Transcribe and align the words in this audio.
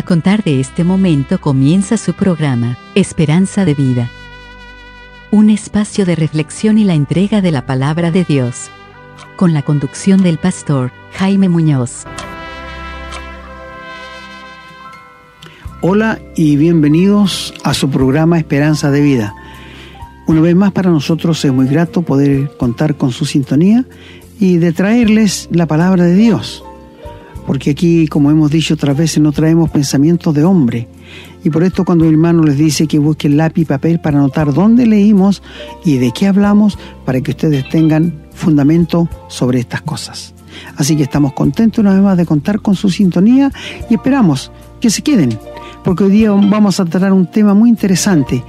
A 0.00 0.02
contar 0.02 0.42
de 0.42 0.60
este 0.60 0.82
momento 0.82 1.38
comienza 1.42 1.98
su 1.98 2.14
programa, 2.14 2.78
Esperanza 2.94 3.66
de 3.66 3.74
Vida. 3.74 4.08
Un 5.30 5.50
espacio 5.50 6.06
de 6.06 6.16
reflexión 6.16 6.78
y 6.78 6.84
la 6.84 6.94
entrega 6.94 7.42
de 7.42 7.50
la 7.50 7.66
palabra 7.66 8.10
de 8.10 8.24
Dios. 8.24 8.70
Con 9.36 9.52
la 9.52 9.60
conducción 9.60 10.22
del 10.22 10.38
pastor 10.38 10.90
Jaime 11.12 11.50
Muñoz. 11.50 12.06
Hola 15.82 16.18
y 16.34 16.56
bienvenidos 16.56 17.52
a 17.62 17.74
su 17.74 17.90
programa 17.90 18.38
Esperanza 18.38 18.90
de 18.90 19.02
Vida. 19.02 19.34
Una 20.26 20.40
vez 20.40 20.56
más 20.56 20.72
para 20.72 20.88
nosotros 20.88 21.44
es 21.44 21.52
muy 21.52 21.66
grato 21.66 22.00
poder 22.00 22.56
contar 22.56 22.96
con 22.96 23.12
su 23.12 23.26
sintonía 23.26 23.84
y 24.38 24.56
de 24.56 24.72
traerles 24.72 25.46
la 25.52 25.66
palabra 25.66 26.04
de 26.04 26.14
Dios 26.14 26.64
porque 27.50 27.70
aquí, 27.70 28.06
como 28.06 28.30
hemos 28.30 28.48
dicho 28.52 28.74
otras 28.74 28.96
veces, 28.96 29.18
no 29.20 29.32
traemos 29.32 29.70
pensamientos 29.70 30.32
de 30.32 30.44
hombre. 30.44 30.86
Y 31.42 31.50
por 31.50 31.64
esto 31.64 31.84
cuando 31.84 32.04
el 32.04 32.12
hermano 32.12 32.44
les 32.44 32.56
dice 32.56 32.86
que 32.86 33.00
busquen 33.00 33.36
lápiz 33.36 33.62
y 33.62 33.64
papel 33.64 33.98
para 33.98 34.18
anotar 34.18 34.54
dónde 34.54 34.86
leímos 34.86 35.42
y 35.84 35.98
de 35.98 36.12
qué 36.12 36.28
hablamos, 36.28 36.78
para 37.04 37.20
que 37.20 37.32
ustedes 37.32 37.68
tengan 37.68 38.14
fundamento 38.32 39.08
sobre 39.26 39.58
estas 39.58 39.82
cosas. 39.82 40.32
Así 40.76 40.96
que 40.96 41.02
estamos 41.02 41.32
contentos 41.32 41.80
una 41.80 41.92
vez 41.92 42.02
más 42.04 42.16
de 42.16 42.24
contar 42.24 42.60
con 42.60 42.76
su 42.76 42.88
sintonía 42.88 43.50
y 43.90 43.94
esperamos 43.94 44.52
que 44.80 44.88
se 44.88 45.02
queden, 45.02 45.36
porque 45.82 46.04
hoy 46.04 46.12
día 46.12 46.30
vamos 46.30 46.78
a 46.78 46.84
tratar 46.84 47.12
un 47.12 47.28
tema 47.28 47.52
muy 47.52 47.68
interesante, 47.68 48.44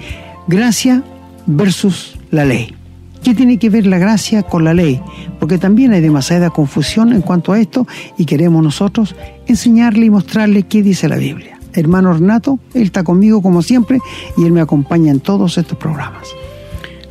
gracia 0.47 1.03
versus 1.47 2.19
la 2.29 2.45
ley. 2.45 2.80
¿Qué 3.23 3.35
tiene 3.35 3.59
que 3.59 3.69
ver 3.69 3.85
la 3.85 3.99
gracia 3.99 4.41
con 4.41 4.63
la 4.63 4.73
ley? 4.73 4.99
Porque 5.39 5.59
también 5.59 5.93
hay 5.93 6.01
demasiada 6.01 6.49
confusión 6.49 7.13
en 7.13 7.21
cuanto 7.21 7.53
a 7.53 7.59
esto 7.59 7.85
y 8.17 8.25
queremos 8.25 8.63
nosotros 8.63 9.15
enseñarle 9.45 10.07
y 10.07 10.09
mostrarle 10.09 10.63
qué 10.63 10.81
dice 10.81 11.07
la 11.07 11.17
Biblia. 11.17 11.59
Hermano 11.73 12.13
Renato, 12.13 12.59
él 12.73 12.83
está 12.83 13.03
conmigo 13.03 13.41
como 13.41 13.61
siempre 13.61 13.99
y 14.37 14.45
él 14.45 14.51
me 14.51 14.61
acompaña 14.61 15.11
en 15.11 15.19
todos 15.19 15.57
estos 15.59 15.77
programas. 15.77 16.29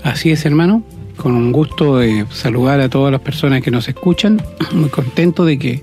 Así 0.03 0.31
es, 0.31 0.45
hermano. 0.45 0.83
Con 1.17 1.33
un 1.35 1.53
gusto 1.53 1.99
de 1.99 2.27
saludar 2.31 2.81
a 2.81 2.89
todas 2.89 3.13
las 3.13 3.21
personas 3.21 3.63
que 3.63 3.71
nos 3.71 3.89
escuchan. 3.89 4.43
Muy 4.73 4.89
contento 4.89 5.45
de 5.45 5.59
que 5.59 5.83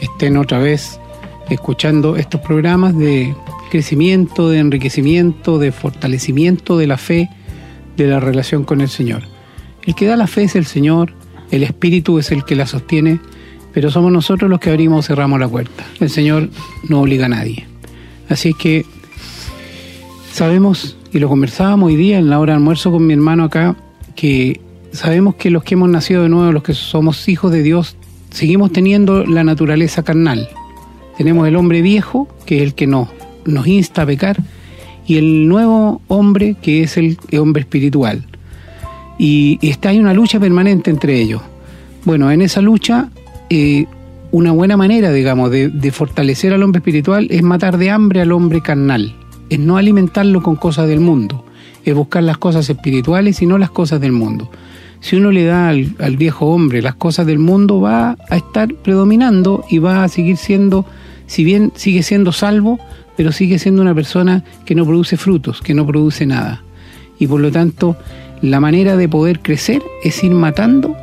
estén 0.00 0.36
otra 0.36 0.58
vez 0.58 1.00
escuchando 1.50 2.16
estos 2.16 2.40
programas 2.42 2.96
de 2.96 3.34
crecimiento, 3.70 4.50
de 4.50 4.58
enriquecimiento, 4.60 5.58
de 5.58 5.72
fortalecimiento 5.72 6.78
de 6.78 6.86
la 6.86 6.96
fe, 6.96 7.28
de 7.96 8.06
la 8.06 8.20
relación 8.20 8.62
con 8.62 8.80
el 8.80 8.88
Señor. 8.88 9.22
El 9.88 9.94
que 9.94 10.04
da 10.04 10.16
la 10.16 10.26
fe 10.26 10.42
es 10.42 10.54
el 10.54 10.66
Señor, 10.66 11.14
el 11.50 11.62
Espíritu 11.62 12.18
es 12.18 12.30
el 12.30 12.44
que 12.44 12.54
la 12.54 12.66
sostiene, 12.66 13.20
pero 13.72 13.90
somos 13.90 14.12
nosotros 14.12 14.50
los 14.50 14.60
que 14.60 14.68
abrimos 14.68 14.98
o 14.98 15.02
cerramos 15.02 15.40
la 15.40 15.48
puerta. 15.48 15.82
El 15.98 16.10
Señor 16.10 16.50
no 16.90 17.00
obliga 17.00 17.24
a 17.24 17.30
nadie. 17.30 17.66
Así 18.28 18.50
es 18.50 18.56
que 18.56 18.84
sabemos, 20.30 20.98
y 21.10 21.20
lo 21.20 21.30
conversábamos 21.30 21.86
hoy 21.86 21.96
día 21.96 22.18
en 22.18 22.28
la 22.28 22.38
hora 22.38 22.52
de 22.52 22.58
almuerzo 22.58 22.90
con 22.90 23.06
mi 23.06 23.14
hermano 23.14 23.44
acá, 23.44 23.76
que 24.14 24.60
sabemos 24.92 25.36
que 25.36 25.48
los 25.48 25.64
que 25.64 25.72
hemos 25.72 25.88
nacido 25.88 26.22
de 26.22 26.28
nuevo, 26.28 26.52
los 26.52 26.64
que 26.64 26.74
somos 26.74 27.26
hijos 27.26 27.50
de 27.50 27.62
Dios, 27.62 27.96
seguimos 28.28 28.74
teniendo 28.74 29.24
la 29.24 29.42
naturaleza 29.42 30.02
carnal. 30.02 30.50
Tenemos 31.16 31.48
el 31.48 31.56
hombre 31.56 31.80
viejo, 31.80 32.28
que 32.44 32.58
es 32.58 32.62
el 32.62 32.74
que 32.74 32.86
nos, 32.86 33.08
nos 33.46 33.66
insta 33.66 34.02
a 34.02 34.06
pecar, 34.06 34.36
y 35.06 35.16
el 35.16 35.48
nuevo 35.48 36.02
hombre, 36.08 36.56
que 36.60 36.82
es 36.82 36.98
el 36.98 37.16
hombre 37.32 37.62
espiritual 37.62 38.26
y 39.18 39.58
está 39.60 39.90
hay 39.90 39.98
una 39.98 40.14
lucha 40.14 40.38
permanente 40.38 40.90
entre 40.90 41.20
ellos. 41.20 41.42
Bueno, 42.04 42.30
en 42.30 42.40
esa 42.40 42.62
lucha, 42.62 43.10
eh, 43.50 43.86
una 44.30 44.52
buena 44.52 44.76
manera, 44.76 45.12
digamos, 45.12 45.50
de, 45.50 45.92
fortalecer 45.92 46.52
al 46.52 46.62
hombre 46.62 46.78
espiritual 46.78 47.26
es 47.30 47.42
matar 47.42 47.78
de 47.78 47.90
hambre 47.90 48.20
al 48.20 48.32
hombre 48.32 48.60
carnal, 48.60 49.14
es 49.50 49.58
no 49.58 49.76
alimentarlo 49.76 50.42
con 50.42 50.56
cosas 50.56 50.86
del 50.86 51.00
mundo, 51.00 51.44
es 51.84 51.94
buscar 51.94 52.22
las 52.22 52.38
cosas 52.38 52.68
espirituales 52.68 53.42
y 53.42 53.46
no 53.46 53.58
las 53.58 53.70
cosas 53.70 54.00
del 54.00 54.12
mundo. 54.12 54.50
Si 55.00 55.16
uno 55.16 55.30
le 55.30 55.44
da 55.44 55.68
al, 55.68 55.94
al 55.98 56.16
viejo 56.16 56.46
hombre 56.46 56.82
las 56.82 56.94
cosas 56.94 57.26
del 57.26 57.38
mundo, 57.38 57.80
va 57.80 58.16
a 58.28 58.36
estar 58.36 58.74
predominando 58.74 59.64
y 59.70 59.78
va 59.78 60.04
a 60.04 60.08
seguir 60.08 60.36
siendo, 60.36 60.84
si 61.26 61.44
bien 61.44 61.72
sigue 61.74 62.02
siendo 62.02 62.32
salvo, 62.32 62.78
pero 63.16 63.32
sigue 63.32 63.58
siendo 63.58 63.80
una 63.82 63.94
persona 63.94 64.44
que 64.64 64.74
no 64.74 64.84
produce 64.84 65.16
frutos, 65.16 65.62
que 65.62 65.74
no 65.74 65.86
produce 65.86 66.26
nada. 66.26 66.62
Y 67.18 67.26
por 67.26 67.40
lo 67.40 67.50
tanto, 67.50 67.96
la 68.42 68.60
manera 68.60 68.96
de 68.96 69.08
poder 69.08 69.40
crecer 69.40 69.82
es 70.04 70.22
ir 70.22 70.32
matando 70.32 70.96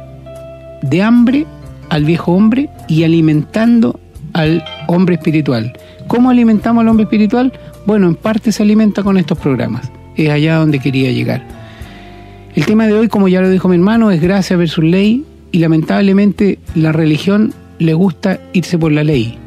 de 0.81 1.01
hambre 1.01 1.45
al 1.89 2.05
viejo 2.05 2.31
hombre 2.31 2.69
y 2.87 3.03
alimentando 3.03 3.99
al 4.33 4.63
hombre 4.87 5.15
espiritual. 5.15 5.73
¿Cómo 6.07 6.29
alimentamos 6.29 6.81
al 6.81 6.89
hombre 6.89 7.03
espiritual? 7.03 7.53
Bueno, 7.85 8.07
en 8.07 8.15
parte 8.15 8.51
se 8.51 8.63
alimenta 8.63 9.03
con 9.03 9.17
estos 9.17 9.37
programas. 9.37 9.91
Es 10.15 10.29
allá 10.29 10.57
donde 10.57 10.79
quería 10.79 11.11
llegar. 11.11 11.43
El 12.55 12.65
tema 12.65 12.87
de 12.87 12.93
hoy, 12.93 13.07
como 13.07 13.27
ya 13.27 13.41
lo 13.41 13.49
dijo 13.49 13.67
mi 13.67 13.75
hermano, 13.75 14.11
es 14.11 14.21
gracia 14.21 14.55
versus 14.55 14.83
ley 14.83 15.25
y 15.51 15.59
lamentablemente 15.59 16.59
la 16.73 16.91
religión 16.91 17.53
le 17.79 17.93
gusta 17.93 18.39
irse 18.53 18.77
por 18.77 18.91
la 18.91 19.03
ley. 19.03 19.37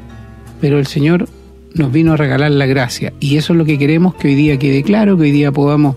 Pero 0.60 0.78
el 0.78 0.86
Señor 0.86 1.28
nos 1.74 1.92
vino 1.92 2.12
a 2.12 2.16
regalar 2.16 2.50
la 2.50 2.66
gracia 2.66 3.12
y 3.20 3.36
eso 3.36 3.52
es 3.52 3.58
lo 3.58 3.64
que 3.64 3.78
queremos 3.78 4.14
que 4.14 4.28
hoy 4.28 4.34
día 4.34 4.58
quede 4.58 4.82
claro, 4.82 5.16
que 5.16 5.24
hoy 5.24 5.30
día 5.30 5.52
podamos 5.52 5.96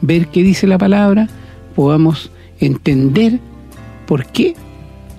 ver 0.00 0.28
qué 0.28 0.42
dice 0.42 0.66
la 0.66 0.78
palabra, 0.78 1.28
podamos 1.74 2.30
entender 2.60 3.40
por 4.06 4.26
qué 4.26 4.54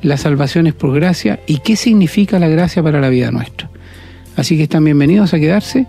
la 0.02 0.18
salvación 0.18 0.68
es 0.68 0.74
por 0.74 0.94
gracia 0.94 1.40
y 1.48 1.60
qué 1.60 1.76
significa 1.76 2.40
la 2.40 2.48
gracia 2.48 2.82
para 2.82 3.00
la 3.00 3.10
vida 3.10 3.32
nuestra. 3.32 3.70
Así 4.36 4.58
que 4.58 4.64
están 4.64 4.86
bienvenidos 4.86 5.34
a 5.34 5.40
quedarse 5.40 5.86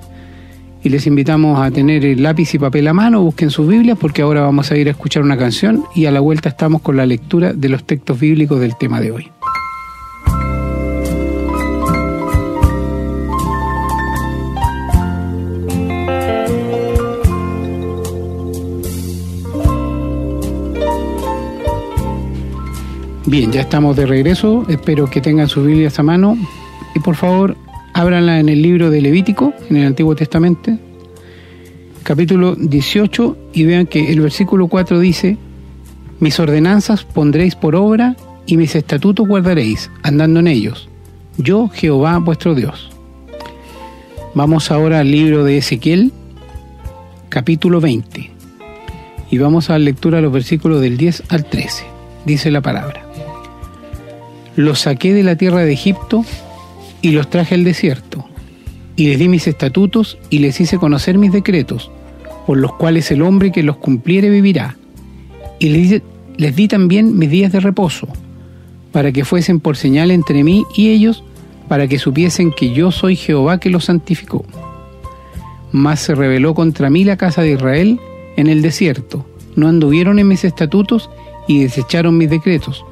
y 0.82 0.88
les 0.88 1.06
invitamos 1.06 1.60
a 1.60 1.70
tener 1.70 2.04
el 2.04 2.22
lápiz 2.22 2.54
y 2.54 2.58
papel 2.58 2.88
a 2.88 2.92
mano, 2.92 3.22
busquen 3.22 3.50
sus 3.50 3.68
Biblias 3.68 3.98
porque 4.00 4.22
ahora 4.22 4.42
vamos 4.42 4.70
a 4.70 4.76
ir 4.76 4.88
a 4.88 4.92
escuchar 4.92 5.22
una 5.22 5.36
canción 5.36 5.84
y 5.94 6.06
a 6.06 6.10
la 6.10 6.20
vuelta 6.20 6.48
estamos 6.48 6.82
con 6.82 6.96
la 6.96 7.06
lectura 7.06 7.52
de 7.52 7.68
los 7.68 7.84
textos 7.84 8.18
bíblicos 8.18 8.60
del 8.60 8.76
tema 8.76 9.00
de 9.00 9.12
hoy. 9.12 9.30
Bien, 23.30 23.52
ya 23.52 23.60
estamos 23.60 23.94
de 23.94 24.06
regreso. 24.06 24.66
Espero 24.68 25.08
que 25.08 25.20
tengan 25.20 25.48
sus 25.48 25.64
Biblias 25.64 26.00
a 26.00 26.02
mano. 26.02 26.36
Y 26.96 26.98
por 26.98 27.14
favor, 27.14 27.56
ábranla 27.94 28.40
en 28.40 28.48
el 28.48 28.60
libro 28.60 28.90
de 28.90 29.00
Levítico, 29.00 29.54
en 29.70 29.76
el 29.76 29.86
Antiguo 29.86 30.16
Testamento, 30.16 30.72
capítulo 32.02 32.56
18, 32.56 33.36
y 33.52 33.64
vean 33.66 33.86
que 33.86 34.10
el 34.10 34.20
versículo 34.20 34.66
4 34.66 34.98
dice, 34.98 35.36
Mis 36.18 36.40
ordenanzas 36.40 37.04
pondréis 37.04 37.54
por 37.54 37.76
obra 37.76 38.16
y 38.46 38.56
mis 38.56 38.74
estatutos 38.74 39.28
guardaréis, 39.28 39.92
andando 40.02 40.40
en 40.40 40.48
ellos. 40.48 40.88
Yo, 41.38 41.68
Jehová, 41.68 42.18
vuestro 42.18 42.56
Dios. 42.56 42.90
Vamos 44.34 44.72
ahora 44.72 44.98
al 44.98 45.10
libro 45.12 45.44
de 45.44 45.58
Ezequiel, 45.58 46.10
capítulo 47.28 47.80
20. 47.80 48.28
Y 49.30 49.38
vamos 49.38 49.70
a 49.70 49.74
la 49.74 49.84
lectura 49.84 50.16
de 50.16 50.22
los 50.22 50.32
versículos 50.32 50.80
del 50.80 50.96
10 50.96 51.22
al 51.28 51.44
13. 51.44 51.84
Dice 52.26 52.50
la 52.50 52.60
palabra. 52.60 53.09
Los 54.60 54.80
saqué 54.80 55.14
de 55.14 55.22
la 55.22 55.36
tierra 55.36 55.64
de 55.64 55.72
Egipto 55.72 56.22
y 57.00 57.12
los 57.12 57.30
traje 57.30 57.54
al 57.54 57.64
desierto, 57.64 58.26
y 58.94 59.06
les 59.06 59.18
di 59.18 59.26
mis 59.26 59.48
estatutos 59.48 60.18
y 60.28 60.40
les 60.40 60.60
hice 60.60 60.76
conocer 60.76 61.16
mis 61.16 61.32
decretos, 61.32 61.90
por 62.46 62.58
los 62.58 62.74
cuales 62.74 63.10
el 63.10 63.22
hombre 63.22 63.52
que 63.52 63.62
los 63.62 63.78
cumpliere 63.78 64.28
vivirá. 64.28 64.76
Y 65.60 65.70
les, 65.70 66.02
les 66.36 66.56
di 66.56 66.68
también 66.68 67.16
mis 67.16 67.30
días 67.30 67.52
de 67.52 67.60
reposo, 67.60 68.06
para 68.92 69.12
que 69.12 69.24
fuesen 69.24 69.60
por 69.60 69.78
señal 69.78 70.10
entre 70.10 70.44
mí 70.44 70.66
y 70.76 70.90
ellos, 70.90 71.24
para 71.66 71.88
que 71.88 71.98
supiesen 71.98 72.52
que 72.52 72.74
yo 72.74 72.92
soy 72.92 73.16
Jehová 73.16 73.60
que 73.60 73.70
los 73.70 73.86
santificó. 73.86 74.44
Mas 75.72 76.00
se 76.00 76.14
rebeló 76.14 76.52
contra 76.52 76.90
mí 76.90 77.04
la 77.04 77.16
casa 77.16 77.40
de 77.40 77.52
Israel 77.52 77.98
en 78.36 78.46
el 78.46 78.60
desierto, 78.60 79.24
no 79.56 79.68
anduvieron 79.68 80.18
en 80.18 80.28
mis 80.28 80.44
estatutos 80.44 81.08
y 81.48 81.62
desecharon 81.62 82.18
mis 82.18 82.28
decretos 82.28 82.84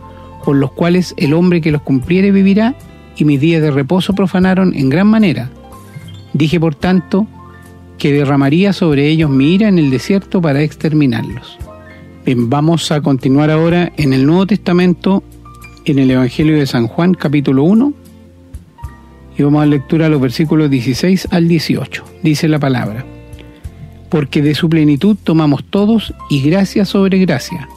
por 0.49 0.57
los 0.57 0.73
cuales 0.73 1.13
el 1.19 1.35
hombre 1.35 1.61
que 1.61 1.71
los 1.71 1.83
cumpliere 1.83 2.31
vivirá, 2.31 2.75
y 3.19 3.27
mis 3.27 3.39
días 3.39 3.61
de 3.61 3.71
reposo 3.71 4.15
profanaron 4.15 4.75
en 4.75 4.89
gran 4.89 5.07
manera. 5.07 5.51
Dije, 6.33 6.59
por 6.59 6.75
tanto, 6.75 7.27
que 7.99 8.15
derramaría 8.15 8.73
sobre 8.73 9.09
ellos 9.09 9.29
mi 9.29 9.53
ira 9.53 9.69
en 9.69 9.79
el 9.79 9.91
desierto 9.91 10.41
para 10.41 10.63
exterminarlos. 10.63 11.59
Bien, 12.25 12.49
vamos 12.49 12.91
a 12.93 13.03
continuar 13.03 13.51
ahora 13.51 13.93
en 13.99 14.15
el 14.15 14.25
Nuevo 14.25 14.47
Testamento, 14.47 15.23
en 15.85 15.99
el 15.99 16.11
Evangelio 16.13 16.57
de 16.57 16.67
San 16.67 16.87
Juan, 16.87 17.13
capítulo 17.13 17.65
1, 17.65 17.93
y 19.37 19.43
vamos 19.43 19.63
a 19.63 19.67
lectura 19.67 20.09
los 20.09 20.23
versículos 20.23 20.71
16 20.71 21.29
al 21.31 21.47
18. 21.47 22.05
Dice 22.23 22.49
la 22.49 22.59
palabra, 22.59 23.05
porque 24.09 24.41
de 24.41 24.55
su 24.55 24.71
plenitud 24.71 25.15
tomamos 25.23 25.63
todos 25.65 26.15
y 26.31 26.41
gracia 26.41 26.87
sobre 26.87 27.19
gracia, 27.19 27.69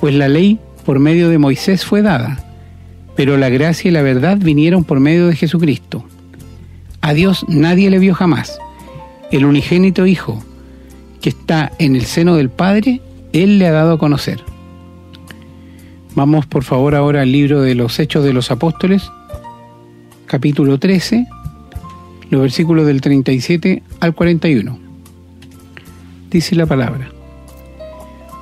pues 0.00 0.14
la 0.14 0.30
ley 0.30 0.58
por 0.82 0.98
medio 0.98 1.28
de 1.28 1.38
Moisés 1.38 1.84
fue 1.84 2.02
dada, 2.02 2.44
pero 3.16 3.36
la 3.36 3.48
gracia 3.48 3.88
y 3.88 3.92
la 3.92 4.02
verdad 4.02 4.38
vinieron 4.38 4.84
por 4.84 5.00
medio 5.00 5.28
de 5.28 5.36
Jesucristo. 5.36 6.04
A 7.00 7.14
Dios 7.14 7.44
nadie 7.48 7.90
le 7.90 7.98
vio 7.98 8.14
jamás. 8.14 8.58
El 9.30 9.44
unigénito 9.44 10.06
Hijo, 10.06 10.42
que 11.20 11.30
está 11.30 11.72
en 11.78 11.96
el 11.96 12.04
seno 12.04 12.36
del 12.36 12.50
Padre, 12.50 13.00
Él 13.32 13.58
le 13.58 13.66
ha 13.66 13.72
dado 13.72 13.94
a 13.94 13.98
conocer. 13.98 14.42
Vamos 16.14 16.46
por 16.46 16.64
favor 16.64 16.94
ahora 16.94 17.22
al 17.22 17.32
libro 17.32 17.62
de 17.62 17.74
los 17.74 17.98
Hechos 17.98 18.24
de 18.24 18.32
los 18.32 18.50
Apóstoles, 18.50 19.10
capítulo 20.26 20.78
13, 20.78 21.26
los 22.30 22.40
versículos 22.40 22.86
del 22.86 23.00
37 23.00 23.82
al 24.00 24.14
41. 24.14 24.78
Dice 26.30 26.54
la 26.54 26.66
palabra. 26.66 27.10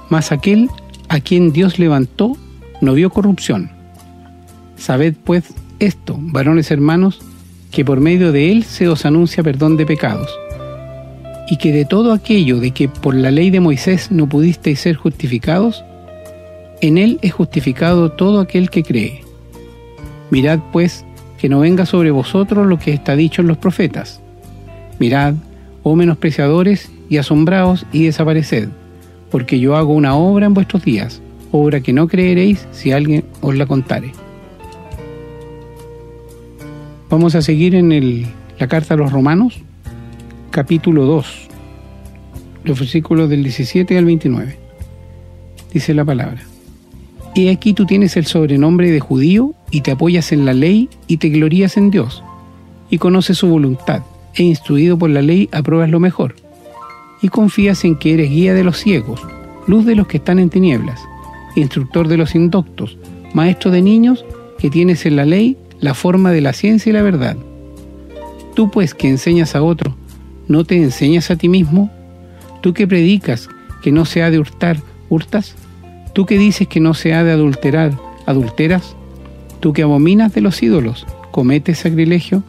Mas 0.08 0.32
aquel 0.32 0.68
a 1.10 1.18
quien 1.18 1.52
Dios 1.52 1.80
levantó 1.80 2.36
no 2.80 2.94
vio 2.94 3.10
corrupción. 3.10 3.72
Sabed 4.76 5.14
pues 5.24 5.52
esto, 5.80 6.16
varones 6.18 6.70
hermanos, 6.70 7.20
que 7.72 7.84
por 7.84 8.00
medio 8.00 8.30
de 8.30 8.52
él 8.52 8.62
se 8.62 8.88
os 8.88 9.04
anuncia 9.04 9.42
perdón 9.42 9.76
de 9.76 9.86
pecados, 9.86 10.30
y 11.48 11.56
que 11.56 11.72
de 11.72 11.84
todo 11.84 12.12
aquello 12.12 12.60
de 12.60 12.70
que 12.70 12.88
por 12.88 13.16
la 13.16 13.32
ley 13.32 13.50
de 13.50 13.58
Moisés 13.58 14.12
no 14.12 14.28
pudisteis 14.28 14.78
ser 14.78 14.94
justificados, 14.94 15.84
en 16.80 16.96
él 16.96 17.18
es 17.22 17.32
justificado 17.32 18.12
todo 18.12 18.38
aquel 18.38 18.70
que 18.70 18.84
cree. 18.84 19.24
Mirad 20.30 20.60
pues 20.72 21.04
que 21.38 21.48
no 21.48 21.58
venga 21.58 21.86
sobre 21.86 22.12
vosotros 22.12 22.68
lo 22.68 22.78
que 22.78 22.92
está 22.92 23.16
dicho 23.16 23.42
en 23.42 23.48
los 23.48 23.58
profetas. 23.58 24.20
Mirad, 25.00 25.34
oh 25.82 25.96
menospreciadores, 25.96 26.88
y 27.08 27.16
asombraos 27.16 27.84
y 27.92 28.04
desapareced, 28.04 28.68
porque 29.30 29.60
yo 29.60 29.76
hago 29.76 29.92
una 29.92 30.14
obra 30.14 30.46
en 30.46 30.54
vuestros 30.54 30.84
días, 30.84 31.22
obra 31.52 31.80
que 31.80 31.92
no 31.92 32.08
creeréis 32.08 32.66
si 32.72 32.92
alguien 32.92 33.24
os 33.40 33.56
la 33.56 33.66
contare. 33.66 34.12
Vamos 37.08 37.34
a 37.34 37.42
seguir 37.42 37.74
en 37.74 38.26
la 38.58 38.68
carta 38.68 38.94
a 38.94 38.96
los 38.96 39.12
romanos, 39.12 39.60
capítulo 40.50 41.06
2, 41.06 41.48
los 42.64 42.78
versículos 42.78 43.28
del 43.28 43.42
17 43.42 43.98
al 43.98 44.04
29. 44.04 44.56
Dice 45.72 45.94
la 45.94 46.04
palabra. 46.04 46.42
Y 47.34 47.48
aquí 47.48 47.74
tú 47.74 47.86
tienes 47.86 48.16
el 48.16 48.26
sobrenombre 48.26 48.90
de 48.90 49.00
judío 49.00 49.54
y 49.70 49.82
te 49.82 49.92
apoyas 49.92 50.32
en 50.32 50.44
la 50.44 50.52
ley 50.52 50.88
y 51.06 51.18
te 51.18 51.28
glorías 51.28 51.76
en 51.76 51.90
Dios 51.90 52.24
y 52.90 52.98
conoces 52.98 53.38
su 53.38 53.46
voluntad 53.46 54.02
e 54.34 54.42
instruido 54.42 54.98
por 54.98 55.10
la 55.10 55.22
ley 55.22 55.48
apruebas 55.52 55.90
lo 55.90 56.00
mejor 56.00 56.34
y 57.22 57.28
confías 57.28 57.84
en 57.84 57.96
que 57.96 58.14
eres 58.14 58.30
guía 58.30 58.54
de 58.54 58.64
los 58.64 58.78
ciegos, 58.78 59.20
luz 59.66 59.84
de 59.84 59.94
los 59.94 60.06
que 60.06 60.18
están 60.18 60.38
en 60.38 60.50
tinieblas, 60.50 61.00
instructor 61.56 62.08
de 62.08 62.16
los 62.16 62.34
indoctos, 62.34 62.98
maestro 63.34 63.70
de 63.70 63.82
niños 63.82 64.24
que 64.58 64.70
tienes 64.70 65.06
en 65.06 65.16
la 65.16 65.24
ley 65.24 65.56
la 65.80 65.94
forma 65.94 66.32
de 66.32 66.40
la 66.40 66.52
ciencia 66.52 66.90
y 66.90 66.92
la 66.92 67.02
verdad. 67.02 67.36
Tú 68.54 68.70
pues 68.70 68.94
que 68.94 69.08
enseñas 69.08 69.54
a 69.54 69.62
otro, 69.62 69.96
¿no 70.48 70.64
te 70.64 70.76
enseñas 70.76 71.30
a 71.30 71.36
ti 71.36 71.48
mismo? 71.48 71.90
Tú 72.60 72.74
que 72.74 72.86
predicas 72.86 73.48
que 73.82 73.92
no 73.92 74.04
se 74.04 74.22
ha 74.22 74.30
de 74.30 74.38
hurtar, 74.38 74.78
¿hurtas? 75.08 75.54
Tú 76.12 76.26
que 76.26 76.38
dices 76.38 76.68
que 76.68 76.80
no 76.80 76.94
se 76.94 77.14
ha 77.14 77.24
de 77.24 77.32
adulterar, 77.32 77.92
¿adulteras? 78.26 78.94
Tú 79.60 79.72
que 79.72 79.82
abominas 79.82 80.34
de 80.34 80.40
los 80.40 80.62
ídolos, 80.62 81.06
¿cometes 81.30 81.78
sacrilegio? 81.78 82.42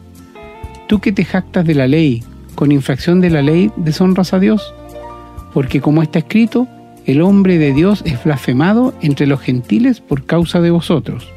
Tú 0.88 0.98
que 0.98 1.12
te 1.12 1.24
jactas 1.24 1.64
de 1.64 1.74
la 1.74 1.86
ley, 1.86 2.22
con 2.54 2.72
infracción 2.72 3.20
de 3.20 3.30
la 3.30 3.42
ley 3.42 3.70
deshonras 3.76 4.32
a 4.32 4.38
Dios? 4.38 4.74
Porque 5.52 5.80
como 5.80 6.02
está 6.02 6.20
escrito, 6.20 6.68
el 7.04 7.20
hombre 7.20 7.58
de 7.58 7.72
Dios 7.72 8.02
es 8.04 8.22
blasfemado 8.22 8.94
entre 9.02 9.26
los 9.26 9.40
gentiles 9.40 10.00
por 10.00 10.24
causa 10.24 10.60
de 10.60 10.70
vosotros. 10.70 11.28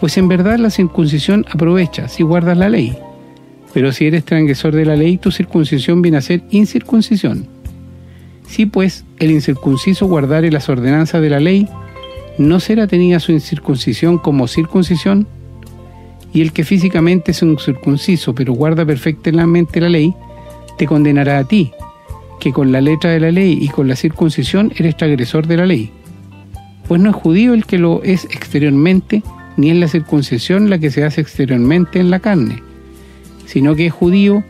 Pues 0.00 0.16
en 0.16 0.28
verdad 0.28 0.58
la 0.58 0.70
circuncisión 0.70 1.44
aprovecha 1.50 2.08
si 2.08 2.22
guardas 2.22 2.56
la 2.56 2.68
ley. 2.68 2.96
Pero 3.74 3.92
si 3.92 4.06
eres 4.06 4.24
transgresor 4.24 4.74
de 4.74 4.84
la 4.84 4.96
ley, 4.96 5.18
tu 5.18 5.30
circuncisión 5.30 6.00
viene 6.00 6.18
a 6.18 6.22
ser 6.22 6.42
incircuncisión. 6.50 7.46
Si 8.46 8.66
pues 8.66 9.04
el 9.18 9.30
incircunciso 9.30 10.06
guardare 10.06 10.50
las 10.50 10.68
ordenanzas 10.68 11.20
de 11.20 11.30
la 11.30 11.40
ley, 11.40 11.68
¿no 12.38 12.60
será 12.60 12.86
tenida 12.86 13.20
su 13.20 13.32
incircuncisión 13.32 14.18
como 14.18 14.48
circuncisión? 14.48 15.26
Y 16.32 16.40
el 16.42 16.52
que 16.52 16.64
físicamente 16.64 17.30
es 17.32 17.42
un 17.42 17.58
circunciso, 17.58 18.34
pero 18.34 18.52
guarda 18.52 18.84
perfectamente 18.84 19.80
la 19.80 19.88
ley, 19.88 20.14
te 20.76 20.86
condenará 20.86 21.38
a 21.38 21.44
ti, 21.44 21.72
que 22.40 22.52
con 22.52 22.70
la 22.72 22.80
letra 22.80 23.10
de 23.10 23.20
la 23.20 23.30
ley 23.30 23.58
y 23.60 23.68
con 23.68 23.88
la 23.88 23.96
circuncisión 23.96 24.72
eres 24.76 24.96
transgresor 24.96 25.46
de 25.46 25.56
la 25.56 25.66
ley. 25.66 25.90
Pues 26.86 27.00
no 27.00 27.10
es 27.10 27.16
judío 27.16 27.54
el 27.54 27.66
que 27.66 27.78
lo 27.78 28.02
es 28.02 28.24
exteriormente, 28.24 29.22
ni 29.56 29.70
es 29.70 29.76
la 29.76 29.88
circuncisión 29.88 30.70
la 30.70 30.78
que 30.78 30.90
se 30.90 31.04
hace 31.04 31.20
exteriormente 31.20 31.98
en 31.98 32.10
la 32.10 32.20
carne, 32.20 32.62
sino 33.46 33.74
que 33.74 33.86
es 33.86 33.92
judío 33.92 34.44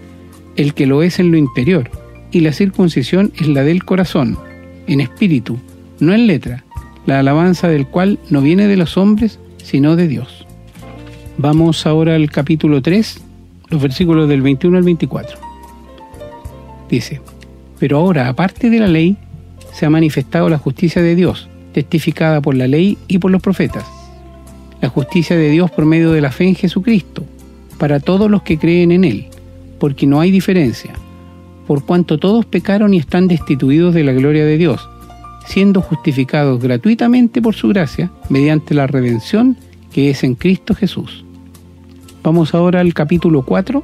el 0.56 0.74
que 0.74 0.86
lo 0.86 1.02
es 1.02 1.18
en 1.18 1.30
lo 1.30 1.36
interior, 1.36 1.90
y 2.30 2.40
la 2.40 2.52
circuncisión 2.52 3.32
es 3.38 3.48
la 3.48 3.62
del 3.62 3.84
corazón, 3.84 4.38
en 4.86 5.00
espíritu, 5.00 5.58
no 6.00 6.12
en 6.12 6.26
letra, 6.26 6.64
la 7.06 7.20
alabanza 7.20 7.68
del 7.68 7.86
cual 7.86 8.18
no 8.28 8.42
viene 8.42 8.66
de 8.66 8.76
los 8.76 8.96
hombres, 8.98 9.38
sino 9.62 9.96
de 9.96 10.08
Dios. 10.08 10.37
Vamos 11.38 11.86
ahora 11.86 12.16
al 12.16 12.30
capítulo 12.30 12.82
3, 12.82 13.22
los 13.70 13.80
versículos 13.80 14.28
del 14.28 14.42
21 14.42 14.76
al 14.76 14.84
24. 14.84 15.38
Dice, 16.90 17.20
pero 17.78 17.98
ahora, 17.98 18.28
aparte 18.28 18.70
de 18.70 18.80
la 18.80 18.88
ley, 18.88 19.16
se 19.72 19.86
ha 19.86 19.90
manifestado 19.90 20.48
la 20.48 20.58
justicia 20.58 21.00
de 21.00 21.14
Dios, 21.14 21.48
testificada 21.72 22.40
por 22.40 22.54
la 22.54 22.66
ley 22.66 22.98
y 23.08 23.18
por 23.18 23.30
los 23.30 23.40
profetas 23.40 23.84
la 24.80 24.88
justicia 24.88 25.36
de 25.36 25.50
Dios 25.50 25.70
por 25.70 25.84
medio 25.84 26.12
de 26.12 26.20
la 26.20 26.30
fe 26.30 26.44
en 26.44 26.54
Jesucristo, 26.54 27.24
para 27.78 28.00
todos 28.00 28.30
los 28.30 28.42
que 28.42 28.58
creen 28.58 28.92
en 28.92 29.04
Él, 29.04 29.26
porque 29.78 30.06
no 30.06 30.20
hay 30.20 30.30
diferencia, 30.30 30.92
por 31.66 31.84
cuanto 31.84 32.18
todos 32.18 32.46
pecaron 32.46 32.94
y 32.94 32.98
están 32.98 33.28
destituidos 33.28 33.94
de 33.94 34.04
la 34.04 34.12
gloria 34.12 34.44
de 34.44 34.56
Dios, 34.56 34.88
siendo 35.46 35.80
justificados 35.80 36.60
gratuitamente 36.60 37.42
por 37.42 37.54
su 37.54 37.68
gracia, 37.68 38.10
mediante 38.28 38.74
la 38.74 38.86
redención 38.86 39.56
que 39.92 40.10
es 40.10 40.22
en 40.22 40.34
Cristo 40.34 40.74
Jesús. 40.74 41.24
Vamos 42.28 42.54
ahora 42.54 42.80
al 42.80 42.92
capítulo 42.92 43.40
4, 43.40 43.82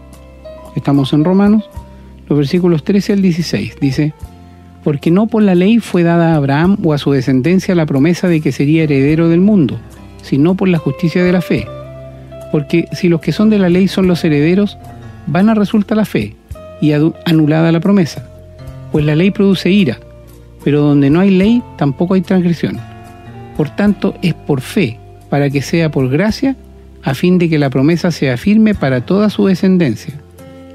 estamos 0.76 1.14
en 1.14 1.25
Romanos, 1.25 1.64
los 2.29 2.37
versículos 2.37 2.85
13 2.85 3.14
al 3.14 3.23
16, 3.23 3.76
dice, 3.81 4.12
porque 4.82 5.11
no 5.11 5.29
por 5.29 5.43
la 5.43 5.55
ley 5.55 5.79
fue 5.79 6.02
dada 6.02 6.35
a 6.35 6.37
Abraham 6.37 6.76
o 6.85 6.93
a 6.93 6.99
su 6.99 7.11
descendencia 7.12 7.75
la 7.75 7.87
promesa 7.87 8.29
de 8.29 8.43
que 8.43 8.52
sería 8.52 8.82
heredero 8.82 9.31
del 9.31 9.41
mundo, 9.41 9.79
sino 10.20 10.56
por 10.56 10.69
la 10.69 10.76
justicia 10.76 11.25
de 11.25 11.32
la 11.32 11.41
fe. 11.41 11.67
Porque 12.52 12.87
si 12.92 13.09
los 13.09 13.23
que 13.23 13.33
son 13.33 13.49
de 13.49 13.59
la 13.59 13.71
ley 13.71 13.88
son 13.88 14.09
los 14.09 14.23
herederos, 14.23 14.76
van 15.26 15.49
a 15.49 15.54
resulta 15.54 15.95
la 15.95 16.04
fe 16.04 16.37
y 16.83 16.92
anulada 16.92 17.73
la 17.73 17.80
promesa. 17.80 18.28
Pues 18.92 19.07
la 19.07 19.16
ley 19.16 19.30
produce 19.30 19.71
ira, 19.71 20.00
pero 20.62 20.83
donde 20.83 21.09
no 21.09 21.21
hay 21.21 21.30
ley 21.30 21.62
tampoco 21.78 22.12
hay 22.12 22.21
transgresión. 22.21 22.78
Por 23.57 23.71
tanto, 23.71 24.14
es 24.21 24.35
por 24.35 24.61
fe, 24.61 24.99
para 25.30 25.49
que 25.49 25.62
sea 25.62 25.90
por 25.90 26.11
gracia, 26.11 26.57
a 27.04 27.14
fin 27.14 27.38
de 27.38 27.50
que 27.50 27.58
la 27.58 27.70
promesa 27.70 28.11
sea 28.11 28.37
firme 28.37 28.75
para 28.75 29.04
toda 29.04 29.28
su 29.28 29.46
descendencia, 29.46 30.14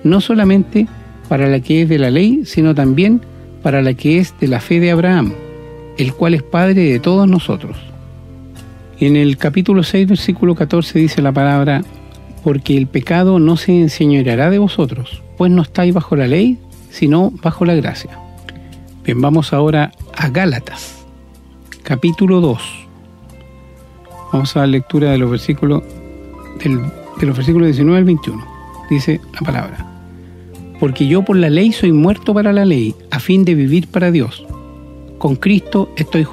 no 0.03 0.21
solamente 0.21 0.87
para 1.27 1.47
la 1.47 1.59
que 1.59 1.81
es 1.81 1.89
de 1.89 1.97
la 1.97 2.11
ley, 2.11 2.41
sino 2.45 2.75
también 2.75 3.21
para 3.63 3.81
la 3.81 3.93
que 3.95 4.19
es 4.19 4.33
de 4.39 4.47
la 4.47 4.59
fe 4.59 4.79
de 4.79 4.91
Abraham, 4.91 5.33
el 5.97 6.13
cual 6.13 6.35
es 6.35 6.43
Padre 6.43 6.83
de 6.83 6.99
todos 6.99 7.27
nosotros. 7.27 7.77
En 8.99 9.15
el 9.15 9.37
capítulo 9.37 9.83
6, 9.83 10.07
versículo 10.07 10.55
14 10.55 10.99
dice 10.99 11.21
la 11.21 11.31
palabra, 11.31 11.83
porque 12.43 12.77
el 12.77 12.87
pecado 12.87 13.39
no 13.39 13.57
se 13.57 13.79
enseñoreará 13.79 14.49
de 14.49 14.59
vosotros, 14.59 15.23
pues 15.37 15.51
no 15.51 15.63
estáis 15.63 15.93
bajo 15.93 16.15
la 16.15 16.27
ley, 16.27 16.57
sino 16.89 17.31
bajo 17.41 17.65
la 17.65 17.75
gracia. 17.75 18.11
Bien, 19.03 19.19
vamos 19.19 19.51
ahora 19.51 19.91
a 20.15 20.29
Gálatas, 20.29 21.05
capítulo 21.83 22.39
2. 22.39 22.87
Vamos 24.31 24.55
a 24.55 24.59
la 24.59 24.67
lectura 24.67 25.11
de 25.11 25.17
los 25.17 25.31
versículos 25.31 25.81
de 26.63 27.25
los 27.25 27.37
versículos 27.37 27.67
19 27.67 27.97
al 27.97 28.05
21. 28.05 28.45
Dice 28.89 29.21
la 29.33 29.39
palabra, 29.41 29.85
porque 30.79 31.07
yo 31.07 31.23
por 31.23 31.35
la 31.35 31.49
ley 31.49 31.71
soy 31.71 31.91
muerto 31.91 32.33
para 32.33 32.53
la 32.53 32.65
ley, 32.65 32.95
a 33.11 33.19
fin 33.19 33.45
de 33.45 33.55
vivir 33.55 33.87
para 33.87 34.11
Dios. 34.11 34.45
Con 35.17 35.35
Cristo 35.35 35.91
estoy 35.97 36.25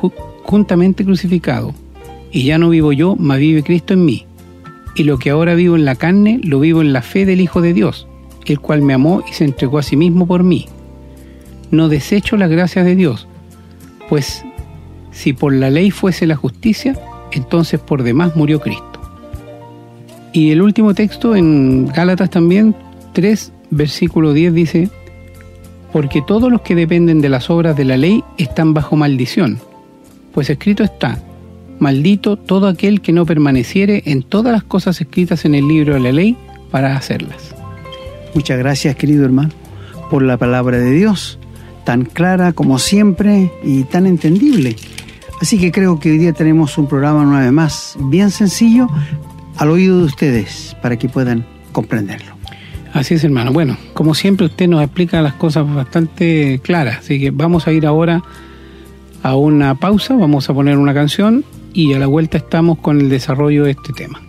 juntamente 0.45 1.05
crucificado 1.05 1.75
y 2.31 2.45
ya 2.45 2.59
no 2.59 2.71
vivo 2.71 2.93
yo, 2.93 3.17
mas 3.19 3.39
vive 3.39 3.63
Cristo 3.63 3.95
en 3.95 4.05
mí. 4.05 4.27
Y 4.95 5.05
lo 5.05 5.19
que 5.19 5.31
ahora 5.31 5.55
vivo 5.55 5.77
en 5.77 5.85
la 5.85 5.97
carne, 5.97 6.41
lo 6.43 6.61
vivo 6.61 6.81
en 6.81 6.93
la 6.93 7.03
fe 7.03 7.27
del 7.27 7.41
Hijo 7.41 7.61
de 7.61 7.75
Dios, 7.75 8.07
el 8.47 8.61
cual 8.61 8.83
me 8.83 8.95
amó 8.95 9.23
y 9.29 9.33
se 9.35 9.45
entregó 9.45 9.79
a 9.79 9.83
sí 9.83 9.97
mismo 9.97 10.27
por 10.27 10.43
mí. 10.43 10.67
No 11.71 11.89
desecho 11.89 12.37
las 12.37 12.49
gracias 12.49 12.85
de 12.87 12.95
Dios, 12.95 13.27
pues 14.09 14.45
si 15.11 15.33
por 15.33 15.53
la 15.53 15.71
ley 15.71 15.91
fuese 15.91 16.27
la 16.27 16.37
justicia, 16.37 16.99
entonces 17.33 17.81
por 17.81 18.03
demás 18.03 18.37
murió 18.37 18.61
Cristo. 18.61 18.96
Y 20.37 20.51
el 20.51 20.61
último 20.61 20.93
texto 20.93 21.35
en 21.35 21.87
Gálatas 21.87 22.29
también, 22.29 22.75
3, 23.15 23.53
versículo 23.71 24.35
10 24.35 24.53
dice, 24.53 24.91
porque 25.95 26.21
todos 26.21 26.53
los 26.53 26.61
que 26.61 26.75
dependen 26.75 27.23
de 27.23 27.31
las 27.31 27.49
obras 27.49 27.75
de 27.75 27.87
la 27.87 27.97
ley 27.97 28.23
están 28.37 28.75
bajo 28.75 28.97
maldición, 28.97 29.59
pues 30.35 30.51
escrito 30.51 30.85
está, 30.85 31.19
Maldito 31.79 32.37
todo 32.37 32.69
aquel 32.69 33.01
que 33.01 33.15
no 33.15 33.25
permaneciere 33.25 34.03
en 34.05 34.23
todas 34.23 34.53
las 34.53 34.63
cosas 34.63 35.01
escritas 35.01 35.47
en 35.47 35.55
el 35.55 35.67
libro 35.67 35.95
de 35.95 36.01
la 36.01 36.13
ley 36.13 36.37
para 36.71 36.99
hacerlas. 36.99 37.55
Muchas 38.35 38.59
gracias, 38.59 38.95
querido 38.95 39.25
hermano, 39.25 39.55
por 40.11 40.23
la 40.23 40.37
palabra 40.37 40.77
de 40.77 40.91
Dios, 40.91 41.39
tan 41.85 42.05
clara 42.05 42.53
como 42.53 42.79
siempre 42.79 43.51
y 43.65 43.85
tan 43.85 44.05
entendible. 44.05 44.77
Así 45.41 45.59
que 45.59 45.73
creo 45.73 45.99
que 45.99 46.11
hoy 46.11 46.19
día 46.19 46.35
tenemos 46.35 46.77
un 46.77 46.89
programa 46.89 47.23
una 47.23 47.41
vez 47.41 47.53
más 47.53 47.97
bien 48.11 48.31
sencillo 48.31 48.91
al 49.57 49.71
oído 49.71 49.99
de 49.99 50.05
ustedes 50.05 50.77
para 50.83 50.97
que 50.97 51.09
puedan 51.09 51.45
comprenderlo. 51.73 52.35
Así 52.93 53.15
es, 53.15 53.25
hermano. 53.25 53.53
Bueno, 53.53 53.77
como 53.93 54.15
siempre 54.15 54.47
usted 54.47 54.69
nos 54.69 54.83
explica 54.83 55.21
las 55.21 55.35
cosas 55.35 55.73
bastante 55.73 56.61
claras, 56.63 56.99
así 57.01 57.21
que 57.21 57.31
vamos 57.31 57.67
a 57.67 57.73
ir 57.73 57.87
ahora 57.87 58.23
a 59.23 59.37
una 59.37 59.75
pausa, 59.75 60.15
vamos 60.15 60.49
a 60.49 60.55
poner 60.55 60.79
una 60.79 60.95
canción 60.95 61.45
y 61.73 61.93
a 61.93 61.99
la 61.99 62.07
vuelta 62.07 62.39
estamos 62.39 62.79
con 62.79 63.01
el 63.01 63.11
desarrollo 63.11 63.65
de 63.65 63.73
este 63.73 63.93
tema. 63.93 64.23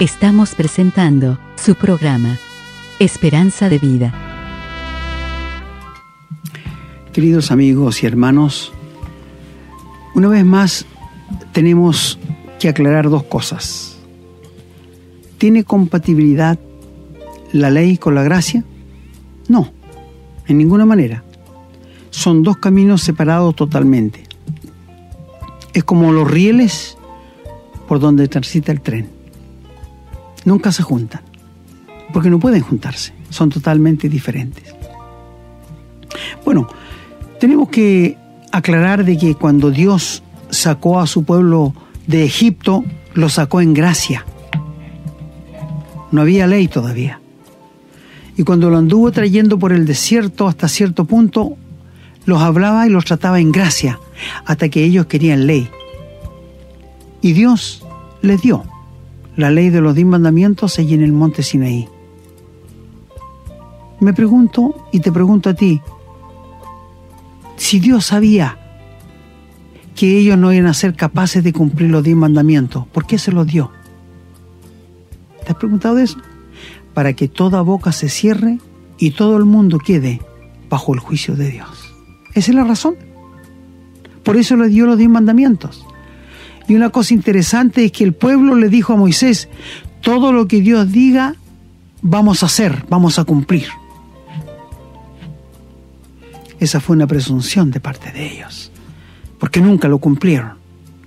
Estamos 0.00 0.54
presentando 0.54 1.40
su 1.56 1.74
programa, 1.74 2.38
Esperanza 3.00 3.68
de 3.68 3.80
Vida. 3.80 4.14
Queridos 7.12 7.50
amigos 7.50 8.04
y 8.04 8.06
hermanos, 8.06 8.72
una 10.14 10.28
vez 10.28 10.44
más 10.44 10.86
tenemos 11.50 12.16
que 12.60 12.68
aclarar 12.68 13.10
dos 13.10 13.24
cosas. 13.24 13.98
¿Tiene 15.36 15.64
compatibilidad 15.64 16.60
la 17.50 17.68
ley 17.68 17.98
con 17.98 18.14
la 18.14 18.22
gracia? 18.22 18.62
No, 19.48 19.72
en 20.46 20.58
ninguna 20.58 20.86
manera. 20.86 21.24
Son 22.10 22.44
dos 22.44 22.58
caminos 22.58 23.02
separados 23.02 23.56
totalmente. 23.56 24.22
Es 25.74 25.82
como 25.82 26.12
los 26.12 26.30
rieles 26.30 26.96
por 27.88 27.98
donde 27.98 28.28
transita 28.28 28.70
el 28.70 28.80
tren 28.80 29.17
nunca 30.48 30.72
se 30.72 30.82
juntan, 30.82 31.20
porque 32.12 32.30
no 32.30 32.40
pueden 32.40 32.62
juntarse, 32.62 33.12
son 33.30 33.50
totalmente 33.50 34.08
diferentes. 34.08 34.74
Bueno, 36.44 36.68
tenemos 37.38 37.68
que 37.68 38.16
aclarar 38.50 39.04
de 39.04 39.16
que 39.16 39.34
cuando 39.34 39.70
Dios 39.70 40.22
sacó 40.50 40.98
a 40.98 41.06
su 41.06 41.24
pueblo 41.24 41.74
de 42.06 42.24
Egipto, 42.24 42.84
lo 43.14 43.28
sacó 43.28 43.60
en 43.60 43.74
gracia. 43.74 44.24
No 46.10 46.22
había 46.22 46.46
ley 46.46 46.68
todavía. 46.68 47.20
Y 48.36 48.44
cuando 48.44 48.70
lo 48.70 48.78
anduvo 48.78 49.12
trayendo 49.12 49.58
por 49.58 49.72
el 49.72 49.84
desierto 49.84 50.48
hasta 50.48 50.68
cierto 50.68 51.04
punto, 51.04 51.56
los 52.24 52.40
hablaba 52.40 52.86
y 52.86 52.90
los 52.90 53.04
trataba 53.04 53.40
en 53.40 53.52
gracia, 53.52 54.00
hasta 54.46 54.68
que 54.68 54.84
ellos 54.84 55.06
querían 55.06 55.46
ley. 55.46 55.68
Y 57.20 57.32
Dios 57.32 57.84
les 58.22 58.40
dio 58.40 58.64
la 59.38 59.52
ley 59.52 59.70
de 59.70 59.80
los 59.80 59.94
diez 59.94 60.06
mandamientos 60.06 60.80
allí 60.80 60.94
en 60.94 61.02
el 61.02 61.12
monte 61.12 61.44
Sinaí. 61.44 61.88
Me 64.00 64.12
pregunto 64.12 64.88
y 64.92 64.98
te 64.98 65.12
pregunto 65.12 65.48
a 65.48 65.54
ti, 65.54 65.80
si 67.56 67.78
Dios 67.78 68.06
sabía 68.06 68.58
que 69.94 70.18
ellos 70.18 70.36
no 70.36 70.52
iban 70.52 70.66
a 70.66 70.74
ser 70.74 70.96
capaces 70.96 71.44
de 71.44 71.52
cumplir 71.52 71.88
los 71.88 72.02
diez 72.02 72.16
mandamientos, 72.16 72.88
¿por 72.88 73.06
qué 73.06 73.16
se 73.16 73.30
los 73.30 73.46
dio? 73.46 73.70
¿Te 75.44 75.52
has 75.52 75.56
preguntado 75.56 75.98
eso? 75.98 76.18
Para 76.92 77.12
que 77.12 77.28
toda 77.28 77.62
boca 77.62 77.92
se 77.92 78.08
cierre 78.08 78.58
y 78.98 79.12
todo 79.12 79.36
el 79.36 79.44
mundo 79.44 79.78
quede 79.78 80.20
bajo 80.68 80.94
el 80.94 81.00
juicio 81.00 81.36
de 81.36 81.48
Dios. 81.52 81.94
Esa 82.34 82.50
es 82.50 82.56
la 82.56 82.64
razón. 82.64 82.96
Por 84.24 84.36
eso 84.36 84.56
le 84.56 84.66
dio 84.66 84.84
los 84.86 84.98
diez 84.98 85.08
mandamientos. 85.08 85.86
Y 86.68 86.74
una 86.74 86.90
cosa 86.90 87.14
interesante 87.14 87.86
es 87.86 87.92
que 87.92 88.04
el 88.04 88.12
pueblo 88.12 88.54
le 88.54 88.68
dijo 88.68 88.92
a 88.92 88.96
Moisés, 88.96 89.48
todo 90.02 90.32
lo 90.32 90.46
que 90.46 90.60
Dios 90.60 90.92
diga, 90.92 91.34
vamos 92.02 92.42
a 92.42 92.46
hacer, 92.46 92.84
vamos 92.88 93.18
a 93.18 93.24
cumplir. 93.24 93.68
Esa 96.60 96.80
fue 96.80 96.96
una 96.96 97.06
presunción 97.06 97.70
de 97.70 97.80
parte 97.80 98.12
de 98.12 98.32
ellos, 98.32 98.70
porque 99.38 99.60
nunca 99.60 99.88
lo 99.88 99.98
cumplieron, 99.98 100.52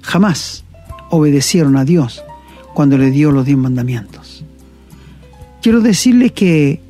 jamás 0.01 0.63
obedecieron 1.09 1.77
a 1.77 1.85
Dios 1.85 2.23
cuando 2.73 2.97
le 2.97 3.11
dio 3.11 3.31
los 3.31 3.45
diez 3.45 3.57
mandamientos. 3.57 4.45
Quiero 5.61 5.81
decirles 5.81 6.31
que 6.31 6.81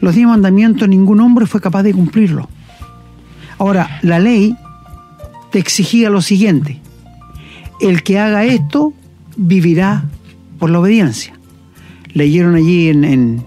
los 0.00 0.14
diez 0.14 0.26
mandamientos 0.26 0.88
ningún 0.88 1.20
hombre 1.20 1.46
fue 1.46 1.60
capaz 1.60 1.82
de 1.82 1.94
cumplirlo. 1.94 2.48
Ahora, 3.58 3.98
la 4.02 4.18
ley 4.18 4.54
te 5.50 5.58
exigía 5.58 6.10
lo 6.10 6.20
siguiente, 6.20 6.81
el 7.82 8.02
que 8.02 8.18
haga 8.18 8.44
esto 8.44 8.92
vivirá 9.36 10.04
por 10.58 10.70
la 10.70 10.80
obediencia. 10.80 11.34
Leyeron 12.14 12.54
allí 12.54 12.88
en, 12.88 13.44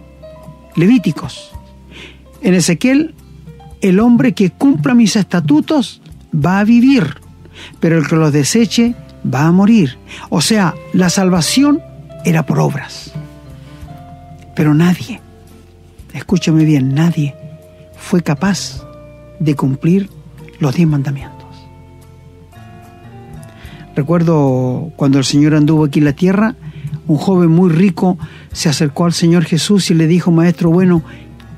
Levíticos. 0.76 1.52
En 2.42 2.54
Ezequiel, 2.54 3.16
el 3.82 4.00
hombre 4.02 4.34
que 4.34 4.50
cumpla 4.50 4.94
mis 4.94 5.16
estatutos 5.16 6.02
va 6.34 6.60
a 6.60 6.66
vivir, 6.66 7.16
pero 7.80 7.98
el 7.98 8.08
que 8.08 8.18
los 8.18 8.34
deseche 8.34 8.94
va 9.34 9.46
a 9.46 9.52
morir. 9.54 9.98
O 10.30 10.42
sea, 10.42 10.76
la 10.92 11.10
salvación 11.10 11.82
era 12.26 12.46
por 12.46 12.60
obras. 12.60 13.14
Pero 14.54 14.74
nadie, 14.74 15.22
escúchame 16.14 16.66
bien, 16.66 16.94
nadie 16.94 17.36
fue 17.98 18.22
capaz 18.22 18.86
de 19.40 19.56
cumplir 19.56 20.10
los 20.60 20.76
diez 20.76 20.88
mandamientos. 20.88 21.35
Recuerdo 23.96 24.92
cuando 24.96 25.20
el 25.20 25.26
Señor 25.26 25.56
anduvo 25.56 25.86
aquí 25.86 26.00
en 26.00 26.06
la 26.06 26.14
tierra, 26.14 26.56
un 27.08 27.18
joven 27.18 27.50
muy 27.50 27.70
rico 27.70 28.18
se 28.52 28.70
acercó 28.70 29.06
al 29.06 29.14
Señor 29.14 29.46
Jesús 29.46 29.90
y 29.92 29.94
le 29.94 30.08
dijo, 30.08 30.32
Maestro, 30.32 30.70
bueno, 30.70 31.04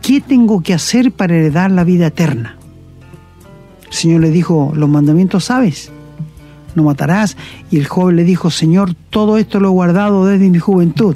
¿qué 0.01 0.22
tengo 0.22 0.62
que 0.62 0.74
hacer 0.74 1.12
para 1.12 1.36
heredar 1.36 1.72
la 1.72 1.84
vida 1.84 2.08
eterna? 2.08 2.58
El 3.88 3.94
Señor 3.94 4.22
le 4.22 4.32
dijo, 4.32 4.74
los 4.75 4.89
mandamientos 4.89 5.46
sabes, 5.46 5.91
no 6.75 6.84
matarás. 6.84 7.38
Y 7.72 7.77
el 7.77 7.88
joven 7.88 8.17
le 8.17 8.24
dijo, 8.24 8.51
Señor, 8.51 8.94
todo 9.10 9.38
esto 9.38 9.60
lo 9.60 9.70
he 9.70 9.72
guardado 9.72 10.25
desde 10.25 10.50
mi 10.50 10.60
juventud. 10.60 11.15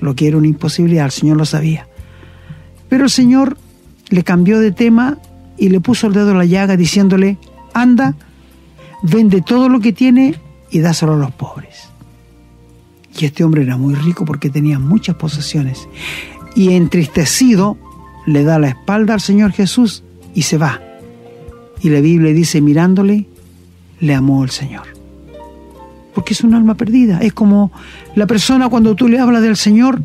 Lo 0.00 0.14
que 0.14 0.28
era 0.28 0.36
una 0.36 0.46
imposibilidad, 0.46 1.06
el 1.06 1.12
Señor 1.12 1.36
lo 1.36 1.44
sabía. 1.44 1.86
Pero 2.88 3.04
el 3.04 3.10
Señor 3.10 3.56
le 4.10 4.24
cambió 4.24 4.58
de 4.58 4.72
tema 4.72 5.18
y 5.56 5.68
le 5.70 5.80
puso 5.80 6.06
el 6.06 6.12
dedo 6.12 6.32
en 6.32 6.38
la 6.38 6.44
llaga 6.44 6.76
diciéndole, 6.76 7.38
anda, 7.72 8.14
vende 9.02 9.42
todo 9.42 9.68
lo 9.68 9.80
que 9.80 9.92
tiene 9.92 10.34
y 10.70 10.80
dáselo 10.80 11.14
a 11.14 11.16
los 11.16 11.32
pobres. 11.32 11.88
Y 13.18 13.24
este 13.24 13.44
hombre 13.44 13.62
era 13.62 13.76
muy 13.76 13.94
rico 13.94 14.24
porque 14.24 14.50
tenía 14.50 14.78
muchas 14.78 15.16
posesiones. 15.16 15.88
Y 16.54 16.72
entristecido 16.72 17.76
le 18.26 18.44
da 18.44 18.58
la 18.58 18.68
espalda 18.68 19.14
al 19.14 19.20
Señor 19.20 19.52
Jesús 19.52 20.04
y 20.34 20.42
se 20.42 20.58
va. 20.58 20.80
Y 21.80 21.90
la 21.90 22.00
Biblia 22.00 22.32
dice, 22.32 22.60
mirándole, 22.60 23.26
le 24.00 24.14
amó 24.14 24.44
el 24.44 24.50
Señor. 24.50 24.86
Porque 26.14 26.34
es 26.34 26.42
un 26.42 26.54
alma 26.54 26.74
perdida. 26.74 27.18
Es 27.20 27.32
como 27.32 27.72
la 28.14 28.26
persona 28.26 28.68
cuando 28.68 28.94
tú 28.94 29.08
le 29.08 29.18
hablas 29.18 29.42
del 29.42 29.56
Señor 29.56 30.02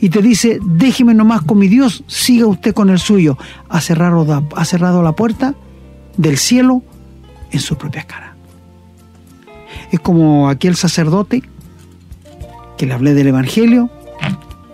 y 0.00 0.10
te 0.10 0.22
dice, 0.22 0.58
déjeme 0.62 1.14
nomás 1.14 1.42
con 1.42 1.58
mi 1.58 1.68
Dios, 1.68 2.04
siga 2.06 2.46
usted 2.46 2.74
con 2.74 2.90
el 2.90 2.98
suyo. 2.98 3.38
Ha 3.68 3.80
cerrado, 3.80 4.46
ha 4.54 4.64
cerrado 4.64 5.02
la 5.02 5.12
puerta 5.12 5.54
del 6.16 6.38
cielo 6.38 6.82
en 7.50 7.60
su 7.60 7.76
propia 7.76 8.04
cara. 8.04 8.33
Es 9.94 10.00
como 10.00 10.48
aquel 10.48 10.74
sacerdote 10.74 11.44
que 12.76 12.84
le 12.84 12.94
hablé 12.94 13.14
del 13.14 13.28
Evangelio 13.28 13.90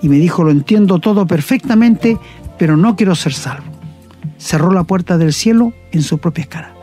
y 0.00 0.08
me 0.08 0.16
dijo, 0.16 0.44
lo 0.44 0.50
entiendo 0.50 0.98
todo 0.98 1.26
perfectamente, 1.26 2.16
pero 2.58 2.78
no 2.78 2.96
quiero 2.96 3.14
ser 3.14 3.34
salvo. 3.34 3.70
Cerró 4.38 4.70
la 4.70 4.84
puerta 4.84 5.18
del 5.18 5.34
cielo 5.34 5.74
en 5.92 6.00
su 6.00 6.16
propia 6.16 6.46
cara. 6.46 6.74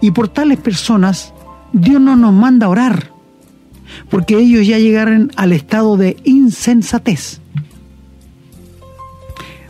Y 0.00 0.12
por 0.12 0.28
tales 0.28 0.56
personas, 0.60 1.34
Dios 1.74 2.00
no 2.00 2.16
nos 2.16 2.32
manda 2.32 2.64
a 2.64 2.70
orar, 2.70 3.12
porque 4.08 4.38
ellos 4.38 4.66
ya 4.66 4.78
llegaron 4.78 5.30
al 5.36 5.52
estado 5.52 5.98
de 5.98 6.16
insensatez. 6.24 7.42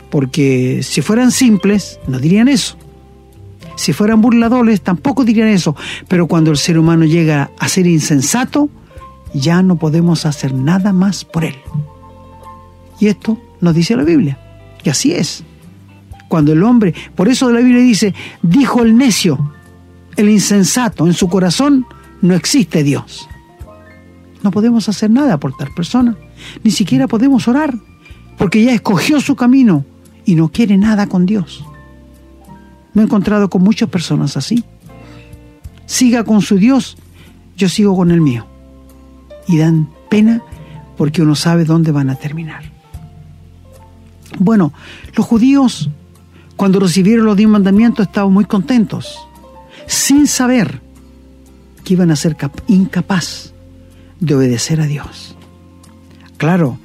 Porque 0.09 0.83
si 0.83 1.01
fueran 1.01 1.31
simples, 1.31 1.99
no 2.07 2.17
dirían 2.19 2.47
eso. 2.47 2.77
Si 3.75 3.93
fueran 3.93 4.21
burladores, 4.21 4.81
tampoco 4.81 5.25
dirían 5.25 5.49
eso. 5.49 5.75
Pero 6.07 6.27
cuando 6.27 6.51
el 6.51 6.57
ser 6.57 6.79
humano 6.79 7.05
llega 7.05 7.51
a 7.59 7.67
ser 7.67 7.87
insensato, 7.87 8.69
ya 9.33 9.61
no 9.61 9.75
podemos 9.75 10.25
hacer 10.25 10.53
nada 10.53 10.93
más 10.93 11.25
por 11.25 11.43
él. 11.43 11.55
Y 12.99 13.07
esto 13.07 13.37
nos 13.59 13.75
dice 13.75 13.95
la 13.95 14.03
Biblia. 14.03 14.39
Y 14.83 14.89
así 14.89 15.13
es. 15.13 15.43
Cuando 16.27 16.53
el 16.53 16.63
hombre, 16.63 16.93
por 17.15 17.27
eso 17.27 17.51
la 17.51 17.59
Biblia 17.59 17.81
dice, 17.81 18.13
dijo 18.41 18.81
el 18.81 18.97
necio, 18.97 19.51
el 20.15 20.29
insensato, 20.29 21.05
en 21.05 21.13
su 21.13 21.27
corazón 21.27 21.85
no 22.21 22.33
existe 22.33 22.83
Dios. 22.83 23.27
No 24.41 24.51
podemos 24.51 24.87
hacer 24.87 25.09
nada 25.09 25.39
por 25.39 25.57
tal 25.57 25.73
persona. 25.73 26.15
Ni 26.63 26.71
siquiera 26.71 27.07
podemos 27.07 27.47
orar. 27.47 27.75
porque 28.37 28.63
ya 28.63 28.73
escogió 28.73 29.21
su 29.21 29.35
camino 29.35 29.85
y 30.25 30.35
no 30.35 30.49
quiere 30.49 30.77
nada 30.77 31.07
con 31.07 31.25
Dios. 31.25 31.64
Me 32.95 33.03
he 33.03 33.05
encontrado 33.05 33.49
con 33.49 33.61
muchas 33.61 33.89
personas 33.89 34.35
así. 34.37 34.63
Siga 35.85 36.23
con 36.23 36.41
su 36.41 36.55
Dios, 36.57 36.97
yo 37.55 37.69
sigo 37.69 37.95
con 37.95 38.09
el 38.09 38.21
mío. 38.21 38.47
Y 39.47 39.59
dan 39.59 39.89
pena 40.09 40.41
porque 40.97 41.21
uno 41.21 41.35
sabe 41.35 41.65
dónde 41.65 41.91
van 41.91 42.09
a 42.09 42.15
terminar. 42.15 42.63
Bueno, 44.39 44.73
los 45.15 45.25
judíos 45.25 45.89
cuando 46.55 46.79
recibieron 46.79 47.25
los 47.25 47.37
diez 47.37 47.49
mandamientos 47.49 48.07
estaban 48.07 48.31
muy 48.31 48.45
contentos, 48.45 49.27
sin 49.87 50.25
saber 50.27 50.81
que 51.83 51.93
iban 51.93 52.11
a 52.11 52.15
ser 52.15 52.37
incapaz 52.67 53.53
de 54.19 54.35
obedecer 54.35 54.81
a 54.81 54.85
Dios. 54.85 55.35
Claro, 56.37 56.79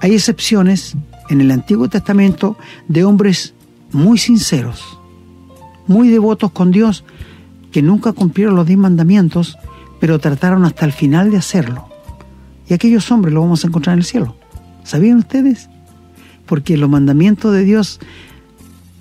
hay 0.00 0.14
excepciones 0.14 0.96
en 1.28 1.40
el 1.40 1.50
Antiguo 1.50 1.88
Testamento 1.88 2.56
de 2.88 3.04
hombres 3.04 3.54
muy 3.92 4.18
sinceros, 4.18 4.95
muy 5.86 6.08
devotos 6.08 6.50
con 6.52 6.70
Dios, 6.70 7.04
que 7.72 7.82
nunca 7.82 8.12
cumplieron 8.12 8.56
los 8.56 8.66
diez 8.66 8.78
mandamientos, 8.78 9.58
pero 10.00 10.18
trataron 10.18 10.64
hasta 10.64 10.84
el 10.84 10.92
final 10.92 11.30
de 11.30 11.38
hacerlo. 11.38 11.88
Y 12.68 12.74
aquellos 12.74 13.10
hombres 13.10 13.34
los 13.34 13.44
vamos 13.44 13.64
a 13.64 13.68
encontrar 13.68 13.94
en 13.94 14.00
el 14.00 14.04
cielo. 14.04 14.36
¿Sabían 14.82 15.18
ustedes? 15.18 15.68
Porque 16.46 16.76
los 16.76 16.88
mandamientos 16.88 17.52
de 17.52 17.64
Dios 17.64 18.00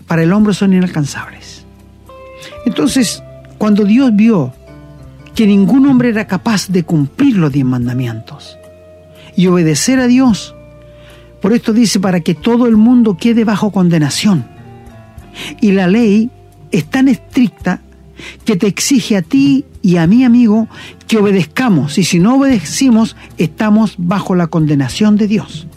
para 0.07 0.23
el 0.23 0.33
hombre 0.33 0.53
son 0.53 0.73
inalcanzables. 0.73 1.65
Entonces, 2.65 3.23
cuando 3.57 3.85
Dios 3.85 4.11
vio 4.15 4.53
que 5.35 5.47
ningún 5.47 5.87
hombre 5.87 6.09
era 6.09 6.27
capaz 6.27 6.69
de 6.69 6.83
cumplir 6.83 7.37
los 7.37 7.51
diez 7.51 7.65
mandamientos 7.65 8.57
y 9.35 9.47
obedecer 9.47 9.99
a 9.99 10.07
Dios, 10.07 10.55
por 11.41 11.53
esto 11.53 11.73
dice, 11.73 11.99
para 11.99 12.21
que 12.21 12.33
todo 12.33 12.65
el 12.67 12.77
mundo 12.77 13.17
quede 13.17 13.43
bajo 13.43 13.71
condenación. 13.71 14.47
Y 15.61 15.73
la 15.73 15.87
ley 15.87 16.31
es 16.77 16.89
tan 16.89 17.07
estricta 17.07 17.81
que 18.43 18.57
te 18.57 18.67
exige 18.67 19.15
a 19.15 19.21
ti 19.21 19.63
y 19.81 19.95
a 19.97 20.07
mi 20.07 20.25
amigo 20.25 20.67
que 21.07 21.17
obedezcamos. 21.17 21.97
Y 21.97 22.03
si 22.03 22.19
no 22.19 22.35
obedecimos, 22.35 23.15
estamos 23.37 23.95
bajo 23.97 24.35
la 24.35 24.47
condenación 24.47 25.15
de 25.15 25.27
Dios. 25.27 25.67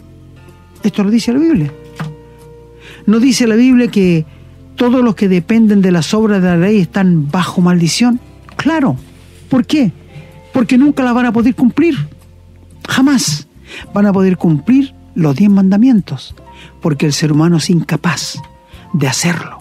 Esto 0.83 1.03
lo 1.03 1.09
dice 1.09 1.31
la 1.31 1.39
Biblia. 1.39 1.73
¿No 3.05 3.19
dice 3.19 3.47
la 3.47 3.55
Biblia 3.55 3.89
que 3.89 4.25
todos 4.75 5.01
los 5.03 5.15
que 5.15 5.29
dependen 5.29 5.81
de 5.81 5.91
las 5.91 6.13
obras 6.13 6.41
de 6.41 6.49
la 6.49 6.57
ley 6.57 6.79
están 6.79 7.31
bajo 7.31 7.61
maldición? 7.61 8.19
Claro. 8.57 8.97
¿Por 9.49 9.65
qué? 9.65 9.93
Porque 10.53 10.77
nunca 10.77 11.03
la 11.03 11.13
van 11.13 11.27
a 11.27 11.33
poder 11.33 11.55
cumplir. 11.55 11.95
Jamás 12.87 13.47
van 13.93 14.05
a 14.05 14.13
poder 14.13 14.37
cumplir 14.37 14.93
los 15.15 15.35
diez 15.35 15.49
mandamientos, 15.49 16.35
porque 16.81 17.05
el 17.05 17.13
ser 17.13 17.31
humano 17.31 17.57
es 17.57 17.69
incapaz 17.69 18.41
de 18.93 19.07
hacerlo. 19.07 19.58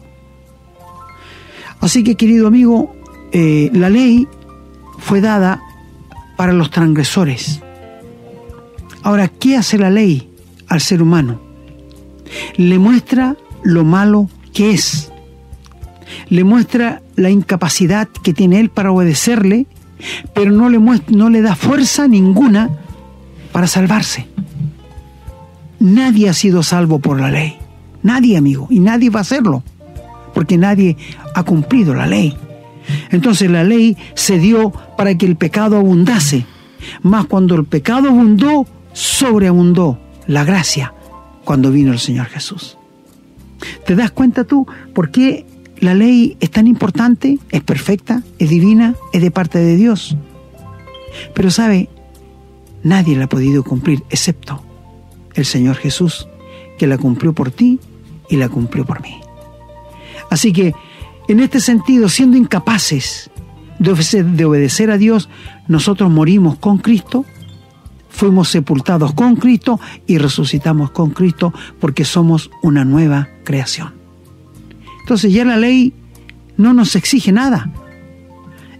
Así 1.80 2.02
que, 2.02 2.16
querido 2.16 2.46
amigo, 2.46 2.94
eh, 3.32 3.70
la 3.72 3.90
ley 3.90 4.26
fue 4.98 5.20
dada 5.20 5.62
para 6.36 6.52
los 6.52 6.70
transgresores. 6.70 7.60
Ahora, 9.02 9.28
¿qué 9.28 9.56
hace 9.56 9.78
la 9.78 9.90
ley 9.90 10.28
al 10.68 10.80
ser 10.80 11.02
humano? 11.02 11.48
le 12.56 12.78
muestra 12.78 13.36
lo 13.62 13.84
malo 13.84 14.28
que 14.52 14.72
es, 14.72 15.10
le 16.28 16.44
muestra 16.44 17.02
la 17.16 17.30
incapacidad 17.30 18.08
que 18.08 18.32
tiene 18.32 18.60
él 18.60 18.70
para 18.70 18.92
obedecerle, 18.92 19.66
pero 20.34 20.50
no 20.52 20.68
le, 20.68 20.78
no 20.78 21.30
le 21.30 21.42
da 21.42 21.56
fuerza 21.56 22.08
ninguna 22.08 22.70
para 23.52 23.66
salvarse. 23.66 24.26
Nadie 25.80 26.28
ha 26.28 26.34
sido 26.34 26.62
salvo 26.62 26.98
por 26.98 27.20
la 27.20 27.30
ley, 27.30 27.56
nadie 28.02 28.36
amigo, 28.36 28.66
y 28.70 28.80
nadie 28.80 29.10
va 29.10 29.20
a 29.20 29.22
hacerlo, 29.22 29.62
porque 30.38 30.56
nadie 30.56 30.96
ha 31.34 31.42
cumplido 31.42 31.94
la 31.94 32.06
ley. 32.06 32.36
Entonces 33.10 33.50
la 33.50 33.64
ley 33.64 33.96
se 34.14 34.38
dio 34.38 34.70
para 34.96 35.18
que 35.18 35.26
el 35.26 35.34
pecado 35.34 35.78
abundase, 35.78 36.46
mas 37.02 37.26
cuando 37.26 37.56
el 37.56 37.64
pecado 37.64 38.10
abundó, 38.10 38.64
sobreabundó 38.92 39.98
la 40.28 40.44
gracia 40.44 40.94
cuando 41.42 41.72
vino 41.72 41.90
el 41.90 41.98
Señor 41.98 42.26
Jesús. 42.26 42.78
¿Te 43.84 43.96
das 43.96 44.12
cuenta 44.12 44.44
tú 44.44 44.64
por 44.94 45.10
qué 45.10 45.44
la 45.80 45.94
ley 45.94 46.36
es 46.38 46.52
tan 46.52 46.68
importante, 46.68 47.40
es 47.50 47.62
perfecta, 47.64 48.22
es 48.38 48.48
divina, 48.48 48.94
es 49.12 49.20
de 49.20 49.32
parte 49.32 49.58
de 49.58 49.74
Dios? 49.74 50.16
Pero 51.34 51.50
sabe, 51.50 51.88
nadie 52.84 53.16
la 53.16 53.24
ha 53.24 53.28
podido 53.28 53.64
cumplir 53.64 54.04
excepto 54.08 54.62
el 55.34 55.46
Señor 55.46 55.74
Jesús, 55.74 56.28
que 56.78 56.86
la 56.86 56.96
cumplió 56.96 57.32
por 57.32 57.50
ti 57.50 57.80
y 58.28 58.36
la 58.36 58.48
cumplió 58.48 58.86
por 58.86 59.02
mí. 59.02 59.18
Así 60.30 60.52
que, 60.52 60.74
en 61.28 61.40
este 61.40 61.60
sentido, 61.60 62.08
siendo 62.08 62.36
incapaces 62.36 63.30
de 63.78 63.92
obedecer, 63.92 64.24
de 64.24 64.44
obedecer 64.44 64.90
a 64.90 64.98
Dios, 64.98 65.28
nosotros 65.68 66.10
morimos 66.10 66.58
con 66.58 66.78
Cristo 66.78 67.24
fuimos 68.18 68.48
sepultados 68.48 69.12
con 69.14 69.36
Cristo 69.36 69.78
y 70.08 70.18
resucitamos 70.18 70.90
con 70.90 71.10
Cristo 71.10 71.54
porque 71.78 72.04
somos 72.04 72.50
una 72.62 72.84
nueva 72.84 73.28
creación. 73.44 73.92
Entonces 75.02 75.32
ya 75.32 75.44
la 75.44 75.56
ley 75.56 75.94
no 76.56 76.74
nos 76.74 76.96
exige 76.96 77.30
nada. 77.30 77.70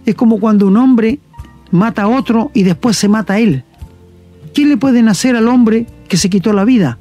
Es 0.05 0.15
como 0.15 0.41
cuando 0.41 0.67
un 0.67 0.75
hombre 0.75 1.19
mata 1.71 2.03
a 2.03 2.07
otro 2.09 2.51
y 2.53 2.63
después 2.63 2.97
se 2.97 3.07
mata 3.07 3.35
a 3.35 3.39
él. 3.39 3.63
¿Qué 4.53 4.65
le 4.65 4.75
pueden 4.75 5.07
hacer 5.07 5.37
al 5.37 5.47
hombre 5.47 5.87
que 6.09 6.17
se 6.17 6.29
quitó 6.29 6.51
la 6.51 6.65
vida? 6.65 6.97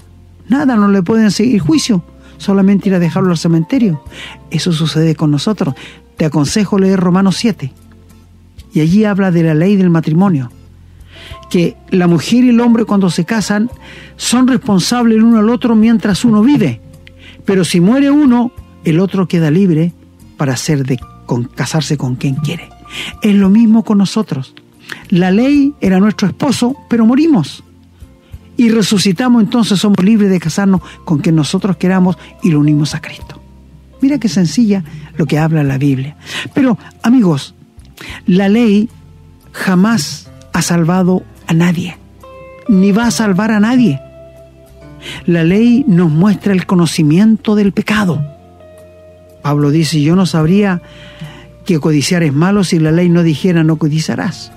Nada, 0.49 0.77
no 0.77 0.89
le 0.89 1.03
pueden 1.03 1.33
seguir 1.33 1.61
juicio, 1.61 2.05
solamente 2.39 2.89
ir 2.89 2.95
a 2.95 2.99
dejarlo 2.99 3.31
al 3.31 3.39
cementerio. 3.39 4.03
Eso 4.51 4.73
sucede 4.73 5.15
con 5.15 5.31
nosotros. 5.31 5.75
Te 6.17 6.25
aconsejo 6.25 6.79
leer 6.79 6.99
Romanos 6.99 7.37
7. 7.37 7.73
Y 8.73 8.81
allí 8.81 9.05
habla 9.05 9.31
de 9.31 9.43
la 9.43 9.55
ley 9.55 9.77
del 9.77 9.91
matrimonio 9.91 10.51
que 11.49 11.77
la 11.91 12.07
mujer 12.07 12.45
y 12.45 12.51
el 12.51 12.61
hombre 12.61 12.85
cuando 12.85 13.11
se 13.11 13.25
casan 13.25 13.71
son 14.17 14.47
responsables 14.47 15.17
el 15.17 15.25
uno 15.25 15.39
al 15.39 15.51
otro 15.51 15.75
mientras 15.75 16.25
uno 16.25 16.43
vive. 16.43 16.81
Pero 17.45 17.65
si 17.65 17.81
muere 17.81 18.11
uno, 18.11 18.53
el 18.85 19.01
otro 19.01 19.27
queda 19.27 19.51
libre 19.51 19.93
para 20.37 20.53
hacer 20.53 20.85
de, 20.85 20.99
con, 21.27 21.45
casarse 21.45 21.97
con 21.97 22.17
quien 22.17 22.35
quiere. 22.37 22.69
Es 23.23 23.35
lo 23.35 23.49
mismo 23.49 23.85
con 23.85 23.99
nosotros. 23.99 24.55
La 25.09 25.31
ley 25.31 25.75
era 25.81 26.01
nuestro 26.01 26.29
esposo, 26.29 26.77
pero 26.89 27.07
morimos. 27.07 27.65
Y 28.59 28.71
resucitamos, 28.71 29.41
entonces 29.41 29.79
somos 29.79 30.05
libres 30.05 30.31
de 30.31 30.41
casarnos 30.41 30.83
con 31.05 31.21
quien 31.21 31.37
nosotros 31.37 31.77
queramos 31.77 32.19
y 32.43 32.51
lo 32.51 32.59
unimos 32.59 32.93
a 32.97 33.01
Cristo. 33.01 33.41
Mira 34.01 34.19
qué 34.19 34.29
sencilla 34.29 34.83
lo 35.17 35.27
que 35.27 35.39
habla 35.39 35.63
la 35.63 35.79
Biblia. 35.79 36.17
Pero, 36.55 36.77
amigos, 37.05 37.55
la 38.27 38.49
ley 38.49 38.89
jamás 39.53 40.29
ha 40.53 40.61
salvado 40.61 41.23
a 41.47 41.55
nadie, 41.55 41.99
ni 42.69 42.91
va 42.91 43.07
a 43.07 43.11
salvar 43.13 43.53
a 43.53 43.61
nadie. 43.61 44.01
La 45.25 45.45
ley 45.45 45.85
nos 45.87 46.11
muestra 46.11 46.53
el 46.53 46.67
conocimiento 46.67 47.55
del 47.55 47.71
pecado. 47.71 48.21
Pablo 49.41 49.71
dice, 49.71 50.03
yo 50.03 50.17
no 50.17 50.27
sabría 50.27 50.83
que 51.65 51.79
codiciar 51.79 52.25
es 52.25 52.33
malo 52.33 52.65
si 52.65 52.81
la 52.81 52.91
ley 52.91 53.09
no 53.09 53.23
dijera 53.23 53.63
no 53.63 53.77
codiciarás. 53.77 54.51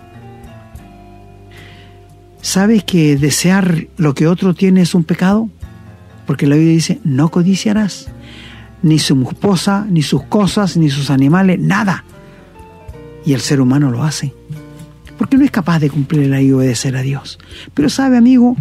¿Sabes 2.42 2.84
que 2.84 3.18
desear 3.18 3.88
lo 3.98 4.14
que 4.14 4.28
otro 4.28 4.54
tiene 4.54 4.82
es 4.82 4.96
un 4.96 5.04
pecado? 5.04 5.50
Porque 6.26 6.48
la 6.48 6.56
Biblia 6.56 6.74
dice, 6.74 7.00
no 7.04 7.30
codiciarás. 7.30 8.10
Ni 8.84 8.98
su 9.00 9.22
esposa, 9.22 9.86
ni 9.90 10.02
sus 10.02 10.24
cosas, 10.24 10.76
ni 10.76 10.90
sus 10.90 11.10
animales, 11.10 11.60
nada. 11.60 12.04
Y 13.26 13.34
el 13.34 13.42
ser 13.42 13.62
humano 13.62 13.92
lo 13.92 14.04
hace 14.04 14.34
porque 15.22 15.38
no 15.38 15.46
es 15.46 15.52
capaz 15.52 15.78
de 15.78 15.92
cumplir 15.92 16.28
la 16.28 16.38
ley 16.38 16.48
y 16.48 16.52
obedecer 16.52 16.98
a 16.98 17.04
Dios. 17.04 17.38
Pero 17.76 17.90
sabe, 17.90 18.18
amigo, 18.18 18.56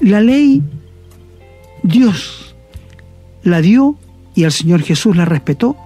la 0.00 0.22
ley 0.22 0.62
Dios 1.82 2.54
la 3.42 3.60
dio 3.60 3.98
y 4.34 4.44
el 4.44 4.52
Señor 4.52 4.80
Jesús 4.80 5.14
la 5.16 5.26
respetó, 5.26 5.76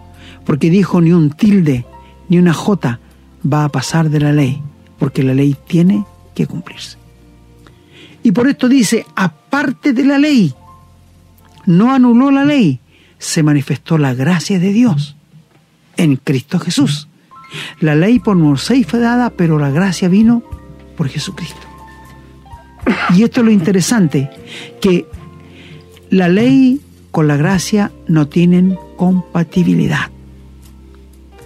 porque 0.47 0.71
dijo 0.71 1.01
ni 1.01 1.11
un 1.11 1.31
tilde 1.31 1.85
ni 2.29 2.39
una 2.39 2.55
jota 2.55 3.01
va 3.45 3.65
a 3.65 3.71
pasar 3.71 4.09
de 4.09 4.21
la 4.21 4.31
ley, 4.31 4.63
porque 5.01 5.25
la 5.25 5.35
ley 5.35 5.57
tiene 5.67 6.05
que 6.35 6.47
cumplirse. 6.47 6.99
Y 8.23 8.33
por 8.33 8.49
esto 8.49 8.69
dice, 8.69 9.07
aparte 9.15 9.93
de 9.93 10.05
la 10.05 10.19
ley, 10.19 10.55
no 11.67 11.93
anuló 11.93 12.31
la 12.31 12.45
ley, 12.45 12.81
se 13.19 13.43
manifestó 13.43 13.99
la 13.99 14.15
gracia 14.15 14.59
de 14.59 14.73
Dios 14.73 15.17
en 15.97 16.17
Cristo 16.17 16.59
Jesús. 16.59 17.09
La 17.81 17.95
ley 17.95 18.19
por 18.19 18.37
Moisés 18.37 18.87
fue 18.87 19.01
dada, 19.01 19.31
pero 19.31 19.59
la 19.59 19.71
gracia 19.71 20.09
vino 20.09 20.43
por 20.97 21.09
Jesucristo. 21.09 21.67
Y 23.15 23.23
esto 23.23 23.41
es 23.41 23.47
lo 23.47 23.53
interesante, 23.53 24.31
que 24.81 25.07
la 26.11 26.29
ley 26.29 26.81
con 27.11 27.29
la 27.29 27.37
gracia 27.37 27.93
no 28.09 28.29
tienen 28.29 28.77
compatibilidad. 28.97 30.11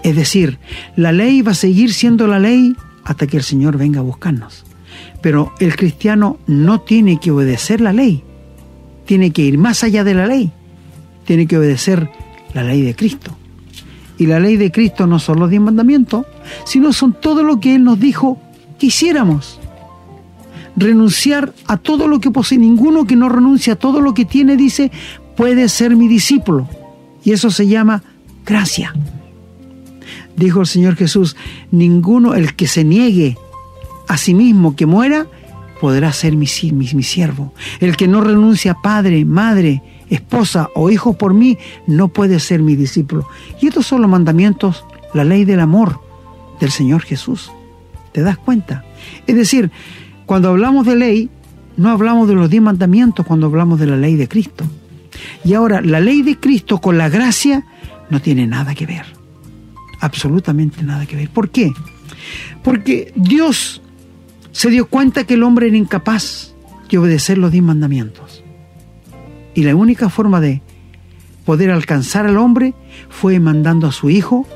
Es 0.03 0.17
decir, 0.17 0.59
la 0.97 1.13
ley 1.13 1.43
va 1.43 1.53
a 1.53 1.55
seguir 1.55 1.93
siendo 1.93 2.27
la 2.27 2.39
ley 2.39 2.75
hasta 3.05 3.27
que 3.27 3.37
el 3.37 3.43
Señor 3.43 3.77
venga 3.77 4.01
a 4.01 4.03
buscarnos. 4.03 4.65
Pero 5.21 5.53
el 5.59 5.77
cristiano 5.77 6.39
no 6.47 6.81
tiene 6.81 7.19
que 7.19 7.31
obedecer 7.31 7.81
la 7.81 7.93
ley, 7.93 8.23
tiene 9.07 9.31
que 9.31 9.43
ir 9.43 9.59
más 9.59 9.83
allá 9.83 10.05
de 10.05 10.15
la 10.15 10.27
ley, 10.27 10.53
tiene 11.25 11.47
que 11.47 11.59
obedecer 11.59 12.11
la 12.55 12.63
ley 12.63 12.83
de 12.83 12.95
Cristo. 12.95 13.37
Y 14.19 14.27
la 14.27 14.41
ley 14.41 14.57
de 14.57 14.73
Cristo 14.73 15.07
no 15.07 15.19
son 15.19 15.39
los 15.39 15.51
diez 15.51 15.63
mandamientos, 15.63 16.27
sino 16.65 16.93
son 16.93 17.13
todo 17.13 17.43
lo 17.43 17.61
que 17.61 17.77
Él 17.77 17.85
nos 17.85 18.01
dijo 18.01 18.39
que 18.79 18.87
hiciéramos. 18.87 19.61
Renunciar 20.77 21.55
a 21.67 21.77
todo 21.77 22.07
lo 22.07 22.21
que 22.21 22.31
posee. 22.31 22.59
Ninguno 22.59 23.07
que 23.07 23.17
no 23.17 23.29
renuncie 23.29 23.73
a 23.73 23.77
todo 23.77 24.01
lo 24.01 24.15
que 24.15 24.25
tiene, 24.25 24.57
dice, 24.57 24.91
puede 25.37 25.69
ser 25.69 25.97
mi 25.97 26.09
discípulo. 26.09 26.69
Y 27.25 27.33
eso 27.33 27.51
se 27.51 27.67
llama 27.67 28.03
gracia. 28.45 28.95
Dijo 30.37 30.61
el 30.61 30.67
Señor 30.67 30.97
Jesús, 30.97 31.37
ninguno, 31.71 32.35
el 32.35 32.55
que 32.55 32.69
se 32.69 32.85
niegue 32.85 33.37
a 34.09 34.17
sí 34.17 34.35
mismo, 34.35 34.75
que 34.75 34.87
muera, 34.87 35.27
podrá 35.81 36.13
ser 36.13 36.37
mi, 36.37 36.47
mi, 36.73 36.91
mi 36.95 37.03
siervo. 37.03 37.53
El 37.81 37.97
que 37.97 38.09
no 38.09 38.21
renuncia 38.21 38.73
a 38.73 38.83
padre, 38.83 39.25
madre, 39.25 39.83
esposa 40.11 40.69
o 40.75 40.91
hijo 40.91 41.17
por 41.17 41.35
mí, 41.35 41.59
no 41.87 42.09
puede 42.09 42.41
ser 42.41 42.63
mi 42.63 42.77
discípulo. 42.77 43.29
Y 43.61 43.69
estos 43.69 43.87
son 43.87 44.01
los 44.01 44.11
mandamientos, 44.11 44.85
la 45.15 45.25
ley 45.25 45.45
del 45.45 45.61
amor 45.61 46.01
del 46.61 46.71
Señor 46.71 47.03
Jesús. 47.03 47.53
¿Te 48.13 48.23
das 48.23 48.39
cuenta? 48.39 48.85
Es 49.27 49.37
decir, 49.37 49.71
cuando 50.27 50.49
hablamos 50.49 50.87
de 50.87 50.97
ley, 50.97 51.31
no 51.77 51.91
hablamos 51.91 52.29
de 52.29 52.35
los 52.35 52.51
diez 52.51 52.63
mandamientos 52.63 53.25
cuando 53.25 53.47
hablamos 53.47 53.79
de 53.79 53.87
la 53.87 53.97
ley 53.97 54.17
de 54.17 54.29
Cristo. 54.29 54.65
Y 55.45 55.55
ahora, 55.55 55.81
la 55.81 56.01
ley 56.01 56.23
de 56.23 56.39
Cristo 56.39 56.81
con 56.81 56.99
la 56.99 57.09
gracia 57.09 57.65
no 58.11 58.21
tiene 58.21 58.47
nada 58.47 58.75
que 58.75 58.87
ver. 58.87 59.05
Absolutamente 60.01 60.83
nada 60.83 61.07
que 61.07 61.17
ver. 61.17 61.31
¿Por 61.31 61.51
qué? 61.51 61.73
Porque 62.63 63.13
Dios 63.15 63.83
se 64.59 64.71
dio 64.71 64.89
cuenta 64.89 65.23
que 65.23 65.35
el 65.35 65.45
hombre 65.45 65.69
era 65.69 65.77
incapaz 65.77 66.53
de 66.91 66.99
obedecer 66.99 67.39
los 67.39 67.53
diez 67.53 67.63
mandamientos. 67.63 68.43
Y 69.55 69.63
la 69.63 69.77
única 69.77 70.09
forma 70.09 70.41
de 70.41 70.63
poder 71.45 71.71
alcanzar 71.71 72.27
al 72.27 72.39
hombre 72.39 72.75
fue 73.09 73.39
mandando 73.39 73.87
a 73.87 73.93
su 73.93 74.11
Hijo 74.11 74.49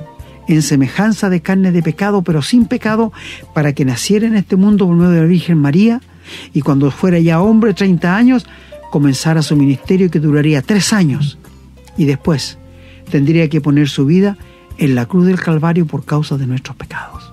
en 0.48 0.62
semejanza 0.62 1.30
de 1.30 1.40
carne 1.40 1.70
de 1.70 1.84
pecado, 1.84 2.22
pero 2.22 2.42
sin 2.42 2.66
pecado, 2.66 3.12
para 3.54 3.74
que 3.74 3.84
naciera 3.84 4.26
en 4.26 4.34
este 4.34 4.56
mundo 4.56 4.88
por 4.88 4.96
medio 4.96 5.12
de 5.12 5.20
la 5.20 5.26
Virgen 5.26 5.58
María, 5.58 6.00
y 6.52 6.62
cuando 6.62 6.90
fuera 6.90 7.20
ya 7.20 7.40
hombre, 7.40 7.72
30 7.72 8.16
años, 8.16 8.44
comenzara 8.90 9.40
su 9.40 9.54
ministerio 9.54 10.10
que 10.10 10.18
duraría 10.18 10.62
tres 10.62 10.92
años, 10.92 11.38
y 11.96 12.06
después 12.06 12.58
tendría 13.08 13.48
que 13.48 13.60
poner 13.60 13.88
su 13.88 14.04
vida 14.04 14.36
en 14.78 14.96
la 14.96 15.06
cruz 15.06 15.26
del 15.26 15.40
Calvario 15.40 15.86
por 15.86 16.04
causa 16.04 16.36
de 16.38 16.48
nuestros 16.48 16.76
pecados. 16.76 17.32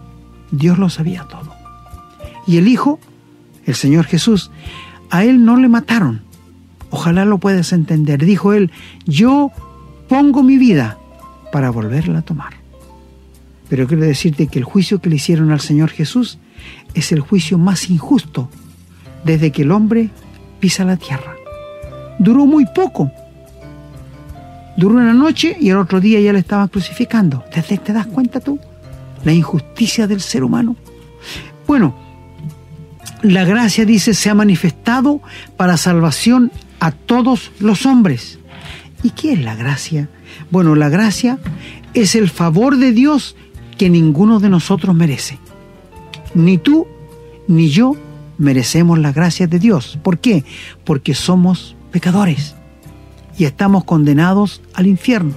Dios 0.52 0.78
lo 0.78 0.88
sabía 0.92 1.24
todo. 1.24 1.49
Y 2.50 2.58
el 2.58 2.68
Hijo, 2.68 3.00
el 3.68 3.76
Señor 3.76 4.06
Jesús, 4.06 4.50
a 5.12 5.24
Él 5.24 5.46
no 5.46 5.56
le 5.56 5.70
mataron. 5.70 6.24
Ojalá 6.90 7.24
lo 7.24 7.38
puedas 7.38 7.74
entender. 7.74 8.26
Dijo 8.26 8.54
Él, 8.54 8.72
yo 9.06 9.52
pongo 10.08 10.42
mi 10.42 10.58
vida 10.58 10.98
para 11.52 11.70
volverla 11.70 12.20
a 12.20 12.22
tomar. 12.24 12.54
Pero 13.70 13.86
quiero 13.86 14.02
decirte 14.02 14.48
que 14.48 14.58
el 14.58 14.66
juicio 14.66 15.00
que 15.00 15.12
le 15.12 15.18
hicieron 15.18 15.52
al 15.52 15.60
Señor 15.60 15.92
Jesús 15.92 16.40
es 16.96 17.12
el 17.12 17.20
juicio 17.20 17.60
más 17.60 17.88
injusto 17.92 18.50
desde 19.24 19.52
que 19.52 19.62
el 19.62 19.72
hombre 19.72 20.10
pisa 20.60 20.84
la 20.86 20.98
tierra. 20.98 21.36
Duró 22.18 22.48
muy 22.48 22.66
poco. 22.74 23.12
Duró 24.76 24.96
una 24.96 25.14
noche 25.14 25.56
y 25.62 25.70
el 25.70 25.78
otro 25.78 26.00
día 26.02 26.20
ya 26.20 26.34
le 26.34 26.40
estaban 26.40 26.68
crucificando. 26.70 27.44
¿Te, 27.54 27.62
te 27.62 27.94
das 27.94 28.08
cuenta 28.08 28.40
tú? 28.40 28.58
La 29.24 29.34
injusticia 29.34 30.08
del 30.08 30.22
ser 30.22 30.44
humano. 30.44 30.76
La 33.22 33.44
gracia, 33.44 33.86
dice, 33.86 34.14
se 34.14 34.30
ha 34.30 34.34
manifestado 34.34 35.22
para 35.58 35.78
salvación 35.78 36.52
a 36.80 36.92
todos 36.92 37.52
los 37.60 37.86
hombres. 37.86 38.40
¿Y 39.04 39.12
qué 39.12 39.34
es 39.34 39.42
la 39.42 39.56
gracia? 39.56 40.10
Bueno, 40.52 40.76
la 40.76 40.90
gracia 40.90 41.38
es 41.94 42.16
el 42.16 42.30
favor 42.30 42.78
de 42.78 42.92
Dios 42.92 43.36
que 43.78 43.90
ninguno 43.90 44.40
de 44.40 44.50
nosotros 44.50 44.96
merece. 44.96 45.38
Ni 46.34 46.58
tú 46.58 46.88
ni 47.48 47.70
yo 47.70 47.96
merecemos 48.38 49.00
la 49.00 49.12
gracia 49.12 49.48
de 49.48 49.60
Dios. 49.60 50.00
¿Por 50.02 50.20
qué? 50.20 50.46
Porque 50.86 51.14
somos 51.14 51.76
pecadores 51.92 52.56
y 53.38 53.46
estamos 53.46 53.84
condenados 53.84 54.62
al 54.74 54.88
infierno. 54.88 55.36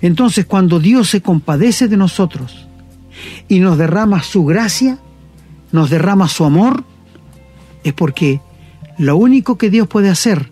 Entonces 0.00 0.44
cuando 0.44 0.78
Dios 0.78 1.10
se 1.10 1.20
compadece 1.20 1.88
de 1.88 1.96
nosotros 1.96 2.66
y 3.48 3.58
nos 3.60 3.78
derrama 3.78 4.22
su 4.22 4.44
gracia, 4.44 4.98
nos 5.72 5.90
derrama 5.90 6.28
su 6.28 6.44
amor, 6.44 6.84
es 7.82 7.92
porque 7.92 8.40
lo 8.98 9.16
único 9.16 9.58
que 9.58 9.70
Dios 9.70 9.88
puede 9.88 10.10
hacer 10.10 10.50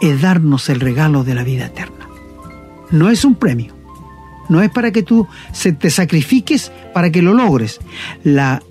es 0.00 0.20
darnos 0.20 0.68
el 0.68 0.80
regalo 0.80 1.24
de 1.24 1.34
la 1.34 1.44
vida 1.44 1.66
eterna. 1.66 2.08
No 2.90 3.10
es 3.10 3.24
un 3.24 3.34
premio. 3.34 3.74
No 4.48 4.62
es 4.62 4.70
para 4.70 4.92
que 4.92 5.02
tú 5.02 5.26
te 5.78 5.90
sacrifiques 5.90 6.72
para 6.94 7.10
que 7.10 7.22
lo 7.22 7.34
logres. 7.34 7.80
La 8.24 8.62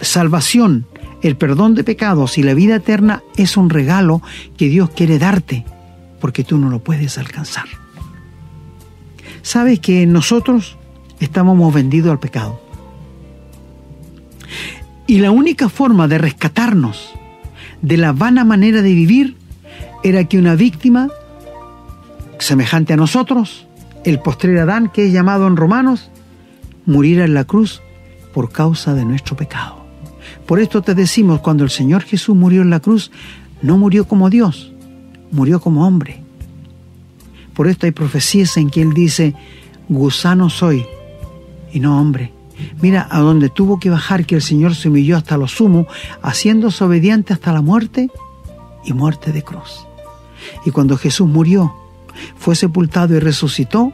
salvación, 0.00 0.86
el 1.22 1.36
perdón 1.36 1.74
de 1.74 1.84
pecados 1.84 2.36
y 2.36 2.42
la 2.42 2.54
vida 2.54 2.76
eterna 2.76 3.22
es 3.36 3.56
un 3.56 3.70
regalo 3.70 4.22
que 4.56 4.68
Dios 4.68 4.90
quiere 4.90 5.18
darte 5.18 5.64
porque 6.20 6.44
tú 6.44 6.58
no 6.58 6.68
lo 6.68 6.80
puedes 6.80 7.16
alcanzar. 7.16 7.66
Sabes 9.42 9.80
que 9.80 10.04
nosotros 10.06 10.76
estamos 11.20 11.72
vendidos 11.72 12.10
al 12.10 12.18
pecado. 12.18 12.60
Y 15.10 15.18
la 15.18 15.32
única 15.32 15.68
forma 15.68 16.06
de 16.06 16.18
rescatarnos 16.18 17.10
de 17.82 17.96
la 17.96 18.12
vana 18.12 18.44
manera 18.44 18.80
de 18.80 18.94
vivir 18.94 19.36
era 20.04 20.22
que 20.22 20.38
una 20.38 20.54
víctima 20.54 21.08
semejante 22.38 22.92
a 22.92 22.96
nosotros 22.96 23.66
el 24.04 24.20
postrer 24.20 24.56
Adán, 24.58 24.88
que 24.88 25.06
es 25.06 25.12
llamado 25.12 25.48
en 25.48 25.56
Romanos, 25.56 26.12
muriera 26.86 27.24
en 27.24 27.34
la 27.34 27.42
cruz 27.42 27.82
por 28.32 28.52
causa 28.52 28.94
de 28.94 29.04
nuestro 29.04 29.36
pecado. 29.36 29.84
Por 30.46 30.60
esto 30.60 30.80
te 30.80 30.94
decimos, 30.94 31.40
cuando 31.40 31.64
el 31.64 31.70
Señor 31.70 32.02
Jesús 32.02 32.36
murió 32.36 32.62
en 32.62 32.70
la 32.70 32.78
cruz, 32.78 33.10
no 33.62 33.78
murió 33.78 34.06
como 34.06 34.30
Dios, 34.30 34.72
murió 35.32 35.60
como 35.60 35.88
hombre. 35.88 36.22
Por 37.52 37.66
esto 37.66 37.86
hay 37.86 37.90
profecías 37.90 38.56
en 38.58 38.70
que 38.70 38.80
Él 38.80 38.94
dice, 38.94 39.34
gusano 39.88 40.50
soy 40.50 40.86
y 41.72 41.80
no 41.80 42.00
hombre. 42.00 42.30
Mira 42.80 43.06
a 43.10 43.20
donde 43.20 43.48
tuvo 43.48 43.78
que 43.78 43.90
bajar 43.90 44.26
que 44.26 44.34
el 44.34 44.42
Señor 44.42 44.74
se 44.74 44.88
humilló 44.88 45.16
hasta 45.16 45.36
lo 45.36 45.48
sumo, 45.48 45.86
haciéndose 46.22 46.84
obediente 46.84 47.32
hasta 47.32 47.52
la 47.52 47.62
muerte 47.62 48.10
y 48.84 48.92
muerte 48.92 49.32
de 49.32 49.42
cruz. 49.42 49.86
Y 50.64 50.70
cuando 50.70 50.96
Jesús 50.96 51.28
murió, 51.28 51.74
fue 52.36 52.56
sepultado 52.56 53.14
y 53.14 53.18
resucitó, 53.18 53.92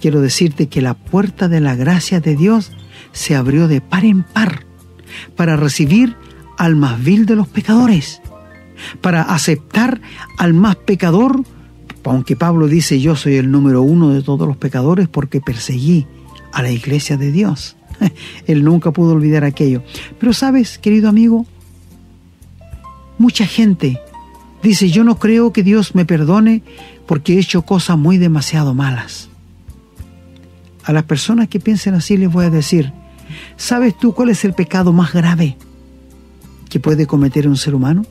quiero 0.00 0.20
decirte 0.20 0.68
que 0.68 0.82
la 0.82 0.94
puerta 0.94 1.48
de 1.48 1.60
la 1.60 1.74
gracia 1.74 2.20
de 2.20 2.36
Dios 2.36 2.72
se 3.12 3.34
abrió 3.34 3.68
de 3.68 3.80
par 3.80 4.04
en 4.04 4.22
par 4.22 4.66
para 5.36 5.56
recibir 5.56 6.16
al 6.58 6.76
más 6.76 7.02
vil 7.02 7.26
de 7.26 7.36
los 7.36 7.48
pecadores, 7.48 8.20
para 9.00 9.22
aceptar 9.22 10.00
al 10.38 10.54
más 10.54 10.76
pecador, 10.76 11.42
aunque 12.04 12.36
Pablo 12.36 12.68
dice 12.68 13.00
yo 13.00 13.16
soy 13.16 13.36
el 13.36 13.50
número 13.50 13.82
uno 13.82 14.10
de 14.10 14.22
todos 14.22 14.46
los 14.46 14.56
pecadores 14.56 15.08
porque 15.08 15.40
perseguí 15.40 16.06
a 16.52 16.62
la 16.62 16.70
iglesia 16.70 17.16
de 17.16 17.32
Dios. 17.32 17.76
Él 18.46 18.64
nunca 18.64 18.90
pudo 18.90 19.12
olvidar 19.12 19.44
aquello. 19.44 19.82
Pero 20.18 20.32
sabes, 20.32 20.78
querido 20.78 21.08
amigo, 21.08 21.46
mucha 23.18 23.46
gente 23.46 24.00
dice, 24.62 24.90
yo 24.90 25.04
no 25.04 25.18
creo 25.18 25.52
que 25.52 25.62
Dios 25.62 25.94
me 25.94 26.04
perdone 26.04 26.62
porque 27.06 27.34
he 27.34 27.38
hecho 27.38 27.62
cosas 27.62 27.96
muy 27.96 28.18
demasiado 28.18 28.74
malas. 28.74 29.28
A 30.84 30.92
las 30.92 31.04
personas 31.04 31.48
que 31.48 31.60
piensen 31.60 31.94
así 31.94 32.16
les 32.16 32.30
voy 32.30 32.46
a 32.46 32.50
decir, 32.50 32.92
¿sabes 33.56 33.96
tú 33.98 34.12
cuál 34.12 34.30
es 34.30 34.44
el 34.44 34.54
pecado 34.54 34.92
más 34.92 35.12
grave 35.12 35.56
que 36.68 36.80
puede 36.80 37.06
cometer 37.06 37.48
un 37.48 37.56
ser 37.56 37.74
humano? 37.74 38.04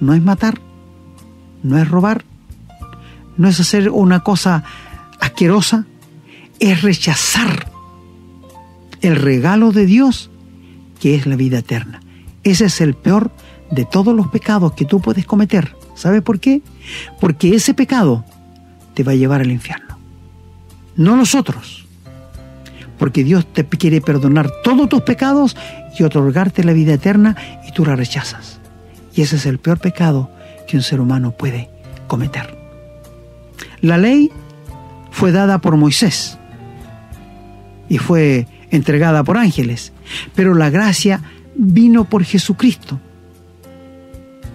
No 0.00 0.14
es 0.14 0.22
matar, 0.22 0.60
no 1.62 1.78
es 1.78 1.88
robar, 1.88 2.24
no 3.36 3.48
es 3.48 3.58
hacer 3.60 3.90
una 3.90 4.20
cosa 4.20 4.64
asquerosa, 5.20 5.86
es 6.58 6.82
rechazar 6.82 7.75
el 9.06 9.16
regalo 9.16 9.70
de 9.70 9.86
Dios 9.86 10.30
que 11.00 11.14
es 11.14 11.26
la 11.26 11.36
vida 11.36 11.58
eterna. 11.58 12.00
Ese 12.42 12.66
es 12.66 12.80
el 12.80 12.94
peor 12.94 13.30
de 13.70 13.84
todos 13.84 14.14
los 14.14 14.28
pecados 14.28 14.72
que 14.72 14.84
tú 14.84 15.00
puedes 15.00 15.26
cometer. 15.26 15.74
¿Sabe 15.94 16.22
por 16.22 16.40
qué? 16.40 16.62
Porque 17.20 17.54
ese 17.54 17.74
pecado 17.74 18.24
te 18.94 19.04
va 19.04 19.12
a 19.12 19.16
llevar 19.16 19.40
al 19.40 19.50
infierno. 19.50 19.98
No 20.96 21.16
los 21.16 21.34
otros. 21.34 21.86
Porque 22.98 23.24
Dios 23.24 23.46
te 23.52 23.64
quiere 23.64 24.00
perdonar 24.00 24.50
todos 24.64 24.88
tus 24.88 25.02
pecados 25.02 25.56
y 25.98 26.02
otorgarte 26.02 26.64
la 26.64 26.72
vida 26.72 26.94
eterna 26.94 27.36
y 27.68 27.72
tú 27.72 27.84
la 27.84 27.94
rechazas. 27.94 28.58
Y 29.14 29.22
ese 29.22 29.36
es 29.36 29.46
el 29.46 29.58
peor 29.58 29.78
pecado 29.78 30.30
que 30.66 30.76
un 30.76 30.82
ser 30.82 31.00
humano 31.00 31.32
puede 31.32 31.70
cometer. 32.06 32.56
La 33.80 33.98
ley 33.98 34.30
fue 35.10 35.30
dada 35.32 35.58
por 35.58 35.76
Moisés 35.76 36.38
y 37.88 37.98
fue 37.98 38.46
entregada 38.70 39.24
por 39.24 39.36
ángeles, 39.36 39.92
pero 40.34 40.54
la 40.54 40.70
gracia 40.70 41.22
vino 41.54 42.04
por 42.04 42.24
Jesucristo 42.24 43.00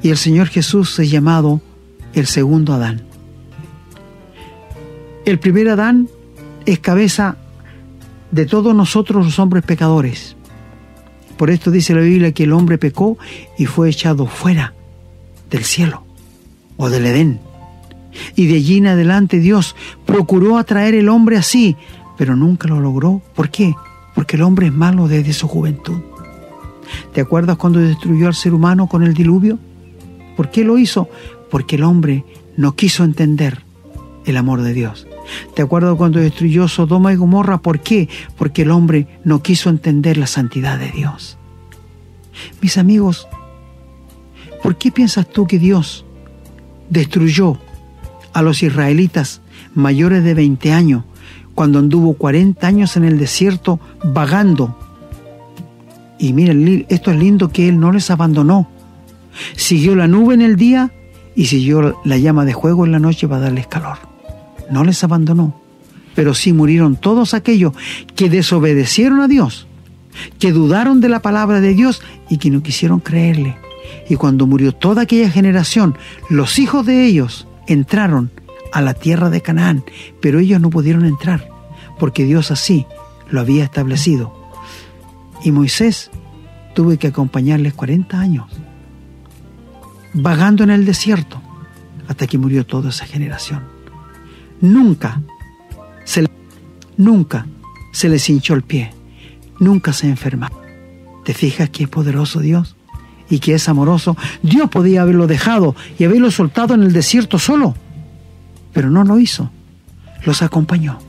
Y 0.04 0.10
el 0.10 0.18
Señor 0.18 0.48
Jesús 0.48 0.98
es 1.00 1.10
llamado 1.10 1.62
el 2.14 2.28
segundo 2.28 2.74
Adán. 2.74 3.02
El 5.26 5.40
primer 5.40 5.70
Adán 5.70 6.10
es 6.66 6.80
cabeza 6.80 7.38
de 8.32 8.46
todos 8.46 8.74
nosotros 8.74 9.26
los 9.26 9.40
hombres 9.40 9.64
pecadores. 9.64 10.36
Por 11.38 11.50
esto 11.50 11.72
dice 11.72 11.94
la 11.94 12.02
Biblia 12.02 12.32
que 12.32 12.44
el 12.44 12.54
hombre 12.54 12.78
pecó 12.78 13.18
y 13.58 13.66
fue 13.66 13.90
echado 13.90 14.26
fuera 14.26 14.74
del 15.50 15.64
cielo 15.64 16.04
o 16.78 16.90
del 16.90 17.06
Edén. 17.06 17.40
Y 18.36 18.48
de 18.48 18.56
allí 18.56 18.78
en 18.78 18.88
adelante 18.88 19.40
Dios 19.40 19.76
procuró 20.06 20.58
atraer 20.58 20.96
el 20.96 21.10
hombre 21.10 21.38
así, 21.38 21.76
pero 22.18 22.36
nunca 22.36 22.68
lo 22.68 22.80
logró. 22.80 23.22
¿Por 23.36 23.50
qué? 23.50 23.74
Porque 24.16 24.36
el 24.36 24.44
hombre 24.44 24.68
es 24.68 24.74
malo 24.74 25.08
desde 25.08 25.34
su 25.34 25.48
juventud. 25.48 26.00
¿Te 27.14 27.22
acuerdas 27.22 27.58
cuando 27.58 27.80
destruyó 27.80 28.28
al 28.28 28.36
ser 28.36 28.54
humano 28.54 28.88
con 28.88 29.04
el 29.04 29.14
diluvio? 29.14 29.60
¿Por 30.36 30.50
qué 30.50 30.64
lo 30.64 30.78
hizo? 30.78 31.10
Porque 31.50 31.76
el 31.76 31.84
hombre 31.84 32.26
no 32.58 32.76
quiso 32.76 33.04
entender 33.04 33.64
el 34.26 34.38
amor 34.38 34.62
de 34.62 34.74
Dios. 34.74 35.08
¿Te 35.56 35.62
acuerdas 35.62 35.96
cuando 35.96 36.20
destruyó 36.20 36.68
Sodoma 36.68 37.14
y 37.14 37.16
Gomorra? 37.16 37.60
¿Por 37.60 37.80
qué? 37.80 38.10
Porque 38.38 38.64
el 38.64 38.72
hombre 38.72 39.08
no 39.24 39.42
quiso 39.42 39.70
entender 39.70 40.18
la 40.18 40.28
santidad 40.28 40.78
de 40.78 40.92
Dios. 40.92 41.38
Mis 42.62 42.78
amigos, 42.78 43.28
¿por 44.64 44.78
qué 44.78 44.92
piensas 44.92 45.28
tú 45.28 45.48
que 45.48 45.60
Dios 45.60 46.06
destruyó 46.90 47.58
a 48.34 48.42
los 48.42 48.64
israelitas 48.64 49.42
mayores 49.74 50.24
de 50.24 50.34
20 50.34 50.74
años 50.74 51.04
cuando 51.62 51.78
anduvo 51.78 52.14
40 52.14 52.66
años 52.66 52.98
en 52.98 53.04
el 53.04 53.20
desierto 53.20 53.80
vagando? 54.04 54.76
Y 56.18 56.34
miren, 56.34 56.88
esto 56.90 57.12
es 57.12 57.18
lindo 57.20 57.50
que 57.50 57.70
Él 57.70 57.80
no 57.80 57.92
les 57.92 58.10
abandonó. 58.10 58.68
Siguió 59.56 59.96
la 59.96 60.08
nube 60.08 60.34
en 60.34 60.42
el 60.42 60.56
día 60.56 60.92
y 61.36 61.46
siguió 61.46 62.02
la 62.04 62.18
llama 62.18 62.46
de 62.46 62.56
fuego 62.56 62.84
en 62.84 62.92
la 62.92 63.00
noche 63.00 63.28
para 63.28 63.42
darles 63.42 63.68
calor 63.68 64.00
no 64.72 64.84
les 64.84 65.04
abandonó, 65.04 65.54
pero 66.16 66.34
sí 66.34 66.52
murieron 66.52 66.96
todos 66.96 67.36
aquellos 67.36 67.74
que 68.16 68.28
desobedecieron 68.28 69.20
a 69.20 69.28
Dios, 69.28 69.68
que 70.40 70.52
dudaron 70.52 71.00
de 71.00 71.10
la 71.10 71.22
palabra 71.22 71.62
de 71.62 71.76
Dios 71.76 72.02
y 72.28 72.38
que 72.38 72.50
no 72.50 72.64
quisieron 72.64 73.02
creerle. 73.02 73.56
Y 74.10 74.16
cuando 74.16 74.48
murió 74.48 74.72
toda 74.72 75.04
aquella 75.04 75.30
generación, 75.30 75.96
los 76.28 76.58
hijos 76.58 76.88
de 76.88 77.06
ellos 77.06 77.48
entraron 77.68 78.32
a 78.72 78.82
la 78.82 78.94
tierra 78.94 79.30
de 79.30 79.42
Canaán, 79.42 79.84
pero 80.22 80.40
ellos 80.40 80.62
no 80.62 80.70
pudieron 80.70 81.06
entrar, 81.06 81.50
porque 82.00 82.26
Dios 82.26 82.52
así 82.52 82.86
lo 83.30 83.40
había 83.42 83.64
establecido. 83.64 84.34
Y 85.44 85.52
Moisés 85.52 86.12
tuvo 86.74 86.98
que 86.98 87.08
acompañarles 87.08 87.74
40 87.74 88.20
años, 88.20 88.52
vagando 90.14 90.64
en 90.64 90.70
el 90.70 90.86
desierto, 90.86 91.42
hasta 92.08 92.28
que 92.28 92.38
murió 92.38 92.66
toda 92.66 92.90
esa 92.90 93.06
generación 93.06 93.82
nunca 94.62 95.22
se, 96.06 96.30
nunca 96.96 97.46
se 97.92 98.08
les 98.08 98.30
hinchó 98.30 98.54
el 98.54 98.62
pie, 98.62 98.94
nunca 99.60 99.92
se 99.92 100.08
enferma. 100.08 100.50
¿Te 101.26 101.34
fijas 101.34 101.70
que 101.70 101.84
es 101.84 101.90
poderoso 101.90 102.40
Dios? 102.40 102.76
Y 103.30 103.40
que 103.40 103.54
es 103.54 103.70
amoroso. 103.70 104.18
Dios 104.42 104.70
podía 104.70 105.02
haberlo 105.02 105.28
dejado 105.28 105.76
y 105.98 106.06
haberlo 106.06 106.32
soltado 106.32 106.74
en 106.74 106.84
el 106.84 106.94
desierto 106.94 107.40
solo, 107.40 107.76
pero 108.74 108.90
no 108.90 109.04
lo 109.04 109.20
hizo. 109.20 109.52
Los 110.26 110.42
acompañó, 110.42 111.00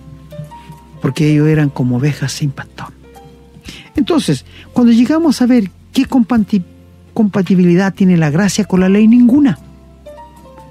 porque 1.00 1.30
ellos 1.30 1.48
eran 1.48 1.68
como 1.68 1.96
ovejas 1.96 2.32
sin 2.32 2.50
pastor. 2.50 2.88
Entonces, 3.94 4.44
cuando 4.72 4.92
llegamos 4.92 5.42
a 5.42 5.46
ver 5.46 5.70
qué 5.92 6.06
compatibilidad 6.06 7.92
tiene 7.94 8.16
la 8.16 8.30
gracia 8.30 8.64
con 8.64 8.80
la 8.80 8.88
ley, 8.88 9.06
ninguna. 9.06 9.58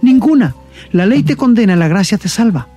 Ninguna. 0.01 0.55
La 0.91 1.05
ley 1.05 1.23
te 1.23 1.35
condena, 1.35 1.75
la 1.75 1.87
gracia 1.87 2.17
te 2.17 2.27
salva. 2.27 2.67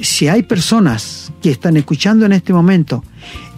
Si 0.00 0.28
hay 0.28 0.44
personas 0.44 1.32
que 1.42 1.50
están 1.50 1.76
escuchando 1.76 2.24
en 2.24 2.32
este 2.32 2.52
momento 2.52 3.02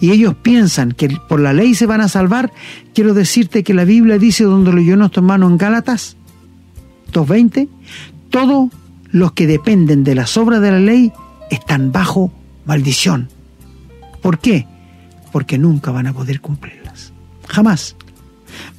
y 0.01 0.11
ellos 0.11 0.35
piensan 0.41 0.93
que 0.93 1.11
por 1.29 1.41
la 1.41 1.53
ley 1.53 1.75
se 1.75 1.85
van 1.85 2.01
a 2.01 2.09
salvar, 2.09 2.51
quiero 2.95 3.13
decirte 3.13 3.63
que 3.63 3.75
la 3.75 3.85
Biblia 3.85 4.19
dice, 4.19 4.45
donde 4.45 4.71
lo 4.71 4.79
leyó 4.79 4.97
nuestro 4.97 5.21
hermano 5.21 5.47
en 5.49 5.59
Gálatas 5.59 6.17
2.20, 7.13 7.69
todos 8.31 8.71
los 9.13 9.33
que 9.33 9.47
dependen 9.47 10.05
de 10.05 10.15
las 10.15 10.37
obras 10.37 10.61
de 10.61 10.71
la 10.71 10.79
ley 10.79 11.13
están 11.51 11.93
bajo 11.93 12.33
maldición. 12.65 13.29
¿Por 14.23 14.39
qué? 14.39 14.67
Porque 15.33 15.59
nunca 15.59 15.91
van 15.91 16.07
a 16.07 16.13
poder 16.13 16.41
cumplirlas. 16.41 17.13
Jamás. 17.49 17.97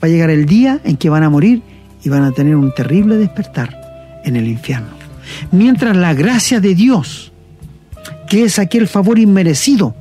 Va 0.02 0.08
a 0.08 0.12
llegar 0.12 0.30
el 0.30 0.46
día 0.46 0.80
en 0.84 0.98
que 0.98 1.10
van 1.10 1.24
a 1.24 1.30
morir 1.30 1.62
y 2.04 2.10
van 2.10 2.24
a 2.24 2.32
tener 2.32 2.56
un 2.56 2.74
terrible 2.74 3.18
despertar 3.18 4.22
en 4.24 4.36
el 4.36 4.48
infierno. 4.48 4.90
Mientras 5.52 5.96
la 5.96 6.14
gracia 6.14 6.60
de 6.60 6.76
Dios, 6.76 7.32
que 8.30 8.44
es 8.44 8.60
aquel 8.60 8.88
favor 8.88 9.20
inmerecido, 9.20 9.96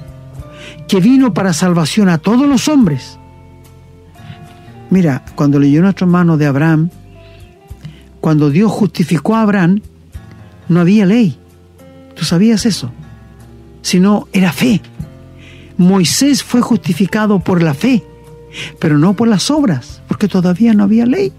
que 0.88 1.00
vino 1.00 1.34
para 1.34 1.52
salvación 1.52 2.08
a 2.08 2.18
todos 2.18 2.48
los 2.48 2.68
hombres. 2.68 3.18
Mira, 4.90 5.24
cuando 5.34 5.58
leyó 5.58 5.82
nuestro 5.82 6.06
hermano 6.06 6.36
de 6.36 6.46
Abraham, 6.46 6.90
cuando 8.20 8.50
Dios 8.50 8.70
justificó 8.72 9.36
a 9.36 9.42
Abraham, 9.42 9.80
no 10.70 10.80
había 10.80 11.04
ley. 11.04 11.36
¿Tú 12.14 12.24
sabías 12.24 12.64
eso? 12.64 12.90
Sino 13.82 14.28
era 14.32 14.52
fe. 14.52 14.80
Moisés 15.76 16.42
fue 16.42 16.60
justificado 16.60 17.40
por 17.40 17.62
la 17.62 17.74
fe, 17.74 18.04
pero 18.78 18.96
no 18.96 19.14
por 19.14 19.28
las 19.28 19.50
obras, 19.50 20.00
porque 20.06 20.28
todavía 20.28 20.72
no 20.72 20.84
había 20.84 21.06
ley. 21.06 21.32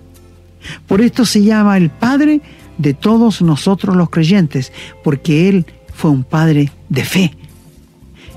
Por 0.86 1.02
esto 1.02 1.26
se 1.26 1.44
llama 1.44 1.78
el 1.78 1.90
Padre 1.90 2.42
de 2.78 2.94
todos 2.94 3.42
nosotros 3.42 3.96
los 3.96 4.10
creyentes, 4.10 4.74
porque 5.04 5.48
Él 5.48 5.66
fue 5.94 6.12
un 6.12 6.24
Padre 6.24 6.72
de 6.90 7.06
fe. 7.06 7.38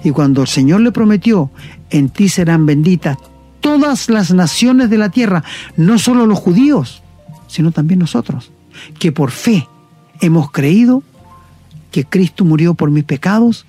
Y 0.04 0.10
cuando 0.10 0.42
el 0.42 0.48
Señor 0.48 0.80
le 0.80 0.92
prometió, 0.92 1.50
en 1.90 2.08
ti 2.08 2.28
serán 2.28 2.66
benditas 2.66 3.18
todas 3.60 4.10
las 4.10 4.30
naciones 4.32 4.90
de 4.90 4.98
la 4.98 5.08
tierra, 5.08 5.42
no 5.76 5.98
solo 5.98 6.26
los 6.26 6.38
judíos, 6.38 7.02
sino 7.48 7.72
también 7.72 7.98
nosotros, 7.98 8.52
que 8.98 9.10
por 9.10 9.30
fe 9.30 9.66
hemos 10.20 10.50
creído 10.50 11.02
que 11.90 12.04
Cristo 12.04 12.44
murió 12.44 12.74
por 12.74 12.90
mis 12.90 13.04
pecados, 13.04 13.66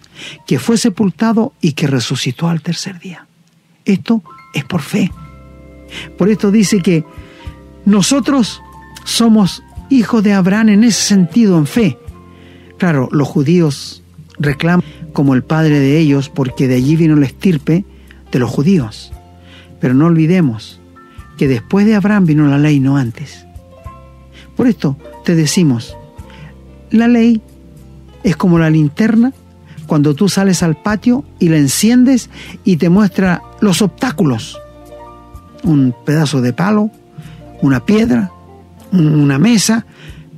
que 0.48 0.58
fue 0.58 0.78
sepultado 0.78 1.54
y 1.62 1.74
que 1.74 1.88
resucitó 1.88 2.48
al 2.48 2.62
tercer 2.62 3.00
día. 3.00 3.28
Esto 3.86 4.24
es 4.54 4.66
por 4.66 4.82
fe. 4.82 5.12
Por 6.18 6.30
esto 6.30 6.50
dice 6.50 6.82
que 6.82 7.04
nosotros 7.86 8.62
somos 9.04 9.62
hijos 9.90 10.24
de 10.24 10.34
Abraham 10.34 10.70
en 10.70 10.84
ese 10.84 11.04
sentido, 11.04 11.58
en 11.58 11.68
fe. 11.68 12.00
Claro, 12.78 13.10
los 13.12 13.28
judíos 13.28 14.02
reclaman 14.40 14.84
como 15.14 15.34
el 15.34 15.44
padre 15.44 15.80
de 15.80 16.00
ellos 16.00 16.30
porque 16.30 16.68
de 16.68 16.76
allí 16.76 16.96
vino 16.96 17.16
la 17.16 17.28
estirpe 17.28 17.86
de 18.32 18.40
los 18.40 18.50
judíos. 18.50 19.14
Pero 19.80 19.94
no 19.94 20.08
olvidemos 20.08 20.80
que 21.38 21.48
después 21.48 21.86
de 21.86 21.96
Abraham 21.96 22.26
vino 22.26 22.48
la 22.48 22.58
ley, 22.58 22.80
no 22.80 22.98
antes. 22.98 23.46
Por 24.56 24.68
esto 24.68 24.98
te 25.24 25.36
decimos, 25.36 25.96
la 26.92 27.08
ley 27.08 27.42
es 28.24 28.36
como 28.36 28.60
la 28.60 28.70
linterna 28.70 29.34
cuando 29.86 30.16
tú 30.16 30.30
sales 30.30 30.64
al 30.64 30.76
patio 30.76 31.24
y 31.40 31.50
la 31.50 31.58
enciendes 31.58 32.30
y 32.64 32.78
te 32.78 32.90
muestra 32.90 33.42
los 33.62 33.82
obstáculos. 33.82 34.60
Un 35.64 35.96
pedazo 36.06 36.42
de 36.42 36.54
palo, 36.54 36.90
una 37.62 37.86
piedra, 37.86 38.32
una 38.92 39.40
mesa, 39.40 39.86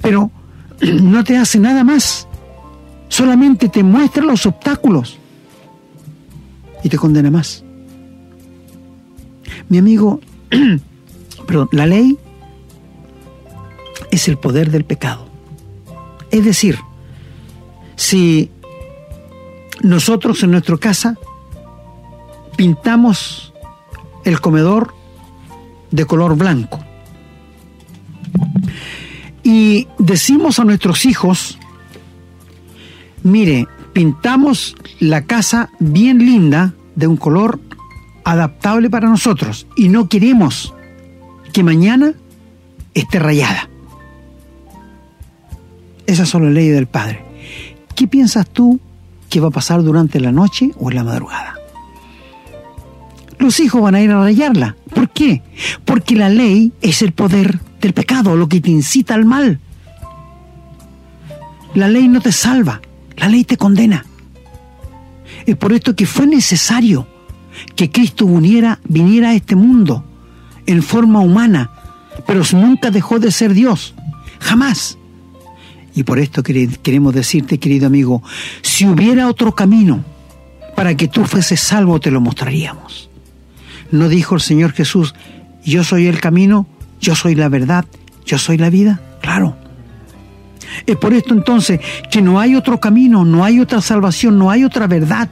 pero 0.02 0.32
no 0.82 1.24
te 1.24 1.38
hace 1.38 1.60
nada 1.60 1.84
más. 1.84 2.28
Solamente 3.10 3.70
te 3.70 3.84
muestra 3.84 4.24
los 4.24 4.46
obstáculos 4.46 5.18
y 6.84 6.90
te 6.90 6.98
condena 6.98 7.32
más. 7.32 7.64
Mi 9.70 9.78
amigo, 9.78 10.20
perdón, 11.48 11.70
la 11.72 11.86
ley 11.86 12.18
es 14.12 14.28
el 14.28 14.38
poder 14.38 14.72
del 14.72 14.84
pecado. 14.84 15.27
Es 16.38 16.46
decir, 16.46 16.78
si 17.96 18.52
nosotros 19.82 20.44
en 20.44 20.52
nuestra 20.52 20.78
casa 20.78 21.18
pintamos 22.56 23.54
el 24.24 24.40
comedor 24.40 24.94
de 25.90 26.06
color 26.06 26.38
blanco 26.38 26.80
y 29.42 29.88
decimos 29.98 30.60
a 30.60 30.64
nuestros 30.64 31.06
hijos, 31.06 31.58
mire, 33.24 33.68
pintamos 33.94 34.76
la 35.00 35.24
casa 35.24 35.72
bien 35.80 36.20
linda 36.20 36.76
de 36.94 37.08
un 37.08 37.18
color 37.18 37.60
adaptable 38.26 38.92
para 38.92 39.10
nosotros 39.10 39.66
y 39.76 39.90
no 39.90 40.08
queremos 40.08 40.76
que 41.52 41.64
mañana 41.64 42.14
esté 42.94 43.18
rayada. 43.18 43.67
Esas 46.08 46.28
son 46.28 46.46
las 46.46 46.54
leyes 46.54 46.74
del 46.74 46.88
Padre. 46.88 47.24
¿Qué 47.96 48.08
piensas 48.08 48.48
tú 48.50 48.80
que 49.30 49.40
va 49.40 49.50
a 49.50 49.52
pasar 49.52 49.84
durante 49.84 50.20
la 50.20 50.32
noche 50.32 50.72
o 50.80 50.90
en 50.90 50.96
la 50.96 51.04
madrugada? 51.04 51.58
los 53.40 53.60
hijos 53.60 53.82
van 53.82 53.96
a 53.96 54.02
ir 54.02 54.12
a 54.12 54.20
rayarla. 54.20 54.76
¿Por 54.94 55.10
qué? 55.10 55.42
Porque 55.86 56.16
la 56.16 56.30
ley 56.30 56.74
es 56.82 57.02
el 57.02 57.12
poder 57.12 57.60
del 57.82 57.94
pecado, 57.94 58.36
lo 58.36 58.50
que 58.50 58.62
te 58.62 58.72
incita 58.72 59.14
al 59.14 59.26
mal. 59.26 59.60
La 61.74 61.88
ley 61.88 62.08
no 62.08 62.22
te 62.22 62.32
salva, 62.32 62.82
la 63.16 63.28
ley 63.28 63.44
te 63.44 63.58
condena. 63.58 64.06
Es 65.46 65.56
por 65.56 65.74
esto 65.74 65.96
que 65.96 66.06
fue 66.06 66.26
necesario 66.26 67.08
que 67.76 67.92
Cristo 67.92 68.26
viniera, 68.26 68.80
viniera 68.88 69.30
a 69.30 69.34
este 69.34 69.56
mundo 69.56 70.04
en 70.66 70.84
forma 70.84 71.20
humana, 71.20 71.72
pero 72.26 72.42
nunca 72.54 72.92
dejó 72.92 73.20
de 73.20 73.32
ser 73.32 73.54
Dios, 73.54 73.94
jamás. 74.40 74.97
Y 75.98 76.04
por 76.04 76.20
esto 76.20 76.44
queremos 76.44 77.16
decirte, 77.16 77.58
querido 77.58 77.88
amigo, 77.88 78.22
si 78.62 78.86
hubiera 78.86 79.28
otro 79.28 79.56
camino 79.56 80.06
para 80.76 80.96
que 80.96 81.08
tú 81.08 81.26
fueses 81.26 81.60
salvo, 81.60 82.00
te 82.00 82.12
lo 82.12 82.22
mostraríamos. 82.22 83.10
¿No 83.90 84.08
dijo 84.08 84.36
el 84.36 84.42
Señor 84.42 84.74
Jesús, 84.74 85.16
yo 85.66 85.84
soy 85.84 86.06
el 86.06 86.20
camino, 86.20 86.68
yo 87.02 87.16
soy 87.16 87.34
la 87.34 87.50
verdad, 87.50 87.84
yo 88.28 88.38
soy 88.38 88.60
la 88.60 88.70
vida? 88.70 89.02
Claro. 89.24 89.58
Es 90.86 90.98
por 90.98 91.16
esto 91.16 91.34
entonces 91.34 91.80
que 92.12 92.22
no 92.22 92.40
hay 92.40 92.54
otro 92.54 92.80
camino, 92.80 93.26
no 93.26 93.44
hay 93.44 93.60
otra 93.60 93.82
salvación, 93.82 94.38
no 94.38 94.52
hay 94.52 94.66
otra 94.66 94.86
verdad. 94.86 95.30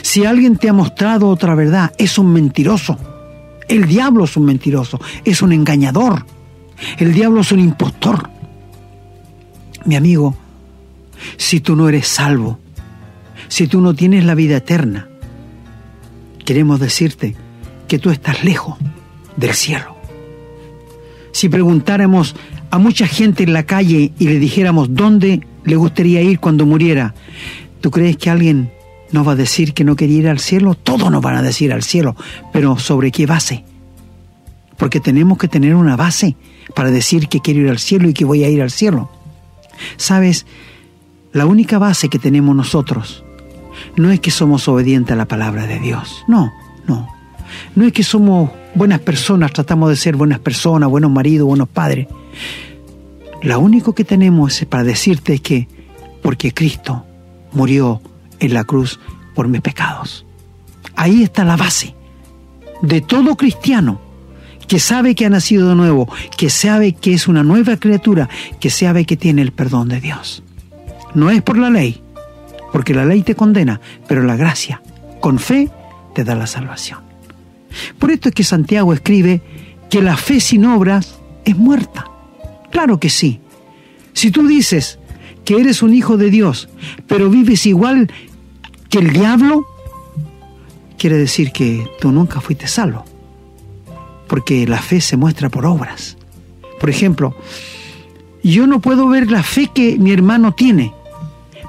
Si 0.00 0.24
alguien 0.24 0.56
te 0.56 0.70
ha 0.70 0.72
mostrado 0.72 1.28
otra 1.28 1.54
verdad, 1.54 1.92
es 1.98 2.16
un 2.16 2.32
mentiroso. 2.32 2.96
El 3.68 3.84
diablo 3.84 4.24
es 4.24 4.34
un 4.38 4.46
mentiroso, 4.46 4.98
es 5.26 5.42
un 5.42 5.52
engañador. 5.52 6.24
El 6.96 7.12
diablo 7.12 7.42
es 7.42 7.52
un 7.52 7.60
impostor. 7.60 8.32
Mi 9.84 9.96
amigo, 9.96 10.34
si 11.36 11.60
tú 11.60 11.76
no 11.76 11.88
eres 11.88 12.08
salvo, 12.08 12.58
si 13.48 13.66
tú 13.66 13.80
no 13.80 13.94
tienes 13.94 14.24
la 14.24 14.34
vida 14.34 14.56
eterna, 14.56 15.08
queremos 16.44 16.80
decirte 16.80 17.36
que 17.88 17.98
tú 17.98 18.10
estás 18.10 18.44
lejos 18.44 18.76
del 19.36 19.54
cielo. 19.54 19.96
Si 21.32 21.48
preguntáramos 21.48 22.34
a 22.70 22.78
mucha 22.78 23.06
gente 23.06 23.42
en 23.42 23.52
la 23.52 23.64
calle 23.64 24.12
y 24.18 24.28
le 24.28 24.38
dijéramos 24.38 24.94
dónde 24.94 25.46
le 25.64 25.76
gustaría 25.76 26.22
ir 26.22 26.40
cuando 26.40 26.66
muriera, 26.66 27.14
¿tú 27.80 27.90
crees 27.90 28.16
que 28.16 28.30
alguien 28.30 28.70
nos 29.12 29.26
va 29.26 29.32
a 29.32 29.36
decir 29.36 29.74
que 29.74 29.84
no 29.84 29.96
quería 29.96 30.18
ir 30.18 30.28
al 30.28 30.38
cielo? 30.38 30.74
Todos 30.74 31.10
nos 31.10 31.22
van 31.22 31.36
a 31.36 31.42
decir 31.42 31.72
al 31.72 31.82
cielo, 31.82 32.16
pero 32.52 32.78
¿sobre 32.78 33.10
qué 33.10 33.26
base? 33.26 33.64
Porque 34.76 35.00
tenemos 35.00 35.38
que 35.38 35.48
tener 35.48 35.74
una 35.74 35.96
base 35.96 36.36
para 36.74 36.90
decir 36.90 37.28
que 37.28 37.40
quiero 37.40 37.60
ir 37.60 37.70
al 37.70 37.78
cielo 37.78 38.08
y 38.08 38.14
que 38.14 38.24
voy 38.24 38.44
a 38.44 38.48
ir 38.48 38.62
al 38.62 38.70
cielo. 38.70 39.10
Sabes, 39.96 40.46
la 41.32 41.46
única 41.46 41.78
base 41.78 42.08
que 42.08 42.18
tenemos 42.18 42.54
nosotros 42.54 43.24
no 43.96 44.10
es 44.10 44.20
que 44.20 44.30
somos 44.30 44.68
obedientes 44.68 45.12
a 45.12 45.16
la 45.16 45.26
palabra 45.26 45.66
de 45.66 45.78
Dios, 45.80 46.24
no, 46.28 46.52
no. 46.86 47.08
No 47.74 47.84
es 47.84 47.92
que 47.92 48.02
somos 48.02 48.50
buenas 48.74 49.00
personas, 49.00 49.52
tratamos 49.52 49.90
de 49.90 49.96
ser 49.96 50.16
buenas 50.16 50.40
personas, 50.40 50.88
buenos 50.88 51.10
maridos, 51.10 51.46
buenos 51.46 51.68
padres. 51.68 52.08
Lo 53.42 53.60
único 53.60 53.94
que 53.94 54.04
tenemos 54.04 54.64
para 54.64 54.84
decirte 54.84 55.34
es 55.34 55.40
que 55.40 55.68
porque 56.22 56.52
Cristo 56.52 57.04
murió 57.52 58.00
en 58.40 58.54
la 58.54 58.64
cruz 58.64 58.98
por 59.34 59.48
mis 59.48 59.60
pecados. 59.60 60.24
Ahí 60.96 61.22
está 61.22 61.44
la 61.44 61.56
base 61.56 61.94
de 62.82 63.00
todo 63.00 63.36
cristiano 63.36 64.00
que 64.68 64.78
sabe 64.78 65.14
que 65.14 65.26
ha 65.26 65.30
nacido 65.30 65.68
de 65.68 65.74
nuevo, 65.74 66.08
que 66.36 66.50
sabe 66.50 66.92
que 66.92 67.14
es 67.14 67.28
una 67.28 67.42
nueva 67.42 67.76
criatura, 67.76 68.28
que 68.60 68.70
sabe 68.70 69.04
que 69.04 69.16
tiene 69.16 69.42
el 69.42 69.52
perdón 69.52 69.88
de 69.88 70.00
Dios. 70.00 70.42
No 71.14 71.30
es 71.30 71.42
por 71.42 71.58
la 71.58 71.70
ley, 71.70 72.02
porque 72.72 72.94
la 72.94 73.04
ley 73.04 73.22
te 73.22 73.34
condena, 73.34 73.80
pero 74.08 74.22
la 74.22 74.36
gracia, 74.36 74.82
con 75.20 75.38
fe, 75.38 75.70
te 76.14 76.24
da 76.24 76.34
la 76.34 76.46
salvación. 76.46 77.00
Por 77.98 78.10
esto 78.10 78.28
es 78.28 78.34
que 78.34 78.44
Santiago 78.44 78.92
escribe 78.92 79.42
que 79.90 80.02
la 80.02 80.16
fe 80.16 80.40
sin 80.40 80.64
obras 80.64 81.18
es 81.44 81.56
muerta. 81.56 82.06
Claro 82.70 82.98
que 82.98 83.10
sí. 83.10 83.40
Si 84.12 84.30
tú 84.30 84.46
dices 84.46 84.98
que 85.44 85.60
eres 85.60 85.82
un 85.82 85.92
hijo 85.92 86.16
de 86.16 86.30
Dios, 86.30 86.68
pero 87.06 87.30
vives 87.30 87.66
igual 87.66 88.10
que 88.88 88.98
el 88.98 89.12
diablo, 89.12 89.66
quiere 90.96 91.16
decir 91.16 91.52
que 91.52 91.86
tú 92.00 92.12
nunca 92.12 92.40
fuiste 92.40 92.66
salvo 92.66 93.04
porque 94.28 94.66
la 94.66 94.80
fe 94.80 95.00
se 95.00 95.16
muestra 95.16 95.48
por 95.48 95.66
obras. 95.66 96.16
Por 96.80 96.90
ejemplo, 96.90 97.36
yo 98.42 98.66
no 98.66 98.80
puedo 98.80 99.08
ver 99.08 99.30
la 99.30 99.42
fe 99.42 99.70
que 99.74 99.98
mi 99.98 100.12
hermano 100.12 100.52
tiene, 100.52 100.92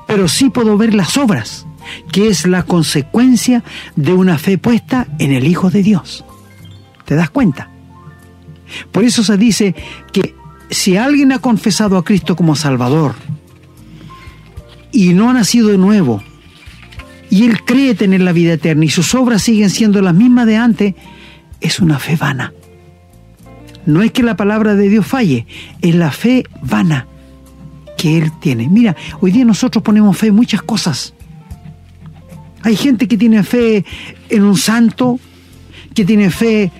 pero 0.08 0.28
sí 0.28 0.50
puedo 0.50 0.78
ver 0.78 0.94
las 0.94 1.18
obras, 1.18 1.65
que 2.12 2.28
es 2.28 2.46
la 2.48 2.63
consecuencia 2.63 3.63
de 3.96 4.13
una 4.13 4.38
fe 4.38 4.58
puesta 4.58 5.08
en 5.20 5.32
el 5.32 5.48
Hijo 5.48 5.70
de 5.70 5.84
Dios. 5.84 6.26
¿Te 7.06 7.15
das 7.15 7.30
cuenta? 7.30 7.70
Por 8.91 9.04
eso 9.04 9.24
se 9.24 9.38
dice 9.38 9.76
que 10.12 10.36
si 10.70 10.98
alguien 10.98 11.32
ha 11.32 11.39
confesado 11.39 11.98
a 11.98 12.04
Cristo 12.04 12.36
como 12.36 12.56
Salvador 12.56 13.15
y 14.91 15.13
no 15.13 15.30
ha 15.30 15.34
nacido 15.34 15.70
de 15.70 15.78
nuevo, 15.78 16.24
y 17.30 17.46
él 17.46 17.63
cree 17.63 17.96
tener 17.96 18.22
la 18.22 18.32
vida 18.32 18.54
eterna 18.54 18.86
y 18.86 18.89
sus 18.89 19.13
obras 19.15 19.41
siguen 19.41 19.70
siendo 19.70 20.02
las 20.02 20.13
mismas 20.13 20.46
de 20.46 20.58
antes, 20.58 20.96
es 21.65 21.80
una 21.80 21.97
fe 21.99 22.15
vana. 22.15 22.54
No 23.86 24.01
es 24.01 24.12
que 24.12 24.23
la 24.23 24.36
palabra 24.36 24.75
de 24.75 24.88
Dios 24.88 25.06
falle, 25.06 25.45
es 25.82 25.95
la 25.95 26.12
fe 26.12 26.43
vana 26.62 27.08
que 27.97 28.17
Él 28.17 28.32
tiene. 28.39 28.69
Mira, 28.69 28.95
hoy 29.19 29.32
día 29.32 29.45
nosotros 29.45 29.84
ponemos 29.84 30.17
fe 30.17 30.28
en 30.28 30.36
muchas 30.36 30.62
cosas. 30.62 31.13
Hay 32.62 32.75
gente 32.75 33.08
que 33.08 33.17
tiene 33.17 33.43
fe 33.43 33.84
en 34.30 34.43
un 34.43 34.58
santo, 34.58 35.19
que 35.93 36.06
tiene 36.06 36.30
fe 36.30 36.71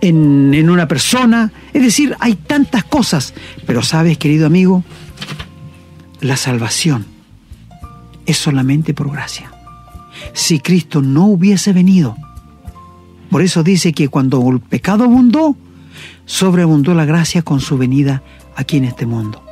en, 0.00 0.52
en, 0.54 0.70
una 0.70 0.88
persona. 0.88 1.52
Es 1.72 1.82
decir, 1.82 2.16
hay 2.20 2.34
tantas 2.34 2.84
cosas. 2.84 3.34
Pero 3.66 3.82
sabes, 3.82 4.18
querido 4.18 4.46
amigo, 4.46 4.84
la 6.20 6.36
salvación 6.36 7.06
es 8.26 8.38
solamente 8.38 8.94
por 8.94 9.10
gracia. 9.10 9.50
Si 10.32 10.60
Cristo 10.60 11.02
no 11.02 11.26
hubiese 11.26 11.72
venido, 11.72 12.16
por 13.30 13.42
eso 13.42 13.62
dice 13.62 13.92
que 13.92 14.08
cuando 14.08 14.48
el 14.50 14.60
pecado 14.60 15.04
abundó, 15.04 15.56
sobreabundó 16.26 16.94
la 16.94 17.04
gracia 17.04 17.42
con 17.42 17.60
su 17.60 17.76
venida 17.78 18.22
aquí 18.56 18.76
en 18.76 18.84
este 18.84 19.06
mundo. 19.06 19.42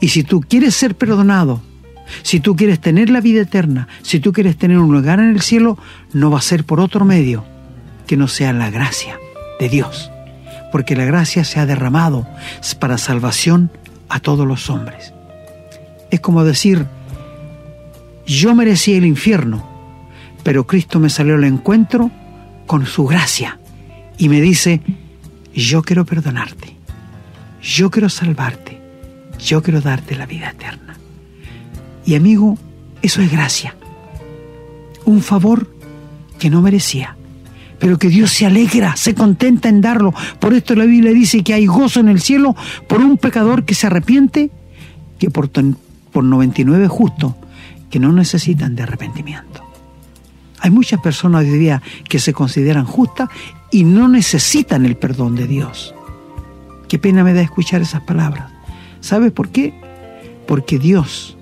Y 0.00 0.08
si 0.08 0.22
tú 0.22 0.40
quieres 0.40 0.74
ser 0.74 0.94
perdonado, 0.94 1.62
si 2.22 2.40
tú 2.40 2.56
quieres 2.56 2.80
tener 2.80 3.10
la 3.10 3.20
vida 3.20 3.42
eterna, 3.42 3.88
si 4.02 4.20
tú 4.20 4.32
quieres 4.32 4.56
tener 4.56 4.78
un 4.78 4.92
lugar 4.92 5.18
en 5.18 5.30
el 5.30 5.40
cielo, 5.40 5.78
no 6.12 6.30
va 6.30 6.38
a 6.38 6.42
ser 6.42 6.64
por 6.64 6.80
otro 6.80 7.04
medio 7.04 7.44
que 8.06 8.16
no 8.16 8.28
sea 8.28 8.52
la 8.52 8.70
gracia 8.70 9.18
de 9.58 9.68
Dios. 9.68 10.10
Porque 10.70 10.96
la 10.96 11.04
gracia 11.04 11.44
se 11.44 11.60
ha 11.60 11.66
derramado 11.66 12.26
para 12.78 12.98
salvación 12.98 13.70
a 14.08 14.20
todos 14.20 14.46
los 14.46 14.68
hombres. 14.68 15.12
Es 16.10 16.20
como 16.20 16.44
decir, 16.44 16.86
yo 18.26 18.54
merecía 18.54 18.98
el 18.98 19.06
infierno, 19.06 19.66
pero 20.42 20.66
Cristo 20.66 21.00
me 21.00 21.10
salió 21.10 21.34
al 21.34 21.44
encuentro 21.44 22.10
con 22.72 22.86
su 22.86 23.04
gracia 23.04 23.58
y 24.16 24.30
me 24.30 24.40
dice, 24.40 24.80
yo 25.54 25.82
quiero 25.82 26.06
perdonarte, 26.06 26.74
yo 27.60 27.90
quiero 27.90 28.08
salvarte, 28.08 28.80
yo 29.38 29.62
quiero 29.62 29.82
darte 29.82 30.16
la 30.16 30.24
vida 30.24 30.48
eterna. 30.48 30.96
Y 32.06 32.14
amigo, 32.14 32.56
eso 33.02 33.20
es 33.20 33.30
gracia, 33.30 33.76
un 35.04 35.20
favor 35.20 35.70
que 36.38 36.48
no 36.48 36.62
merecía, 36.62 37.14
pero 37.78 37.98
que 37.98 38.08
Dios 38.08 38.30
se 38.30 38.46
alegra, 38.46 38.96
se 38.96 39.14
contenta 39.14 39.68
en 39.68 39.82
darlo. 39.82 40.14
Por 40.40 40.54
esto 40.54 40.74
la 40.74 40.86
Biblia 40.86 41.12
dice 41.12 41.44
que 41.44 41.52
hay 41.52 41.66
gozo 41.66 42.00
en 42.00 42.08
el 42.08 42.22
cielo 42.22 42.56
por 42.86 43.02
un 43.02 43.18
pecador 43.18 43.66
que 43.66 43.74
se 43.74 43.88
arrepiente, 43.88 44.50
que 45.18 45.28
por, 45.28 45.50
por 45.50 46.24
99 46.24 46.88
justos 46.88 47.34
que 47.90 47.98
no 47.98 48.12
necesitan 48.12 48.74
de 48.74 48.84
arrepentimiento. 48.84 49.51
Hay 50.62 50.70
muchas 50.70 51.00
personas 51.00 51.42
hoy 51.42 51.58
día 51.58 51.82
que 52.08 52.20
se 52.20 52.32
consideran 52.32 52.84
justas 52.84 53.28
y 53.72 53.82
no 53.82 54.06
necesitan 54.06 54.86
el 54.86 54.96
perdón 54.96 55.34
de 55.34 55.48
Dios. 55.48 55.92
Qué 56.88 57.00
pena 57.00 57.24
me 57.24 57.34
da 57.34 57.42
escuchar 57.42 57.82
esas 57.82 58.02
palabras. 58.02 58.52
¿Sabes 59.00 59.32
por 59.32 59.48
qué? 59.48 59.74
Porque 60.46 60.78
Dios, 60.78 61.36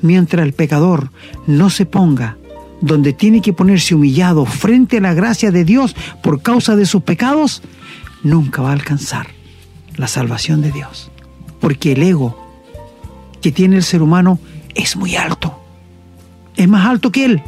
mientras 0.00 0.42
el 0.42 0.54
pecador 0.54 1.10
no 1.46 1.68
se 1.68 1.84
ponga 1.84 2.38
donde 2.80 3.12
tiene 3.12 3.42
que 3.42 3.52
ponerse 3.52 3.94
humillado 3.94 4.46
frente 4.46 4.96
a 4.98 5.02
la 5.02 5.12
gracia 5.12 5.50
de 5.50 5.66
Dios 5.66 5.94
por 6.22 6.40
causa 6.40 6.76
de 6.76 6.86
sus 6.86 7.02
pecados, 7.02 7.62
nunca 8.22 8.62
va 8.62 8.70
a 8.70 8.74
alcanzar 8.74 9.26
la 9.96 10.08
salvación 10.08 10.62
de 10.62 10.72
Dios. 10.72 11.10
Porque 11.60 11.92
el 11.92 12.02
ego 12.02 12.42
que 13.42 13.52
tiene 13.52 13.76
el 13.76 13.82
ser 13.82 14.00
humano 14.00 14.38
es 14.74 14.96
muy 14.96 15.14
alto. 15.14 15.60
Es 16.56 16.66
más 16.66 16.86
alto 16.86 17.12
que 17.12 17.26
él. 17.26 17.42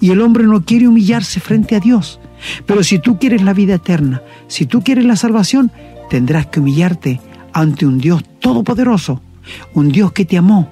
Y 0.00 0.10
el 0.10 0.20
hombre 0.20 0.44
no 0.44 0.64
quiere 0.64 0.88
humillarse 0.88 1.40
frente 1.40 1.76
a 1.76 1.80
Dios. 1.80 2.20
Pero 2.66 2.82
si 2.84 2.98
tú 2.98 3.18
quieres 3.18 3.42
la 3.42 3.52
vida 3.52 3.74
eterna, 3.74 4.22
si 4.46 4.66
tú 4.66 4.82
quieres 4.82 5.04
la 5.04 5.16
salvación, 5.16 5.72
tendrás 6.08 6.46
que 6.46 6.60
humillarte 6.60 7.20
ante 7.52 7.86
un 7.86 7.98
Dios 7.98 8.22
todopoderoso, 8.40 9.20
un 9.74 9.90
Dios 9.90 10.12
que 10.12 10.24
te 10.24 10.38
amó 10.38 10.68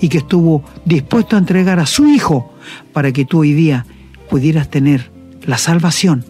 y 0.00 0.08
que 0.08 0.18
estuvo 0.18 0.64
dispuesto 0.84 1.36
a 1.36 1.38
entregar 1.38 1.80
a 1.80 1.86
su 1.86 2.06
Hijo 2.06 2.52
para 2.92 3.12
que 3.12 3.24
tú 3.24 3.40
hoy 3.40 3.52
día 3.52 3.86
pudieras 4.28 4.70
tener 4.70 5.10
la 5.44 5.58
salvación, 5.58 6.24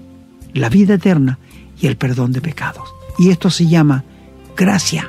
la 0.53 0.68
vida 0.68 0.94
eterna 0.94 1.38
y 1.80 1.86
el 1.86 1.97
perdón 1.97 2.32
de 2.32 2.40
pecados. 2.40 2.88
Y 3.18 3.30
esto 3.30 3.51
se 3.51 3.66
llama 3.66 4.05
gracia. 4.57 5.09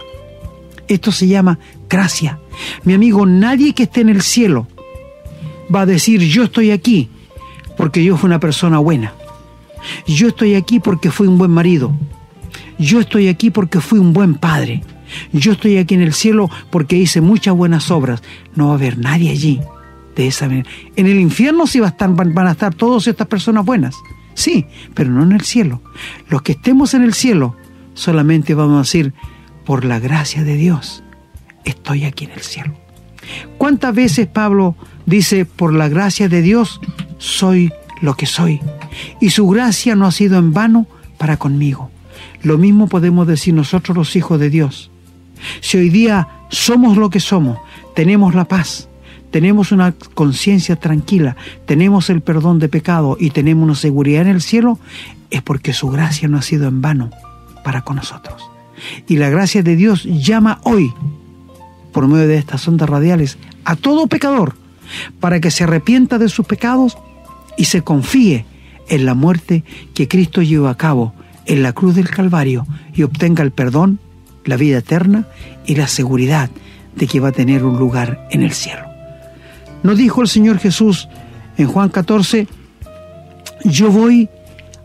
Esto 0.88 1.12
se 1.12 1.28
llama 1.28 1.60
gracia. 1.90 2.40
Mi 2.84 2.94
amigo, 2.94 3.26
nadie 3.26 3.74
que 3.74 3.84
esté 3.84 4.02
en 4.02 4.10
el 4.10 4.22
cielo 4.22 4.68
va 5.74 5.82
a 5.82 5.86
decir 5.86 6.22
yo 6.22 6.44
estoy 6.44 6.72
aquí 6.72 7.10
porque 7.78 8.04
yo 8.04 8.18
fui 8.18 8.28
una 8.28 8.40
persona 8.40 8.80
buena. 8.80 9.14
Yo 10.08 10.30
estoy 10.30 10.56
aquí 10.56 10.80
porque 10.80 11.12
fui 11.12 11.28
un 11.28 11.38
buen 11.38 11.52
marido. 11.52 11.94
Yo 12.78 13.00
estoy 13.00 13.28
aquí 13.28 13.50
porque 13.50 13.80
fui 13.80 14.00
un 14.00 14.14
buen 14.14 14.36
padre. 14.36 14.84
Yo 15.32 15.54
estoy 15.54 15.78
aquí 15.78 15.96
en 15.96 16.02
el 16.02 16.14
cielo 16.14 16.50
porque 16.70 16.98
hice 16.98 17.22
muchas 17.22 17.56
buenas 17.56 17.90
obras. 17.92 18.22
No 18.56 18.68
va 18.68 18.74
a 18.74 18.76
haber 18.76 18.98
nadie 18.98 19.30
allí 19.30 19.62
de 20.16 20.28
esa 20.28 20.48
manera. 20.48 20.70
En 20.96 21.08
el 21.08 21.20
infierno 21.20 21.68
sí 21.68 21.80
va 21.80 21.88
a 21.88 21.90
estar, 21.92 22.10
van 22.14 22.48
a 22.48 22.52
estar 22.52 22.74
todas 22.74 23.08
estas 23.08 23.28
personas 23.28 23.66
buenas. 23.66 23.96
Sí, 24.34 24.66
pero 24.94 25.10
no 25.10 25.24
en 25.24 25.32
el 25.32 25.42
cielo. 25.42 25.82
Los 26.30 26.42
que 26.42 26.54
estemos 26.54 26.94
en 26.94 27.04
el 27.04 27.14
cielo 27.14 27.56
solamente 27.94 28.54
vamos 28.54 28.76
a 28.76 28.82
decir, 28.82 29.14
por 29.66 29.84
la 29.84 30.00
gracia 30.00 30.44
de 30.44 30.56
Dios, 30.56 31.04
estoy 31.66 32.06
aquí 32.06 32.26
en 32.26 32.32
el 32.32 32.42
cielo. 32.42 32.74
¿Cuántas 33.58 33.94
veces 33.94 34.28
Pablo 34.28 34.76
dice, 35.06 35.46
por 35.46 35.74
la 35.74 35.90
gracia 35.90 36.30
de 36.30 36.42
Dios, 36.42 36.80
soy 37.18 37.72
lo 38.02 38.16
que 38.16 38.26
soy? 38.26 38.62
Y 39.20 39.32
su 39.32 39.48
gracia 39.48 39.96
no 39.96 40.06
ha 40.06 40.12
sido 40.12 40.38
en 40.38 40.54
vano 40.54 40.88
para 41.18 41.38
conmigo. 41.38 41.90
Lo 42.44 42.58
mismo 42.58 42.88
podemos 42.88 43.28
decir 43.28 43.54
nosotros 43.54 43.98
los 43.98 44.16
hijos 44.16 44.40
de 44.40 44.50
Dios. 44.50 44.92
Si 45.62 45.78
hoy 45.78 45.90
día 45.90 46.28
somos 46.50 46.98
lo 46.98 47.10
que 47.10 47.20
somos, 47.20 47.58
tenemos 47.96 48.36
la 48.36 48.46
paz, 48.46 48.88
tenemos 49.32 49.72
una 49.72 49.94
conciencia 50.14 50.76
tranquila, 50.76 51.36
tenemos 51.66 52.10
el 52.10 52.22
perdón 52.22 52.60
de 52.60 52.70
pecado 52.70 53.18
y 53.20 53.32
tenemos 53.32 53.64
una 53.66 53.76
seguridad 53.76 54.24
en 54.24 54.30
el 54.30 54.42
cielo, 54.42 54.80
es 55.30 55.42
porque 55.42 55.74
su 55.74 55.90
gracia 55.90 56.28
no 56.28 56.38
ha 56.38 56.42
sido 56.42 56.68
en 56.68 56.82
vano 56.82 57.12
para 57.64 57.82
con 57.82 57.98
nosotros. 57.98 58.50
Y 59.08 59.18
la 59.18 59.30
gracia 59.30 59.64
de 59.64 59.76
Dios 59.76 60.04
llama 60.04 60.60
hoy, 60.64 60.94
por 61.92 62.08
medio 62.08 62.28
de 62.28 62.38
estas 62.38 62.68
ondas 62.68 62.90
radiales, 62.90 63.38
a 63.66 63.76
todo 63.76 64.08
pecador, 64.08 64.56
para 65.20 65.42
que 65.42 65.52
se 65.52 65.66
arrepienta 65.66 66.18
de 66.18 66.30
sus 66.30 66.46
pecados 66.46 66.98
y 67.58 67.66
se 67.66 67.82
confíe 67.82 68.46
en 68.88 69.06
la 69.06 69.16
muerte 69.16 69.64
que 69.94 70.08
Cristo 70.08 70.42
llevó 70.42 70.68
a 70.70 70.78
cabo 70.78 71.14
en 71.46 71.64
la 71.64 71.74
cruz 71.74 71.96
del 71.96 72.10
Calvario 72.10 72.66
y 72.94 73.04
obtenga 73.04 73.44
el 73.44 73.52
perdón, 73.52 74.00
la 74.46 74.56
vida 74.56 74.78
eterna 74.78 75.28
y 75.66 75.76
la 75.76 75.88
seguridad 75.88 76.50
de 76.96 77.08
que 77.08 77.20
va 77.20 77.30
a 77.30 77.34
tener 77.34 77.64
un 77.64 77.78
lugar 77.78 78.28
en 78.32 78.44
el 78.44 78.54
cielo. 78.54 78.86
Nos 79.84 79.98
dijo 79.98 80.22
el 80.22 80.28
Señor 80.28 80.60
Jesús 80.60 81.08
en 81.58 81.68
Juan 81.68 81.90
14, 81.90 82.48
yo 83.66 83.92
voy 83.92 84.30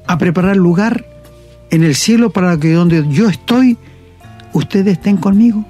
a 0.06 0.18
preparar 0.18 0.56
lugar 0.56 1.04
en 1.70 1.84
el 1.84 1.94
cielo 1.94 2.30
para 2.30 2.58
que 2.58 2.72
donde 2.72 3.06
yo 3.10 3.28
estoy, 3.28 3.78
ustedes 4.52 4.94
estén 4.94 5.16
conmigo. 5.16 5.64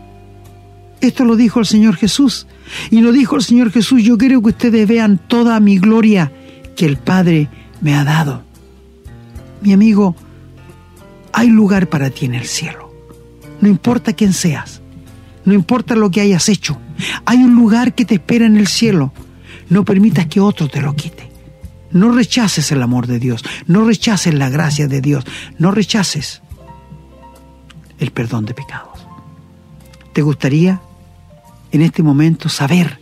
Esto 1.00 1.24
lo 1.24 1.36
dijo 1.36 1.60
el 1.60 1.66
Señor 1.66 1.96
Jesús. 1.96 2.46
Y 2.90 3.00
lo 3.00 3.12
dijo 3.12 3.36
el 3.36 3.42
Señor 3.42 3.70
Jesús, 3.70 4.02
yo 4.02 4.16
quiero 4.16 4.40
que 4.40 4.50
ustedes 4.50 4.86
vean 4.88 5.18
toda 5.18 5.58
mi 5.60 5.78
gloria 5.78 6.32
que 6.76 6.86
el 6.86 6.96
Padre 6.96 7.48
me 7.80 7.94
ha 7.94 8.04
dado. 8.04 8.42
Mi 9.60 9.72
amigo, 9.72 10.16
hay 11.32 11.48
lugar 11.48 11.88
para 11.88 12.10
ti 12.10 12.26
en 12.26 12.34
el 12.34 12.46
cielo. 12.46 12.92
No 13.60 13.68
importa 13.68 14.12
quién 14.12 14.32
seas, 14.32 14.80
no 15.44 15.54
importa 15.54 15.94
lo 15.94 16.10
que 16.10 16.20
hayas 16.20 16.48
hecho, 16.48 16.78
hay 17.24 17.38
un 17.38 17.54
lugar 17.54 17.94
que 17.94 18.04
te 18.04 18.14
espera 18.14 18.46
en 18.46 18.56
el 18.56 18.66
cielo. 18.66 19.12
No 19.68 19.84
permitas 19.84 20.26
que 20.26 20.40
otro 20.40 20.68
te 20.68 20.80
lo 20.80 20.94
quite. 20.94 21.30
No 21.90 22.10
rechaces 22.12 22.72
el 22.72 22.82
amor 22.82 23.06
de 23.06 23.18
Dios, 23.18 23.44
no 23.66 23.84
rechaces 23.84 24.34
la 24.34 24.48
gracia 24.48 24.88
de 24.88 25.00
Dios, 25.00 25.24
no 25.58 25.70
rechaces 25.70 26.42
el 27.98 28.10
perdón 28.10 28.46
de 28.46 28.54
pecados. 28.54 29.06
¿Te 30.12 30.22
gustaría 30.22 30.80
en 31.70 31.82
este 31.82 32.02
momento 32.02 32.48
saber 32.48 32.98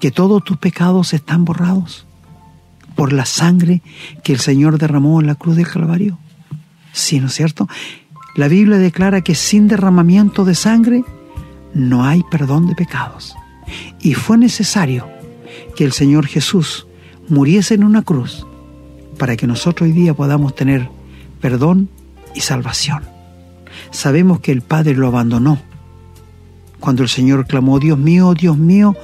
que 0.00 0.10
todos 0.10 0.42
tus 0.42 0.56
pecados 0.56 1.14
están 1.14 1.44
borrados 1.44 2.06
por 2.94 3.12
la 3.12 3.26
sangre 3.26 3.82
que 4.22 4.32
el 4.32 4.40
Señor 4.40 4.78
derramó 4.78 5.20
en 5.20 5.26
la 5.26 5.34
cruz 5.34 5.56
del 5.56 5.68
Calvario? 5.68 6.18
Sí, 6.92 7.20
¿no 7.20 7.26
es 7.26 7.34
cierto? 7.34 7.68
La 8.34 8.48
Biblia 8.48 8.78
declara 8.78 9.20
que 9.20 9.34
sin 9.34 9.68
derramamiento 9.68 10.44
de 10.44 10.54
sangre 10.54 11.04
no 11.74 12.04
hay 12.04 12.22
perdón 12.30 12.66
de 12.66 12.74
pecados. 12.74 13.34
Y 14.00 14.14
fue 14.14 14.38
necesario 14.38 15.08
que 15.76 15.84
el 15.84 15.92
Señor 15.92 16.26
Jesús 16.26 16.86
muriese 17.28 17.74
en 17.74 17.84
una 17.84 18.02
cruz 18.02 18.46
para 19.18 19.36
que 19.36 19.46
nosotros 19.46 19.88
hoy 19.88 19.92
día 19.92 20.14
podamos 20.14 20.54
tener 20.54 20.88
perdón 21.40 21.88
y 22.34 22.40
salvación. 22.40 23.04
Sabemos 23.90 24.40
que 24.40 24.52
el 24.52 24.62
Padre 24.62 24.94
lo 24.94 25.08
abandonó 25.08 25.58
cuando 26.80 27.02
el 27.02 27.08
Señor 27.08 27.46
clamó, 27.46 27.78
Dios 27.78 27.96
mío, 27.96 28.34
Dios 28.34 28.58
mío, 28.58 28.96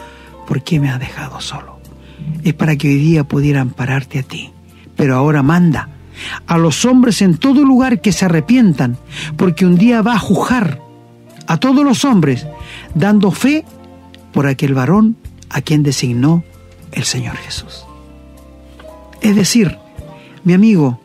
¿por 0.49 0.63
qué 0.63 0.81
me 0.81 0.91
has 0.91 0.99
dejado 0.99 1.41
solo? 1.41 1.78
Es 2.45 2.55
para 2.55 2.77
que 2.77 2.89
hoy 2.89 2.99
día 2.99 3.25
pudieran 3.25 3.71
pararte 3.71 4.21
a 4.21 4.23
ti. 4.23 4.51
Pero 4.97 5.17
ahora 5.17 5.43
manda 5.43 5.89
a 6.47 6.59
los 6.59 6.85
hombres 6.85 7.23
en 7.23 7.37
todo 7.37 7.65
lugar 7.65 8.01
que 8.01 8.13
se 8.13 8.25
arrepientan, 8.25 8.97
porque 9.37 9.67
un 9.67 9.77
día 9.77 10.03
va 10.03 10.15
a 10.15 10.19
juzgar 10.19 10.81
a 11.47 11.59
todos 11.59 11.85
los 11.85 12.05
hombres, 12.05 12.47
dando 12.95 13.31
fe 13.31 13.65
por 14.33 14.47
aquel 14.47 14.75
varón 14.75 15.17
a 15.49 15.63
quien 15.63 15.83
designó 15.83 16.45
el 16.93 17.05
Señor 17.05 17.37
Jesús. 17.37 17.85
Es 19.21 19.35
decir, 19.35 19.79
mi 20.45 20.53
amigo, 20.53 21.01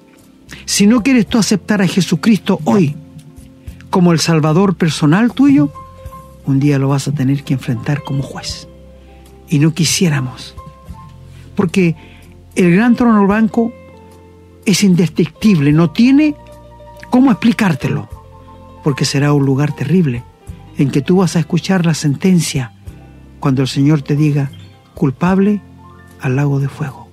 si 0.65 0.88
no 0.88 1.03
quieres 1.03 1.28
tú 1.28 1.38
aceptar 1.38 1.82
a 1.82 1.88
Jesucristo 1.88 2.59
hoy 2.65 2.95
como 3.89 4.11
el 4.11 4.19
Salvador 4.19 4.76
personal 4.76 5.34
tuyo, 5.34 5.71
un 6.45 6.59
día 6.59 6.80
lo 6.80 6.89
vas 6.89 7.07
a 7.07 7.13
tener 7.13 7.43
que 7.43 7.53
enfrentar 7.53 8.03
como 8.03 8.24
juez. 8.24 8.67
Y 9.47 9.59
no 9.59 9.74
quisiéramos, 9.74 10.55
porque 11.56 11.95
el 12.56 12.76
gran 12.76 12.95
trono 12.95 13.26
blanco 13.26 13.72
es 14.66 14.84
indescriptible, 14.84 15.72
no 15.72 15.91
tiene 15.91 16.36
cómo 17.10 17.32
explicártelo, 17.32 18.10
porque 18.84 19.06
será 19.06 19.34
un 19.34 19.45
lugar 19.45 19.76
terrible 19.76 20.24
en 20.78 20.89
que 20.89 21.01
tú 21.01 21.18
vas 21.18 21.36
a 21.36 21.39
escuchar 21.39 21.86
la 21.86 21.93
sentencia 21.93 22.74
cuando 23.39 23.62
el 23.62 23.68
Señor 23.68 24.01
te 24.01 24.16
diga 24.16 24.51
culpable 24.93 25.62
al 26.22 26.36
lago 26.36 26.60
de 26.60 26.70
fuego. 26.70 27.08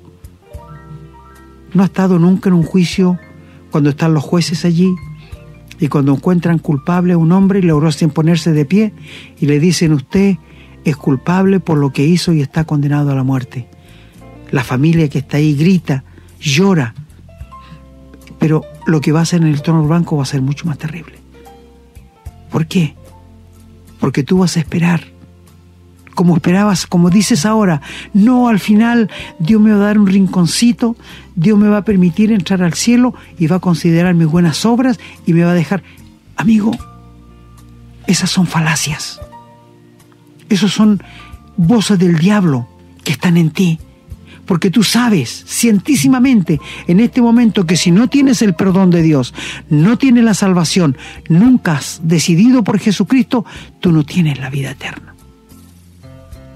¿No 1.72 1.82
ha 1.82 1.86
estado 1.86 2.18
nunca 2.18 2.48
en 2.48 2.54
un 2.54 2.62
juicio 2.62 3.18
cuando 3.70 3.90
están 3.90 4.14
los 4.14 4.24
jueces 4.24 4.64
allí 4.64 4.94
y 5.78 5.88
cuando 5.88 6.12
encuentran 6.12 6.58
culpable 6.58 7.14
a 7.14 7.18
un 7.18 7.32
hombre 7.32 7.60
y 7.60 7.62
logró 7.62 7.90
sin 7.92 8.10
ponerse 8.10 8.52
de 8.52 8.64
pie 8.64 8.92
y 9.38 9.46
le 9.46 9.60
dicen 9.60 9.92
usted 9.92 10.36
es 10.84 10.96
culpable 10.96 11.60
por 11.60 11.78
lo 11.78 11.92
que 11.92 12.04
hizo 12.04 12.32
y 12.32 12.40
está 12.40 12.64
condenado 12.64 13.10
a 13.10 13.14
la 13.14 13.22
muerte? 13.22 13.68
La 14.50 14.64
familia 14.64 15.08
que 15.08 15.18
está 15.18 15.36
ahí 15.36 15.54
grita, 15.54 16.04
llora, 16.40 16.94
pero 18.38 18.64
lo 18.86 19.00
que 19.00 19.12
va 19.12 19.20
a 19.20 19.22
hacer 19.22 19.42
en 19.42 19.48
el 19.48 19.62
trono 19.62 19.86
blanco 19.86 20.16
va 20.16 20.22
a 20.22 20.26
ser 20.26 20.42
mucho 20.42 20.66
más 20.66 20.78
terrible. 20.78 21.18
¿Por 22.50 22.66
qué? 22.66 22.96
porque 24.00 24.24
tú 24.24 24.38
vas 24.38 24.56
a 24.56 24.60
esperar. 24.60 25.04
Como 26.14 26.34
esperabas, 26.34 26.86
como 26.86 27.08
dices 27.08 27.46
ahora, 27.46 27.80
no 28.12 28.48
al 28.48 28.58
final 28.58 29.10
Dios 29.38 29.60
me 29.60 29.70
va 29.70 29.76
a 29.76 29.86
dar 29.86 29.98
un 29.98 30.06
rinconcito, 30.06 30.96
Dios 31.36 31.56
me 31.56 31.68
va 31.68 31.78
a 31.78 31.84
permitir 31.84 32.32
entrar 32.32 32.62
al 32.62 32.74
cielo 32.74 33.14
y 33.38 33.46
va 33.46 33.56
a 33.56 33.60
considerar 33.60 34.14
mis 34.14 34.26
buenas 34.26 34.66
obras 34.66 34.98
y 35.24 35.32
me 35.32 35.44
va 35.44 35.52
a 35.52 35.54
dejar. 35.54 35.82
Amigo, 36.36 36.72
esas 38.06 38.28
son 38.30 38.46
falacias. 38.46 39.20
Esos 40.48 40.72
son 40.72 41.00
voces 41.56 41.98
del 41.98 42.18
diablo 42.18 42.66
que 43.04 43.12
están 43.12 43.36
en 43.36 43.50
ti 43.50 43.78
porque 44.50 44.72
tú 44.72 44.82
sabes 44.82 45.44
cientísimamente 45.46 46.60
en 46.88 46.98
este 46.98 47.22
momento 47.22 47.66
que 47.66 47.76
si 47.76 47.92
no 47.92 48.08
tienes 48.08 48.42
el 48.42 48.54
perdón 48.54 48.90
de 48.90 49.00
Dios, 49.00 49.32
no 49.68 49.96
tienes 49.96 50.24
la 50.24 50.34
salvación, 50.34 50.96
nunca 51.28 51.74
has 51.74 52.00
decidido 52.02 52.64
por 52.64 52.80
Jesucristo, 52.80 53.44
tú 53.78 53.92
no 53.92 54.02
tienes 54.02 54.40
la 54.40 54.50
vida 54.50 54.72
eterna. 54.72 55.14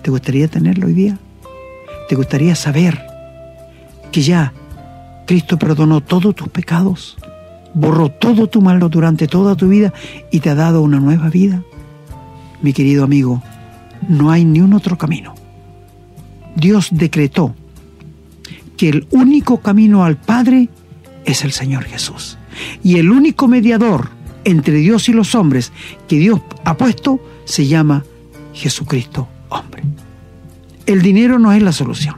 ¿Te 0.02 0.10
gustaría 0.10 0.48
tenerlo 0.48 0.88
hoy 0.88 0.94
día? 0.94 1.18
¿Te 2.08 2.16
gustaría 2.16 2.56
saber 2.56 3.00
que 4.10 4.22
ya 4.22 4.52
Cristo 5.24 5.56
perdonó 5.56 6.00
todos 6.00 6.34
tus 6.34 6.48
pecados, 6.48 7.16
borró 7.74 8.08
todo 8.08 8.48
tu 8.48 8.60
malo 8.60 8.88
durante 8.88 9.28
toda 9.28 9.54
tu 9.54 9.68
vida 9.68 9.92
y 10.32 10.40
te 10.40 10.50
ha 10.50 10.56
dado 10.56 10.82
una 10.82 10.98
nueva 10.98 11.28
vida? 11.28 11.62
Mi 12.60 12.72
querido 12.72 13.04
amigo, 13.04 13.40
no 14.08 14.32
hay 14.32 14.44
ni 14.44 14.58
un 14.58 14.72
otro 14.72 14.98
camino. 14.98 15.36
Dios 16.56 16.88
decretó 16.90 17.54
que 18.76 18.88
el 18.88 19.06
único 19.10 19.60
camino 19.60 20.04
al 20.04 20.16
Padre 20.16 20.68
es 21.24 21.44
el 21.44 21.52
Señor 21.52 21.84
Jesús. 21.84 22.38
Y 22.82 22.98
el 22.98 23.10
único 23.10 23.48
mediador 23.48 24.10
entre 24.44 24.74
Dios 24.74 25.08
y 25.08 25.12
los 25.12 25.34
hombres 25.34 25.72
que 26.08 26.18
Dios 26.18 26.40
ha 26.64 26.76
puesto 26.76 27.20
se 27.44 27.66
llama 27.66 28.04
Jesucristo 28.52 29.28
hombre. 29.48 29.82
El 30.86 31.02
dinero 31.02 31.38
no 31.38 31.52
es 31.52 31.62
la 31.62 31.72
solución. 31.72 32.16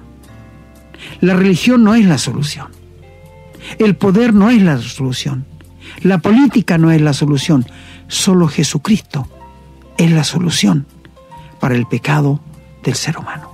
La 1.21 1.35
religión 1.35 1.85
no 1.85 1.95
es 1.95 2.05
la 2.05 2.19
solución. 2.19 2.69
El 3.79 3.97
poder 3.97 4.35
no 4.35 4.51
es 4.51 4.63
la 4.63 4.79
solución. 4.79 5.47
La 6.03 6.19
política 6.19 6.79
no 6.79 6.91
es 6.91 7.01
la 7.01 7.13
solución. 7.13 7.67
Solo 8.09 8.49
Jesucristo 8.49 9.29
es 9.97 10.11
la 10.11 10.25
solución 10.25 10.87
para 11.61 11.75
el 11.75 11.87
pecado 11.87 12.41
del 12.83 12.95
ser 12.95 13.19
humano. 13.19 13.51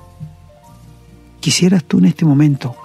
¿Quisieras 1.40 1.84
tú 1.84 1.98
en 1.98 2.06
este 2.06 2.24
momento 2.24 2.76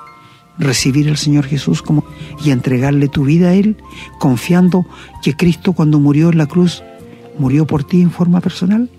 recibir 0.60 1.10
al 1.10 1.18
Señor 1.18 1.46
Jesús 1.46 1.82
como 1.82 2.04
y 2.44 2.52
entregarle 2.52 3.08
tu 3.08 3.26
vida 3.26 3.50
a 3.50 3.54
Él, 3.54 3.78
confiando 4.20 4.86
que 5.24 5.36
Cristo 5.36 5.74
cuando 5.74 6.00
murió 6.00 6.30
en 6.30 6.38
la 6.38 6.48
cruz 6.48 6.84
murió 7.38 7.68
por 7.68 7.84
ti 7.84 8.02
en 8.02 8.12
forma 8.12 8.42
personal? 8.42 8.90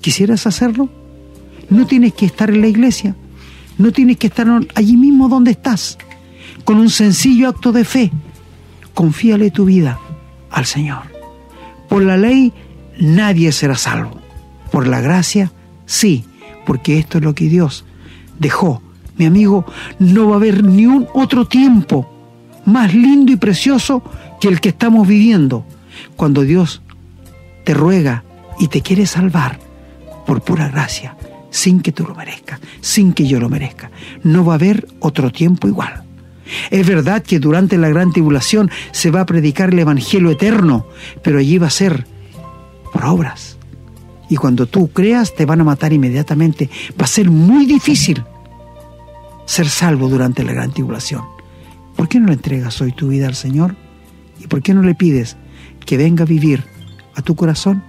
¿Quisieras 0.00 0.46
hacerlo? 0.46 0.88
No 1.70 1.86
tienes 1.86 2.14
que 2.14 2.26
estar 2.26 2.50
en 2.50 2.60
la 2.60 2.68
iglesia, 2.68 3.14
no 3.76 3.92
tienes 3.92 4.16
que 4.16 4.28
estar 4.28 4.48
allí 4.74 4.96
mismo 4.96 5.28
donde 5.28 5.52
estás. 5.52 5.98
Con 6.64 6.78
un 6.78 6.90
sencillo 6.90 7.48
acto 7.48 7.72
de 7.72 7.84
fe, 7.84 8.12
confíale 8.94 9.50
tu 9.50 9.64
vida 9.64 9.98
al 10.50 10.66
Señor. 10.66 11.02
Por 11.88 12.02
la 12.02 12.16
ley 12.16 12.52
nadie 12.98 13.52
será 13.52 13.76
salvo. 13.76 14.20
Por 14.70 14.86
la 14.86 15.00
gracia, 15.00 15.52
sí, 15.86 16.24
porque 16.66 16.98
esto 16.98 17.18
es 17.18 17.24
lo 17.24 17.34
que 17.34 17.48
Dios 17.48 17.84
dejó. 18.38 18.82
Mi 19.18 19.26
amigo, 19.26 19.66
no 19.98 20.28
va 20.28 20.34
a 20.34 20.36
haber 20.36 20.64
ni 20.64 20.86
un 20.86 21.06
otro 21.12 21.46
tiempo 21.46 22.08
más 22.64 22.94
lindo 22.94 23.32
y 23.32 23.36
precioso 23.36 24.02
que 24.40 24.48
el 24.48 24.60
que 24.60 24.68
estamos 24.70 25.06
viviendo, 25.08 25.64
cuando 26.16 26.42
Dios 26.42 26.82
te 27.64 27.74
ruega 27.74 28.24
y 28.58 28.68
te 28.68 28.80
quiere 28.80 29.06
salvar 29.06 29.58
por 30.26 30.42
pura 30.42 30.68
gracia, 30.68 31.16
sin 31.50 31.80
que 31.80 31.92
tú 31.92 32.04
lo 32.04 32.14
merezcas, 32.14 32.60
sin 32.80 33.12
que 33.12 33.26
yo 33.26 33.40
lo 33.40 33.48
merezca. 33.48 33.90
No 34.22 34.44
va 34.44 34.52
a 34.52 34.56
haber 34.56 34.86
otro 35.00 35.32
tiempo 35.32 35.66
igual. 35.66 36.04
Es 36.70 36.86
verdad 36.86 37.22
que 37.22 37.40
durante 37.40 37.76
la 37.76 37.88
gran 37.88 38.12
tribulación 38.12 38.70
se 38.92 39.10
va 39.10 39.22
a 39.22 39.26
predicar 39.26 39.70
el 39.70 39.80
Evangelio 39.80 40.30
eterno, 40.30 40.86
pero 41.22 41.38
allí 41.38 41.58
va 41.58 41.66
a 41.66 41.70
ser 41.70 42.06
por 42.92 43.04
obras. 43.04 43.58
Y 44.30 44.36
cuando 44.36 44.66
tú 44.66 44.88
creas 44.90 45.34
te 45.34 45.46
van 45.46 45.60
a 45.60 45.64
matar 45.64 45.92
inmediatamente. 45.92 46.70
Va 47.00 47.04
a 47.04 47.08
ser 47.08 47.30
muy 47.30 47.66
difícil 47.66 48.22
ser 49.48 49.70
salvo 49.70 50.10
durante 50.10 50.44
la 50.44 50.52
gran 50.52 50.72
tribulación. 50.72 51.24
¿Por 51.96 52.06
qué 52.06 52.20
no 52.20 52.26
le 52.26 52.34
entregas 52.34 52.82
hoy 52.82 52.92
tu 52.92 53.08
vida 53.08 53.26
al 53.26 53.34
Señor? 53.34 53.76
¿Y 54.38 54.46
por 54.46 54.60
qué 54.60 54.74
no 54.74 54.82
le 54.82 54.94
pides 54.94 55.38
que 55.86 55.96
venga 55.96 56.24
a 56.24 56.26
vivir 56.26 56.64
a 57.14 57.22
tu 57.22 57.34
corazón? 57.34 57.82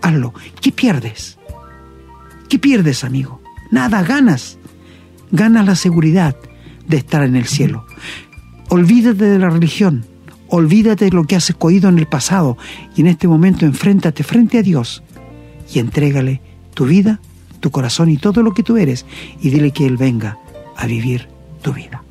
Hazlo. 0.00 0.32
¿Qué 0.60 0.70
pierdes? 0.70 1.38
¿Qué 2.48 2.60
pierdes, 2.60 3.02
amigo? 3.02 3.42
Nada, 3.72 4.04
ganas. 4.04 4.58
Ganas 5.32 5.66
la 5.66 5.74
seguridad 5.74 6.36
de 6.86 6.98
estar 6.98 7.24
en 7.24 7.34
el 7.34 7.46
cielo. 7.46 7.84
Olvídate 8.68 9.24
de 9.24 9.38
la 9.40 9.50
religión, 9.50 10.06
olvídate 10.48 11.06
de 11.06 11.10
lo 11.10 11.24
que 11.24 11.34
has 11.34 11.50
escogido 11.50 11.88
en 11.88 11.98
el 11.98 12.06
pasado 12.06 12.56
y 12.94 13.00
en 13.00 13.08
este 13.08 13.26
momento 13.26 13.66
enfréntate 13.66 14.22
frente 14.22 14.58
a 14.58 14.62
Dios 14.62 15.02
y 15.74 15.80
entrégale 15.80 16.40
tu 16.74 16.86
vida, 16.86 17.20
tu 17.58 17.72
corazón 17.72 18.08
y 18.08 18.18
todo 18.18 18.42
lo 18.42 18.54
que 18.54 18.62
tú 18.62 18.76
eres 18.76 19.04
y 19.40 19.50
dile 19.50 19.72
que 19.72 19.84
Él 19.84 19.96
venga 19.96 20.38
a 20.76 20.86
vivir 20.86 21.28
tu 21.62 21.72
vida. 21.72 22.02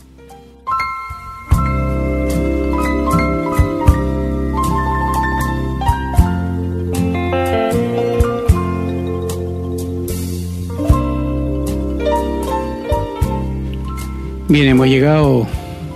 Bien, 14.51 14.68
hemos 14.68 14.88
llegado 14.88 15.47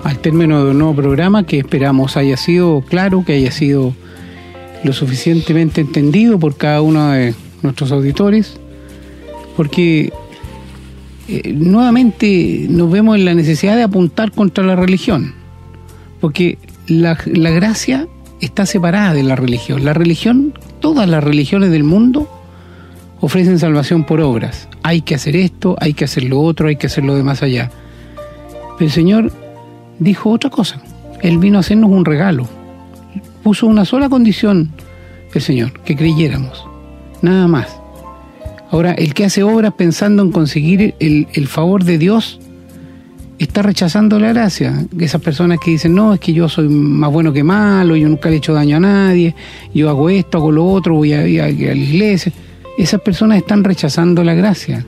al 0.05 0.19
término 0.19 0.63
de 0.63 0.71
un 0.71 0.77
nuevo 0.77 0.95
programa 0.95 1.45
que 1.45 1.57
esperamos 1.57 2.15
haya 2.15 2.37
sido 2.37 2.81
claro, 2.87 3.25
que 3.25 3.33
haya 3.33 3.51
sido 3.51 3.93
lo 4.85 4.93
suficientemente 4.93 5.81
entendido 5.81 6.39
por 6.39 6.55
cada 6.55 6.81
uno 6.81 7.11
de 7.11 7.33
nuestros 7.63 7.91
auditores, 7.91 8.57
porque 9.57 10.13
eh, 11.27 11.53
nuevamente 11.53 12.67
nos 12.69 12.91
vemos 12.91 13.17
en 13.17 13.25
la 13.25 13.33
necesidad 13.33 13.75
de 13.75 13.83
apuntar 13.83 14.31
contra 14.31 14.63
la 14.63 14.75
religión, 14.75 15.33
porque 16.19 16.57
la, 16.87 17.17
la 17.25 17.49
gracia 17.51 18.07
está 18.41 18.65
separada 18.65 19.13
de 19.13 19.23
la 19.23 19.35
religión. 19.35 19.85
La 19.85 19.93
religión, 19.93 20.53
todas 20.79 21.07
las 21.09 21.23
religiones 21.23 21.71
del 21.71 21.83
mundo 21.83 22.29
ofrecen 23.21 23.59
salvación 23.59 24.03
por 24.03 24.21
obras. 24.21 24.67
Hay 24.83 25.01
que 25.01 25.15
hacer 25.15 25.35
esto, 25.35 25.75
hay 25.79 25.93
que 25.93 26.05
hacer 26.05 26.23
lo 26.25 26.41
otro, 26.41 26.67
hay 26.67 26.75
que 26.75 26.87
hacer 26.87 27.03
lo 27.03 27.15
de 27.15 27.23
más 27.23 27.41
allá. 27.41 27.71
Pero 28.77 28.87
el 28.87 28.91
Señor 28.91 29.31
dijo 29.99 30.29
otra 30.31 30.49
cosa. 30.49 30.81
Él 31.21 31.37
vino 31.39 31.57
a 31.57 31.61
hacernos 31.61 31.89
un 31.89 32.05
regalo. 32.05 32.47
Puso 33.41 33.67
una 33.67 33.85
sola 33.85 34.09
condición 34.09 34.71
el 35.35 35.41
Señor, 35.41 35.73
que 35.81 35.95
creyéramos. 35.95 36.65
Nada 37.21 37.47
más. 37.47 37.77
Ahora, 38.71 38.93
el 38.93 39.13
que 39.13 39.25
hace 39.25 39.43
obras 39.43 39.73
pensando 39.73 40.23
en 40.23 40.31
conseguir 40.31 40.95
el, 40.99 41.47
favor 41.47 41.83
de 41.83 41.97
Dios, 41.97 42.39
está 43.39 43.61
rechazando 43.61 44.19
la 44.19 44.29
gracia. 44.33 44.85
Esas 44.99 45.21
personas 45.21 45.59
que 45.59 45.71
dicen, 45.71 45.93
no, 45.93 46.13
es 46.13 46.19
que 46.19 46.33
yo 46.33 46.49
soy 46.49 46.67
más 46.67 47.11
bueno 47.11 47.31
que 47.31 47.43
malo, 47.43 47.95
yo 47.95 48.07
nunca 48.09 48.29
le 48.29 48.35
he 48.35 48.37
hecho 48.39 48.53
daño 48.53 48.77
a 48.77 48.79
nadie, 48.79 49.35
yo 49.73 49.89
hago 49.89 50.09
esto, 50.09 50.37
hago 50.37 50.51
lo 50.51 50.65
otro, 50.65 50.95
voy 50.95 51.13
a, 51.13 51.19
a, 51.19 51.45
a 51.45 51.49
la 51.49 51.73
iglesia. 51.75 52.31
Esas 52.77 53.01
personas 53.01 53.37
están 53.37 53.63
rechazando 53.63 54.23
la 54.23 54.33
gracia 54.33 54.85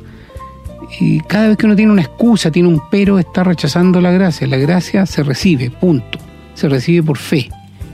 y 0.99 1.19
cada 1.21 1.49
vez 1.49 1.57
que 1.57 1.65
uno 1.65 1.75
tiene 1.75 1.91
una 1.91 2.01
excusa, 2.01 2.51
tiene 2.51 2.69
un 2.69 2.81
pero, 2.89 3.19
está 3.19 3.43
rechazando 3.43 4.01
la 4.01 4.11
gracia. 4.11 4.47
La 4.47 4.57
gracia 4.57 5.05
se 5.05 5.23
recibe, 5.23 5.69
punto. 5.69 6.19
Se 6.53 6.69
recibe 6.69 7.03
por 7.03 7.17
fe 7.17 7.49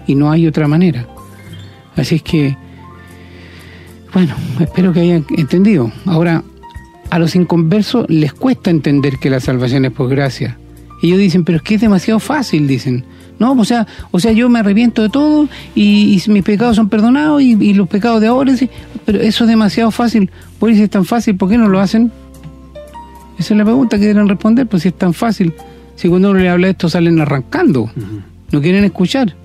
y 0.08 0.16
no 0.16 0.32
hay 0.32 0.48
otra 0.48 0.68
manera. 0.68 1.08
Así 1.96 2.16
es 2.16 2.24
que, 2.24 2.56
bueno, 4.14 4.36
espero 4.60 4.94
que 4.94 5.02
hayan 5.02 5.26
entendido. 5.36 5.92
Ahora, 6.06 6.44
a 7.10 7.20
los 7.20 7.36
inconversos 7.36 8.06
les 8.10 8.34
cuesta 8.34 8.70
entender 8.70 9.18
que 9.20 9.30
la 9.30 9.40
salvación 9.40 9.86
es 9.86 9.92
por 9.92 10.10
gracia. 10.10 10.58
Ellos 11.02 11.18
dicen, 11.20 11.44
pero 11.44 11.58
es 11.58 11.62
que 11.64 11.76
es 11.76 11.82
demasiado 11.82 12.20
fácil, 12.20 12.68
dicen. 12.68 13.04
No, 13.40 13.54
o 13.54 13.66
sea, 13.66 13.88
o 14.12 14.20
sea, 14.20 14.32
yo 14.32 14.48
me 14.48 14.60
arrepiento 14.60 15.02
de 15.02 15.10
todo 15.10 15.50
y, 15.76 16.22
y 16.26 16.32
mis 16.32 16.44
pecados 16.44 16.76
son 16.76 16.88
perdonados 16.88 17.42
y, 17.42 17.52
y, 17.60 17.74
los 17.74 17.90
pecados 17.90 18.22
de 18.22 18.28
ahora, 18.28 18.56
sí, 18.56 18.70
pero 19.06 19.20
eso 19.20 19.44
es 19.44 19.50
demasiado 19.50 19.92
fácil. 19.92 20.30
Por 20.60 20.70
eso 20.70 20.84
es 20.84 20.90
tan 20.90 21.04
fácil, 21.04 21.36
¿por 21.36 21.50
qué 21.50 21.58
no 21.58 21.68
lo 21.68 21.80
hacen? 21.80 22.12
Esa 23.38 23.54
es 23.54 23.58
la 23.58 23.66
pregunta 23.66 23.98
que 23.98 24.06
deben 24.06 24.30
responder, 24.30 24.68
pues 24.68 24.84
si 24.84 24.90
es 24.90 24.98
tan 24.98 25.14
fácil. 25.14 25.54
Si 25.96 26.08
cuando 26.08 26.30
uno 26.30 26.40
le 26.40 26.50
habla 26.50 26.68
de 26.68 26.72
esto 26.72 26.88
salen 26.88 27.20
arrancando, 27.20 27.82
uh 27.82 27.88
-huh. 27.88 28.24
no 28.52 28.62
quieren 28.62 28.84
escuchar. 28.86 29.36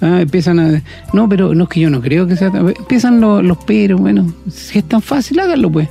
Ah, 0.00 0.20
empiezan 0.20 0.58
a... 0.58 0.82
No, 1.12 1.28
pero 1.28 1.54
no 1.54 1.64
es 1.64 1.70
que 1.70 1.80
yo 1.80 1.90
no 1.90 2.00
creo 2.00 2.26
que 2.26 2.36
sea... 2.36 2.50
Tan... 2.50 2.68
Empiezan 2.68 3.20
los, 3.20 3.42
los 3.42 3.58
peros, 3.58 4.00
bueno, 4.00 4.32
si 4.50 4.78
es 4.78 4.84
tan 4.84 5.02
fácil, 5.02 5.40
háganlo 5.40 5.70
pues. 5.70 5.88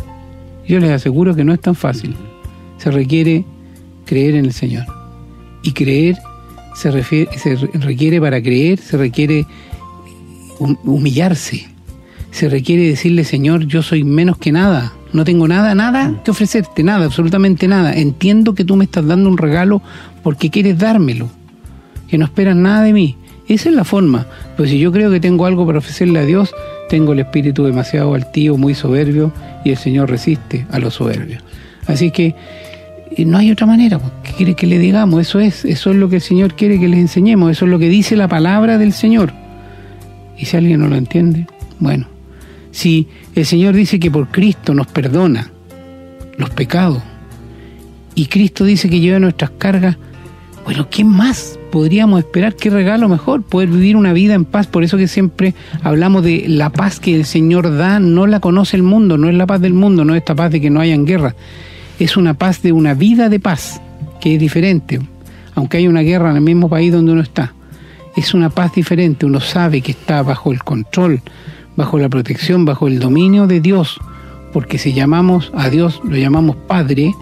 Yo 0.68 0.80
les 0.80 0.91
aseguro 0.91 1.36
que 1.36 1.43
no 1.43 1.53
es 1.53 1.60
tan 1.60 1.76
fácil. 1.76 2.16
Se 2.78 2.91
requiere 2.91 3.45
creer 4.05 4.36
en 4.36 4.45
el 4.45 4.53
Señor. 4.53 4.86
Y 5.64 5.74
creer 5.74 6.18
se, 6.76 6.91
refiere, 6.91 7.38
se 7.38 7.55
requiere 7.55 8.22
para 8.22 8.41
creer, 8.41 8.80
se 8.80 8.97
requiere 8.97 9.45
humillarse. 10.60 11.68
Se 12.32 12.47
requiere 12.49 12.88
decirle, 12.88 13.24
Señor, 13.24 13.66
yo 13.66 13.82
soy 13.82 14.03
menos 14.03 14.38
que 14.38 14.51
nada 14.51 14.93
no 15.12 15.26
tengo 15.26 15.47
nada, 15.47 15.74
nada 15.74 16.22
que 16.24 16.32
ofrecerte, 16.32 16.84
nada, 16.84 17.05
absolutamente 17.05 17.68
nada. 17.68 17.93
Entiendo 17.93 18.53
que 18.53 18.64
tú 18.64 18.76
me 18.76 18.86
estás 18.86 19.05
dando 19.05 19.30
un 19.30 19.38
regalo 19.38 19.82
porque 20.24 20.49
quieres 20.49 20.78
dármelo, 20.78 21.30
que 22.07 22.18
no 22.18 22.26
esperas 22.26 22.55
nada 22.55 22.84
de 22.84 22.93
mí. 22.93 23.18
Esa 23.50 23.70
es 23.70 23.76
la 23.76 23.84
forma. 23.84 24.28
Pues 24.56 24.70
si 24.70 24.80
yo 24.80 24.91
creo 24.91 25.12
que 25.12 25.20
tengo 25.20 25.45
algo 25.45 25.66
para 25.66 25.80
ofrecerle 25.80 26.20
a 26.20 26.26
Dios, 26.26 26.54
tengo 26.88 27.14
el 27.14 27.20
espíritu 27.20 27.66
demasiado 27.66 28.14
altivo, 28.14 28.58
muy 28.58 28.76
soberbio, 28.76 29.34
y 29.66 29.72
el 29.72 29.78
Señor 29.78 30.10
resiste 30.10 30.66
a 30.72 30.80
los 30.80 30.93
soberbios. 30.93 31.43
Así 31.88 32.12
que 32.12 32.36
no 33.18 33.38
hay 33.39 33.52
otra 33.52 33.66
manera. 33.66 34.00
¿Qué 34.24 34.32
quiere 34.34 34.54
que 34.54 34.68
le 34.68 34.78
digamos? 34.80 35.20
Eso 35.20 35.39
es, 35.39 35.66
eso 35.66 35.89
es 35.89 35.95
lo 35.97 36.10
que 36.10 36.18
el 36.18 36.22
Señor 36.22 36.56
quiere 36.56 36.80
que 36.80 36.88
les 36.88 37.00
enseñemos, 37.00 37.52
eso 37.52 37.66
es 37.66 37.72
lo 37.72 37.80
que 37.80 37.89
dice 37.89 38.16
la 38.16 38.28
palabra 38.28 38.78
del 38.78 38.93
Señor. 38.93 39.34
Y 40.38 40.45
si 40.45 40.56
alguien 40.56 40.80
no 40.80 40.88
lo 40.88 40.95
entiende, 40.95 41.47
bueno, 41.80 42.08
si 42.72 43.08
el 43.36 43.45
Señor 43.45 43.76
dice 43.76 44.00
que 44.00 44.12
por 44.12 44.30
Cristo 44.30 44.74
nos 44.74 44.88
perdona 44.88 45.52
los 46.38 46.50
pecados 46.52 47.02
y 48.16 48.28
Cristo 48.28 48.64
dice 48.64 48.89
que 48.89 49.00
lleva 49.00 49.20
nuestras 49.20 49.50
cargas, 49.52 49.97
bueno, 50.64 50.88
¿qué 50.89 51.04
más 51.04 51.59
podríamos 51.70 52.20
esperar? 52.20 52.56
¿Qué 52.56 52.70
regalo 52.70 53.08
mejor? 53.08 53.44
Poder 53.44 53.70
vivir 53.70 53.96
una 53.96 54.14
vida 54.14 54.34
en 54.34 54.46
paz. 54.46 54.68
Por 54.68 54.84
eso 54.84 54.98
que 54.98 55.08
siempre 55.08 55.54
hablamos 55.84 56.24
de 56.24 56.46
la 56.48 56.70
paz 56.70 57.00
que 57.00 57.16
el 57.16 57.26
Señor 57.26 57.76
da, 57.78 58.00
no 58.00 58.28
la 58.28 58.40
conoce 58.40 58.78
el 58.78 58.84
mundo, 58.84 59.18
no 59.18 59.30
es 59.30 59.36
la 59.36 59.48
paz 59.48 59.62
del 59.62 59.74
mundo, 59.74 60.06
no 60.06 60.14
es 60.16 60.20
esta 60.20 60.36
paz 60.36 60.52
de 60.52 60.62
que 60.62 60.70
no 60.70 60.80
hayan 60.80 61.06
guerra. 61.06 61.36
Es 62.00 62.18
una 62.18 62.34
paz 62.34 62.62
de 62.62 62.72
una 62.72 62.94
vida 62.94 63.30
de 63.30 63.40
paz, 63.40 63.82
que 64.20 64.36
es 64.36 64.40
diferente, 64.40 65.00
aunque 65.56 65.78
haya 65.78 65.90
una 65.90 66.02
guerra 66.02 66.32
en 66.32 66.38
el 66.38 66.42
mismo 66.42 66.70
país 66.70 66.92
donde 66.92 67.12
uno 67.12 67.22
está. 67.22 67.54
Es 68.16 68.34
una 68.34 68.50
paz 68.50 68.74
diferente, 68.74 69.26
uno 69.26 69.40
sabe 69.40 69.82
que 69.82 69.92
está 69.92 70.24
bajo 70.24 70.52
el 70.52 70.64
control, 70.64 71.22
bajo 71.76 72.00
la 72.00 72.10
protección, 72.10 72.66
bajo 72.66 72.88
el 72.88 73.00
dominio 73.00 73.48
de 73.48 73.62
Dios, 73.62 74.00
porque 74.52 74.78
si 74.78 74.94
llamamos 74.94 75.52
a 75.54 75.70
Dios, 75.70 76.02
lo 76.04 76.18
llamamos 76.18 76.56
Padre, 76.68 77.14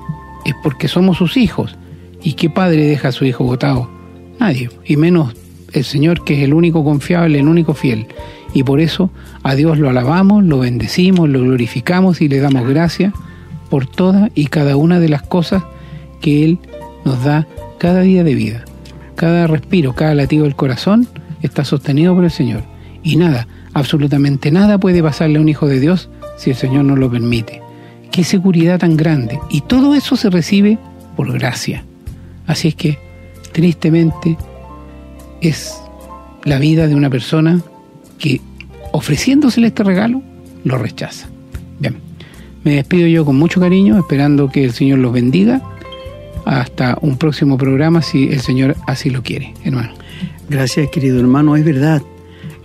es 0.46 0.54
porque 0.64 0.88
somos 0.88 1.18
sus 1.18 1.38
hijos. 1.38 1.76
¿Y 2.24 2.34
qué 2.34 2.50
padre 2.50 2.86
deja 2.86 3.10
a 3.10 3.12
su 3.12 3.26
hijo 3.26 3.44
votado? 3.44 3.97
Nadie. 4.40 4.70
Y 4.86 4.98
menos 4.98 5.34
el 5.74 5.84
Señor 5.84 6.24
que 6.24 6.36
es 6.36 6.44
el 6.44 6.54
único 6.54 6.84
confiable, 6.84 7.40
el 7.40 7.48
único 7.48 7.74
fiel. 7.74 8.08
Y 8.54 8.64
por 8.64 8.80
eso 8.80 9.12
a 9.44 9.56
Dios 9.56 9.78
lo 9.78 9.90
alabamos, 9.90 10.44
lo 10.44 10.60
bendecimos, 10.60 11.30
lo 11.30 11.42
glorificamos 11.42 12.22
y 12.22 12.28
le 12.28 12.40
damos 12.40 12.68
gracias 12.68 13.14
por 13.70 13.86
todas 13.86 14.32
y 14.36 14.48
cada 14.48 14.78
una 14.78 15.00
de 15.00 15.10
las 15.10 15.22
cosas 15.22 15.64
que 16.22 16.44
Él 16.44 16.60
nos 17.06 17.24
da 17.24 17.48
cada 17.78 18.02
día 18.02 18.24
de 18.24 18.36
vida. 18.36 18.66
Cada 19.16 19.48
respiro, 19.48 19.94
cada 19.94 20.16
latido 20.16 20.46
del 20.46 20.56
corazón 20.56 21.08
está 21.42 21.66
sostenido 21.66 22.16
por 22.16 22.24
el 22.24 22.32
Señor. 22.32 22.64
Y 23.04 23.16
nada, 23.16 23.48
absolutamente 23.74 24.52
nada 24.52 24.80
puede 24.80 25.04
pasarle 25.04 25.38
a 25.38 25.42
un 25.42 25.50
hijo 25.50 25.68
de 25.68 25.80
Dios 25.80 26.10
si 26.38 26.52
el 26.52 26.56
Señor 26.56 26.86
no 26.86 26.96
lo 26.96 27.10
permite. 27.10 27.62
Qué 28.12 28.24
seguridad 28.24 28.80
tan 28.80 28.98
grande. 28.98 29.40
Y 29.50 29.62
todo 29.62 29.96
eso 29.96 30.16
se 30.16 30.30
recibe 30.30 30.78
por 31.16 31.32
gracia. 31.34 31.84
Así 32.46 32.70
es 32.70 32.76
que, 32.76 33.00
tristemente, 33.58 34.38
es 35.42 35.82
la 36.44 36.60
vida 36.60 36.86
de 36.86 36.94
una 36.94 37.10
persona 37.10 37.60
que, 38.20 38.40
ofreciéndosele 38.92 39.66
este 39.66 39.82
regalo, 39.84 40.22
lo 40.64 40.78
rechaza. 40.78 41.28
Bien, 41.80 41.98
me 42.64 42.76
despido 42.76 43.08
yo 43.08 43.26
con 43.26 43.36
mucho 43.36 43.60
cariño, 43.60 43.98
esperando 43.98 44.52
que 44.52 44.64
el 44.64 44.74
Señor 44.74 45.00
los 45.00 45.12
bendiga. 45.12 45.64
Hasta 46.46 47.00
un 47.02 47.18
próximo 47.18 47.58
programa, 47.58 48.04
si 48.04 48.28
el 48.30 48.42
Señor 48.42 48.76
así 48.86 49.10
lo 49.10 49.24
quiere, 49.24 49.56
hermano. 49.64 49.94
Gracias, 50.48 50.92
querido 50.92 51.20
hermano. 51.20 51.56
Es 51.56 51.66
verdad, 51.66 52.04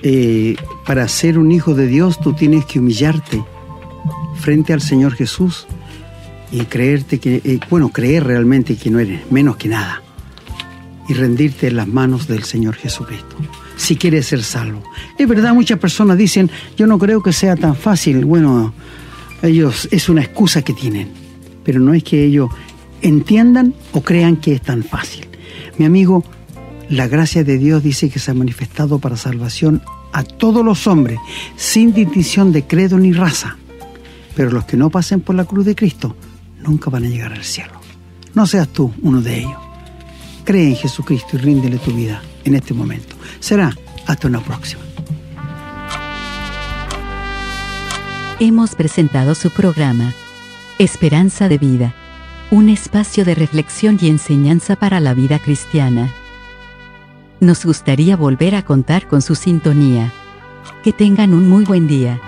eh, 0.03 0.57
para 0.87 1.09
ser 1.09 1.39
un 1.39 1.53
hijo 1.53 1.75
de 1.75 1.87
Dios 1.87 2.21
tú 2.21 2.35
tienes 2.35 2.67
que 2.67 2.81
humillarte 2.81 3.43
frente 4.35 4.75
al 4.75 4.83
Señor 4.83 5.15
Jesús 5.15 5.67
y 6.53 6.67
creerte 6.67 7.19
que, 7.19 7.37
eh, 7.37 7.61
bueno, 7.71 7.89
creer 7.89 8.25
realmente 8.25 8.77
que 8.77 8.91
no 8.91 8.99
eres 8.99 9.23
menos 9.31 9.57
que 9.57 9.71
nada 9.71 10.02
y 11.09 11.15
rendirte 11.15 11.69
en 11.69 11.77
las 11.77 11.89
manos 11.89 12.29
del 12.29 12.45
Señor 12.45 12.77
Jesucristo, 12.77 13.37
si 13.77 13.97
quieres 13.97 14.27
ser 14.27 14.43
salvo. 14.43 14.83
Es 15.19 15.27
verdad, 15.27 15.55
muchas 15.55 15.79
personas 15.79 16.17
dicen, 16.17 16.51
yo 16.77 16.87
no 16.87 16.99
creo 16.99 17.23
que 17.23 17.33
sea 17.33 17.57
tan 17.57 17.75
fácil. 17.75 18.25
Bueno, 18.25 18.73
ellos 19.43 19.89
es 19.91 20.09
una 20.09 20.23
excusa 20.23 20.63
que 20.63 20.73
tienen, 20.73 21.09
pero 21.65 21.81
no 21.81 21.95
es 21.95 22.05
que 22.05 22.25
ellos 22.25 22.51
entiendan 23.03 23.75
o 23.93 24.03
crean 24.03 24.37
que 24.37 24.55
es 24.55 24.63
tan 24.63 24.83
fácil. 24.83 25.27
Mi 25.79 25.85
amigo, 25.85 26.25
la 26.89 27.09
gracia 27.09 27.43
de 27.45 27.59
Dios 27.59 27.83
dice 27.83 28.09
que 28.09 28.19
se 28.19 28.31
ha 28.31 28.35
manifestado 28.35 28.99
para 28.99 29.17
salvación 29.17 29.83
a 30.13 30.23
todos 30.23 30.65
los 30.65 30.87
hombres, 30.87 31.19
sin 31.57 31.93
distinción 31.93 32.53
de 32.53 32.65
credo 32.67 32.99
ni 32.99 33.13
raza. 33.13 33.57
Pero 34.37 34.51
los 34.51 34.65
que 34.65 34.77
no 34.77 34.91
pasen 34.91 35.21
por 35.21 35.35
la 35.35 35.45
cruz 35.45 35.65
de 35.65 35.75
Cristo 35.75 36.17
nunca 36.63 36.91
van 36.91 37.05
a 37.05 37.09
llegar 37.09 37.33
al 37.33 37.45
cielo. 37.45 37.73
No 38.35 38.47
seas 38.47 38.69
tú 38.69 38.93
uno 39.03 39.21
de 39.21 39.41
ellos. 39.41 39.62
Cree 40.45 40.69
en 40.71 40.77
Jesucristo 40.77 41.37
y 41.37 41.39
ríndele 41.39 41.79
tu 41.79 41.93
vida 41.93 42.23
en 42.45 42.55
este 42.55 42.75
momento. 42.75 43.15
Será 43.41 43.77
hasta 44.07 44.29
una 44.29 44.41
próxima. 44.41 44.83
Hemos 48.41 48.75
presentado 48.75 49.37
su 49.37 49.51
programa, 49.51 50.15
Esperanza 50.79 51.49
de 51.49 51.59
Vida, 51.59 51.95
un 52.51 52.69
espacio 52.69 53.25
de 53.25 53.37
reflexión 53.37 53.99
y 54.01 54.09
enseñanza 54.09 54.75
para 54.75 54.99
la 54.99 55.15
vida 55.15 55.39
cristiana. 55.39 56.13
Nos 57.39 57.65
gustaría 57.65 58.17
volver 58.17 58.57
a 58.57 58.65
contar 58.65 59.07
con 59.07 59.23
su 59.23 59.37
sintonía. 59.37 60.13
Que 60.83 60.93
tengan 60.93 61.35
un 61.35 61.49
muy 61.49 61.65
buen 61.65 61.87
día. 61.87 62.21